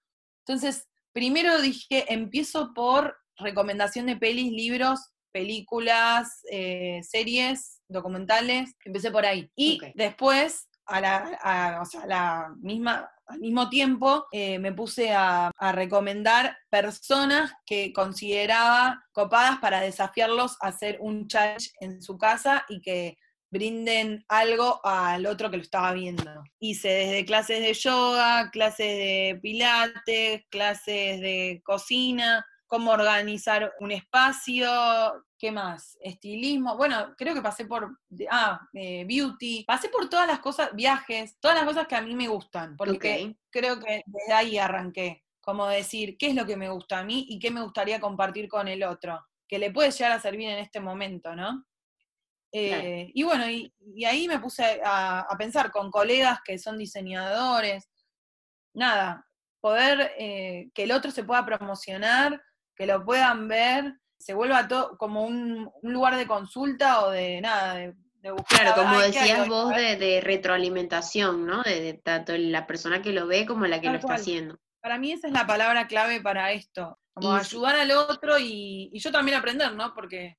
[0.45, 4.99] Entonces, primero dije, empiezo por recomendación de pelis, libros,
[5.31, 8.75] películas, eh, series, documentales.
[8.85, 9.49] Empecé por ahí.
[9.55, 15.51] Y después, a la, o sea, la misma, al mismo tiempo eh, me puse a,
[15.73, 22.81] recomendar personas que consideraba copadas para desafiarlos a hacer un challenge en su casa y
[22.81, 23.17] que
[23.49, 26.43] brinden algo al otro que lo estaba viendo.
[26.59, 34.67] Hice desde clases de yoga, clases de pilates, clases de cocina, cómo organizar un espacio,
[35.43, 35.97] ¿qué más?
[35.99, 37.99] Estilismo, bueno, creo que pasé por,
[38.31, 42.15] ah, eh, beauty, pasé por todas las cosas, viajes, todas las cosas que a mí
[42.15, 46.69] me gustan, porque creo que desde ahí arranqué, como decir, ¿qué es lo que me
[46.69, 49.19] gusta a mí y qué me gustaría compartir con el otro?
[49.45, 51.65] Que le puede llegar a servir en este momento, ¿no?
[52.53, 53.73] Eh, y bueno, y,
[54.05, 57.89] ahí me puse a, pensar con colegas que son diseñadores,
[58.73, 59.27] nada,
[59.59, 62.41] poder eh, que el otro se pueda promocionar
[62.75, 67.75] que lo puedan ver, se vuelva todo como un, lugar de consulta o de nada,
[67.75, 68.61] de, buscar.
[68.61, 71.61] Claro, como decías vos, de, retroalimentación, ¿no?
[71.61, 74.57] De, tanto la persona que lo ve como la que lo está haciendo.
[74.79, 79.11] Para mí esa es la palabra clave para esto, como ayudar al otro y, yo
[79.11, 79.93] también aprender, ¿no?
[79.93, 80.37] Porque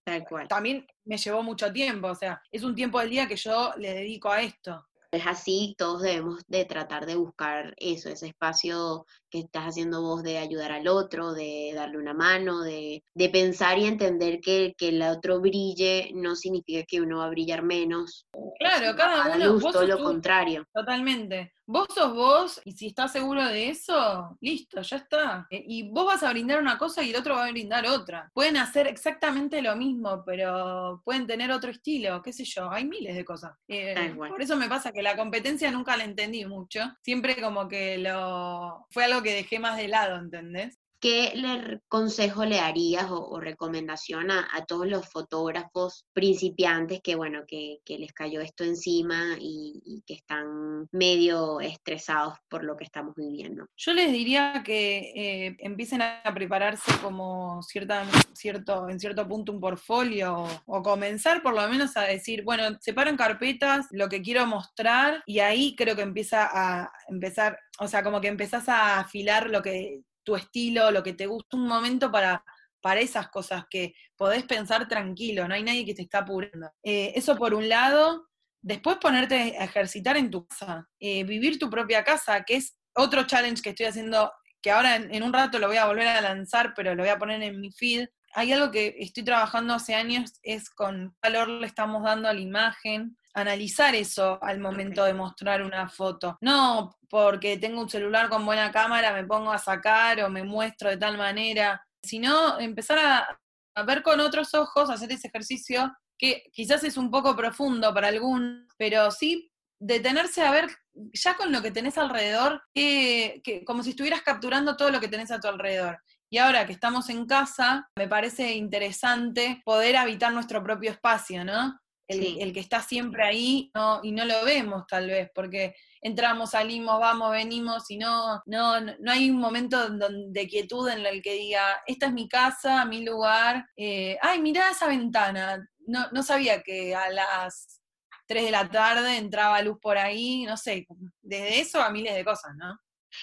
[0.49, 3.93] también me llevó mucho tiempo, o sea, es un tiempo del día que yo le
[3.93, 9.41] dedico a esto es así, todos debemos de tratar de buscar eso, ese espacio que
[9.41, 13.03] estás haciendo vos de ayudar al otro, de darle una mano, de,
[13.33, 17.65] pensar y entender que, que el otro brille no significa que uno va a brillar
[17.65, 18.29] menos.
[18.61, 19.59] Claro, cada uno.
[19.73, 20.65] todo lo contrario.
[20.73, 21.53] Totalmente.
[21.67, 25.47] Vos sos vos y si estás seguro de eso, listo, ya está.
[25.49, 28.31] Eh, y vos vas a brindar una cosa y el otro va a brindar otra.
[28.35, 33.17] Pueden hacer exactamente lo mismo, pero pueden tener otro estilo, qué sé yo, hay miles
[33.17, 33.57] de cosas.
[33.67, 36.81] Eh, por eso me pasa que la competencia nunca la entendí mucho.
[37.03, 40.79] Siempre como que lo fue algo que dejé más de lado, ¿entendés?
[41.05, 47.81] ¿Qué le, consejo le darías o, recomendación a, todos los fotógrafos principiantes que, bueno, que,
[47.87, 53.67] les cayó esto encima y, que están medio estresados por lo que estamos viviendo?
[53.77, 59.61] Yo les diría que eh, empiecen a prepararse como cierta, cierto, en cierto punto un
[59.61, 64.47] portfolio o, comenzar por lo menos a decir, bueno, separo en carpetas lo que quiero
[64.47, 69.51] mostrar y ahí creo que empieza a empezar, o sea, como que empezás a afilar
[69.51, 72.45] lo que tu estilo, lo que te gusta, un momento para,
[72.81, 76.71] para esas cosas que podés pensar tranquilo, no hay nadie que te está apurando.
[76.83, 78.29] Eh, eso por un lado.
[78.61, 83.25] Después ponerte a ejercitar en tu casa, eh, vivir tu propia casa, que es otro
[83.25, 84.33] challenge que estoy haciendo,
[84.63, 87.19] que ahora en, un rato lo voy a volver a lanzar, pero lo voy a
[87.19, 88.09] poner en mi feed.
[88.35, 92.41] Hay algo que estoy trabajando hace años, es con valor le estamos dando a la
[92.41, 96.39] imagen, analizar eso al momento de mostrar una foto.
[96.41, 100.91] No porque tengo un celular con buena cámara, me pongo a sacar o me muestro
[100.91, 106.85] de tal manera, sino empezar a, ver con otros ojos, hacer ese ejercicio que quizás
[106.85, 109.51] es un poco profundo para algún, pero sí
[109.81, 110.69] detenerse a ver
[111.13, 115.31] ya con lo que tenés alrededor, que, como si estuvieras capturando todo lo que tenés
[115.31, 115.99] a tu alrededor.
[116.31, 121.79] Y ahora que estamos en casa, me parece interesante poder habitar nuestro propio espacio, ¿no?
[122.07, 123.73] El, que está siempre ahí
[124.03, 129.11] y no lo vemos tal vez, porque entramos, salimos, vamos, venimos, y no, no, no
[129.11, 133.67] hay un momento de quietud en el que diga, esta es mi casa, mi lugar,
[133.77, 137.81] eh, ay, mira esa ventana, no, no sabía que a las
[138.27, 140.87] 3 de la tarde entraba luz por ahí, no sé,
[141.23, 142.79] desde eso a miles de cosas, ¿no?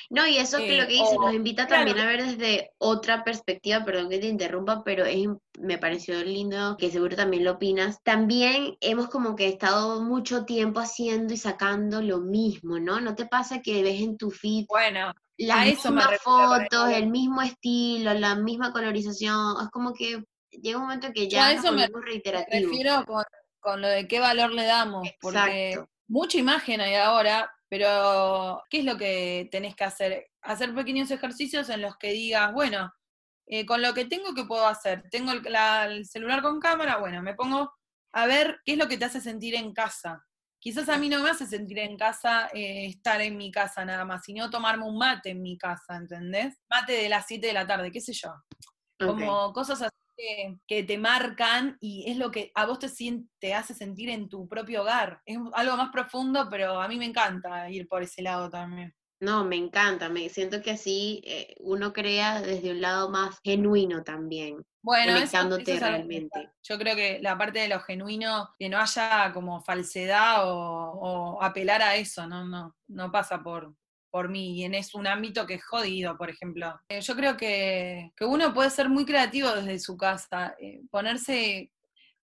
[0.10, 3.84] No, y eso que lo que dice nos invita también a ver desde otra perspectiva,
[3.84, 5.28] perdón que te interrumpa, pero es,
[5.60, 8.02] me pareció lindo, que seguro también lo opinas.
[8.04, 13.00] También hemos como que estado mucho tiempo haciendo y sacando lo mismo, ¿no?
[13.02, 18.14] ¿No te pasa que ves en tu feed bueno, las mismas fotos, el mismo estilo,
[18.14, 19.56] la misma colorización?
[19.62, 22.60] Es como que llega un momento que ya eso me, reiterativo.
[22.60, 23.06] Me refiero
[23.60, 28.86] con, lo de qué valor le damos, porque mucha imagen hay ahora, pero, ¿qué es
[28.86, 30.28] lo que tenés que hacer?
[30.42, 32.92] Hacer pequeños ejercicios en los que digas, bueno,
[33.48, 35.04] eh, con lo que tengo, ¿qué puedo hacer?
[35.10, 37.72] Tengo el, celular con cámara, bueno, me pongo
[38.12, 40.22] a ver qué es lo que te hace sentir en casa.
[40.60, 44.04] Quizás a mí no me hace sentir en casa eh, estar en mi casa nada
[44.04, 46.62] más, sino tomarme un mate en mi casa, ¿entendés?
[46.70, 48.34] Mate de las 7 de la tarde, qué sé yo.
[49.00, 50.01] Como cosas así
[50.68, 52.88] que, te marcan y es lo que a vos te,
[53.40, 55.22] te hace sentir en tu propio hogar.
[55.26, 58.94] Es algo más profundo, pero a mí me encanta ir por ese lado también.
[59.20, 64.04] No, me encanta, me siento que así eh, uno crea desde un lado más genuino
[64.04, 64.66] también.
[64.82, 66.50] Bueno, conectándote realmente.
[66.64, 71.44] Yo creo que la parte de lo genuino, que no haya como falsedad o, o
[71.44, 73.76] apelar a eso, no, no, no pasa por,
[74.12, 76.80] por mí y en es un ámbito que es jodido, por ejemplo.
[76.90, 81.72] Eh, yo creo que, uno puede ser muy creativo desde su casa, eh, ponerse,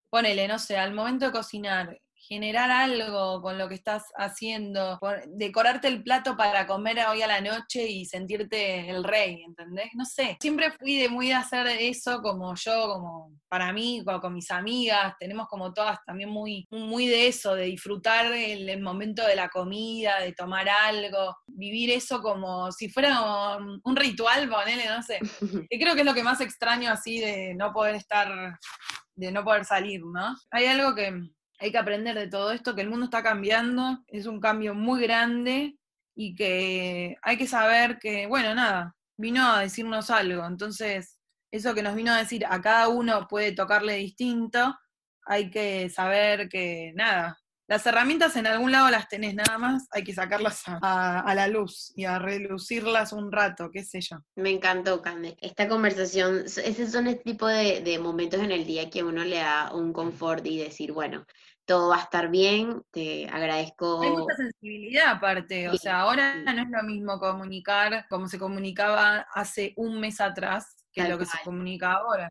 [0.09, 5.87] ponele, no sé, al momento de cocinar, generar algo con lo que estás haciendo, decorarte
[5.87, 9.89] el plato para comer hoy a la noche y sentirte el rey, ¿entendés?
[9.93, 14.33] No sé, siempre fui de muy de hacer eso como yo, como para mí, con,
[14.33, 19.35] mis amigas, tenemos como todas también muy, muy de eso, de disfrutar el, momento de
[19.35, 25.19] la comida, de tomar algo, vivir eso como si fuera un, ritual, ponele, no sé.
[25.69, 28.57] Y creo que es lo que más extraño así de no poder estar,
[29.15, 30.35] de no poder salir, ¿no?
[30.51, 31.11] Hay algo que
[31.59, 35.01] hay que aprender de todo esto, que el mundo está cambiando, es un cambio muy
[35.01, 35.77] grande
[36.15, 40.45] y que hay que saber que, bueno, nada, vino a decirnos algo.
[40.45, 41.17] Entonces,
[41.51, 44.77] eso que nos vino a decir a cada uno puede tocarle distinto,
[45.25, 50.03] hay que saber que, nada, las herramientas en algún lado las tenés nada más, hay
[50.03, 54.17] que sacarlas a, la luz y a relucirlas un rato, qué sé yo.
[54.35, 55.35] Me encantó, Cande.
[55.41, 59.37] Esta conversación, esos son el tipo de, de momentos en el día que uno le
[59.37, 61.25] da un confort y decir, bueno,
[61.67, 64.01] todo va a estar bien, te agradezco.
[64.01, 69.27] Hay mucha sensibilidad aparte, o sea, ahora no es lo mismo comunicar como se comunicaba
[69.33, 72.29] hace un mes atrás que lo que se comunica ahora.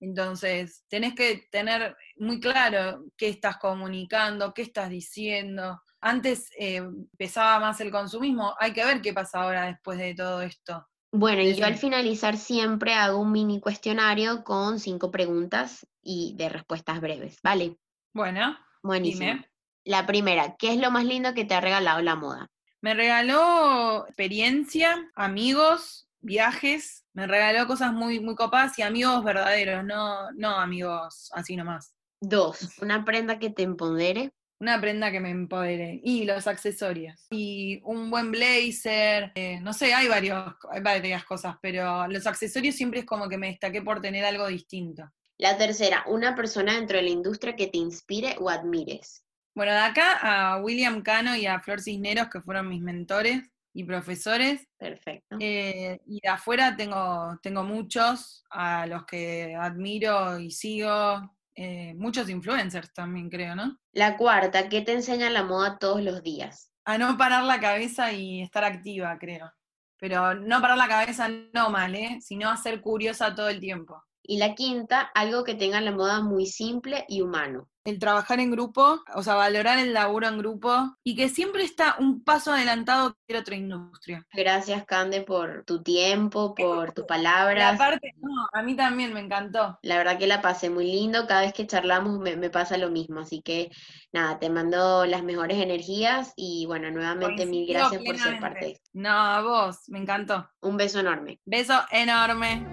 [0.00, 5.82] Entonces, tenés que tener muy claro qué estás comunicando, qué estás diciendo.
[6.00, 6.82] Antes eh,
[7.16, 10.86] pesaba más el consumismo, hay que ver qué pasa ahora después de todo esto.
[11.12, 16.48] Bueno, y yo al finalizar siempre hago un mini cuestionario con cinco preguntas y de
[16.48, 17.76] respuestas breves, ¿vale?
[18.14, 18.56] Bueno.
[18.88, 19.44] Buenísimo.
[19.84, 22.50] La primera, ¿qué es lo más lindo que te ha regalado la moda?
[22.80, 30.32] Me regaló experiencia, amigos, viajes, me regaló cosas muy, muy copadas y amigos verdaderos, no,
[30.32, 31.94] no amigos así nomás.
[32.18, 34.32] Dos, una prenda que te empodere.
[34.58, 36.00] Una prenda que me empodere.
[36.02, 37.26] Y los accesorios.
[37.28, 39.32] Y un buen blazer.
[39.34, 43.36] Eh, no sé, hay, varios, hay varias cosas, pero los accesorios siempre es como que
[43.36, 45.12] me destaqué por tener algo distinto.
[45.38, 49.24] La tercera, una persona dentro de la industria que te inspire o admires.
[49.54, 53.84] Bueno, de acá a William Cano y a Flor Cisneros, que fueron mis mentores y
[53.84, 54.66] profesores.
[54.76, 55.36] Perfecto.
[55.38, 61.36] Eh, y de afuera tengo, tengo muchos a los que admiro y sigo.
[61.54, 63.78] Eh, muchos influencers también, creo, ¿no?
[63.92, 66.72] La cuarta, ¿qué te enseña la moda todos los días?
[66.84, 69.52] A no parar la cabeza y estar activa, creo.
[69.98, 72.18] Pero no parar la cabeza no mal, ¿eh?
[72.20, 74.02] Sino a ser curiosa todo el tiempo.
[74.30, 77.66] Y la quinta, algo que tenga la moda muy simple y humano.
[77.86, 81.96] El trabajar en grupo, o sea, valorar el laburo en grupo y que siempre está
[81.98, 84.26] un paso adelantado que otra industria.
[84.34, 87.74] Gracias, Cande, por tu tiempo, por tus palabras.
[87.74, 89.78] Aparte, no, a mí también me encantó.
[89.80, 91.26] La verdad que la pasé muy lindo.
[91.26, 93.20] Cada vez que charlamos me, pasa lo mismo.
[93.20, 93.70] Así que,
[94.12, 98.78] nada, te mando las mejores energías y, bueno, nuevamente mil gracias por ser parte.
[98.92, 100.46] No, a vos, me encantó.
[100.60, 101.40] Un beso enorme.
[101.46, 102.66] Beso enorme.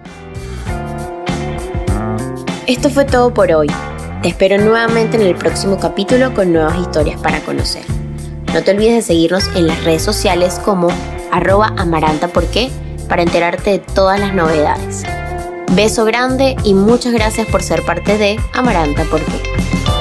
[2.66, 3.68] Esto fue todo por hoy.
[4.22, 7.84] Te espero nuevamente en el próximo capítulo con nuevas historias para conocer.
[8.52, 10.88] No te olvides de seguirnos en las redes sociales como
[11.30, 12.26] arroba amaranta
[13.08, 15.04] para enterarte de todas las novedades.
[15.76, 19.95] Beso grande y muchas gracias por ser parte de Amaranta por qué.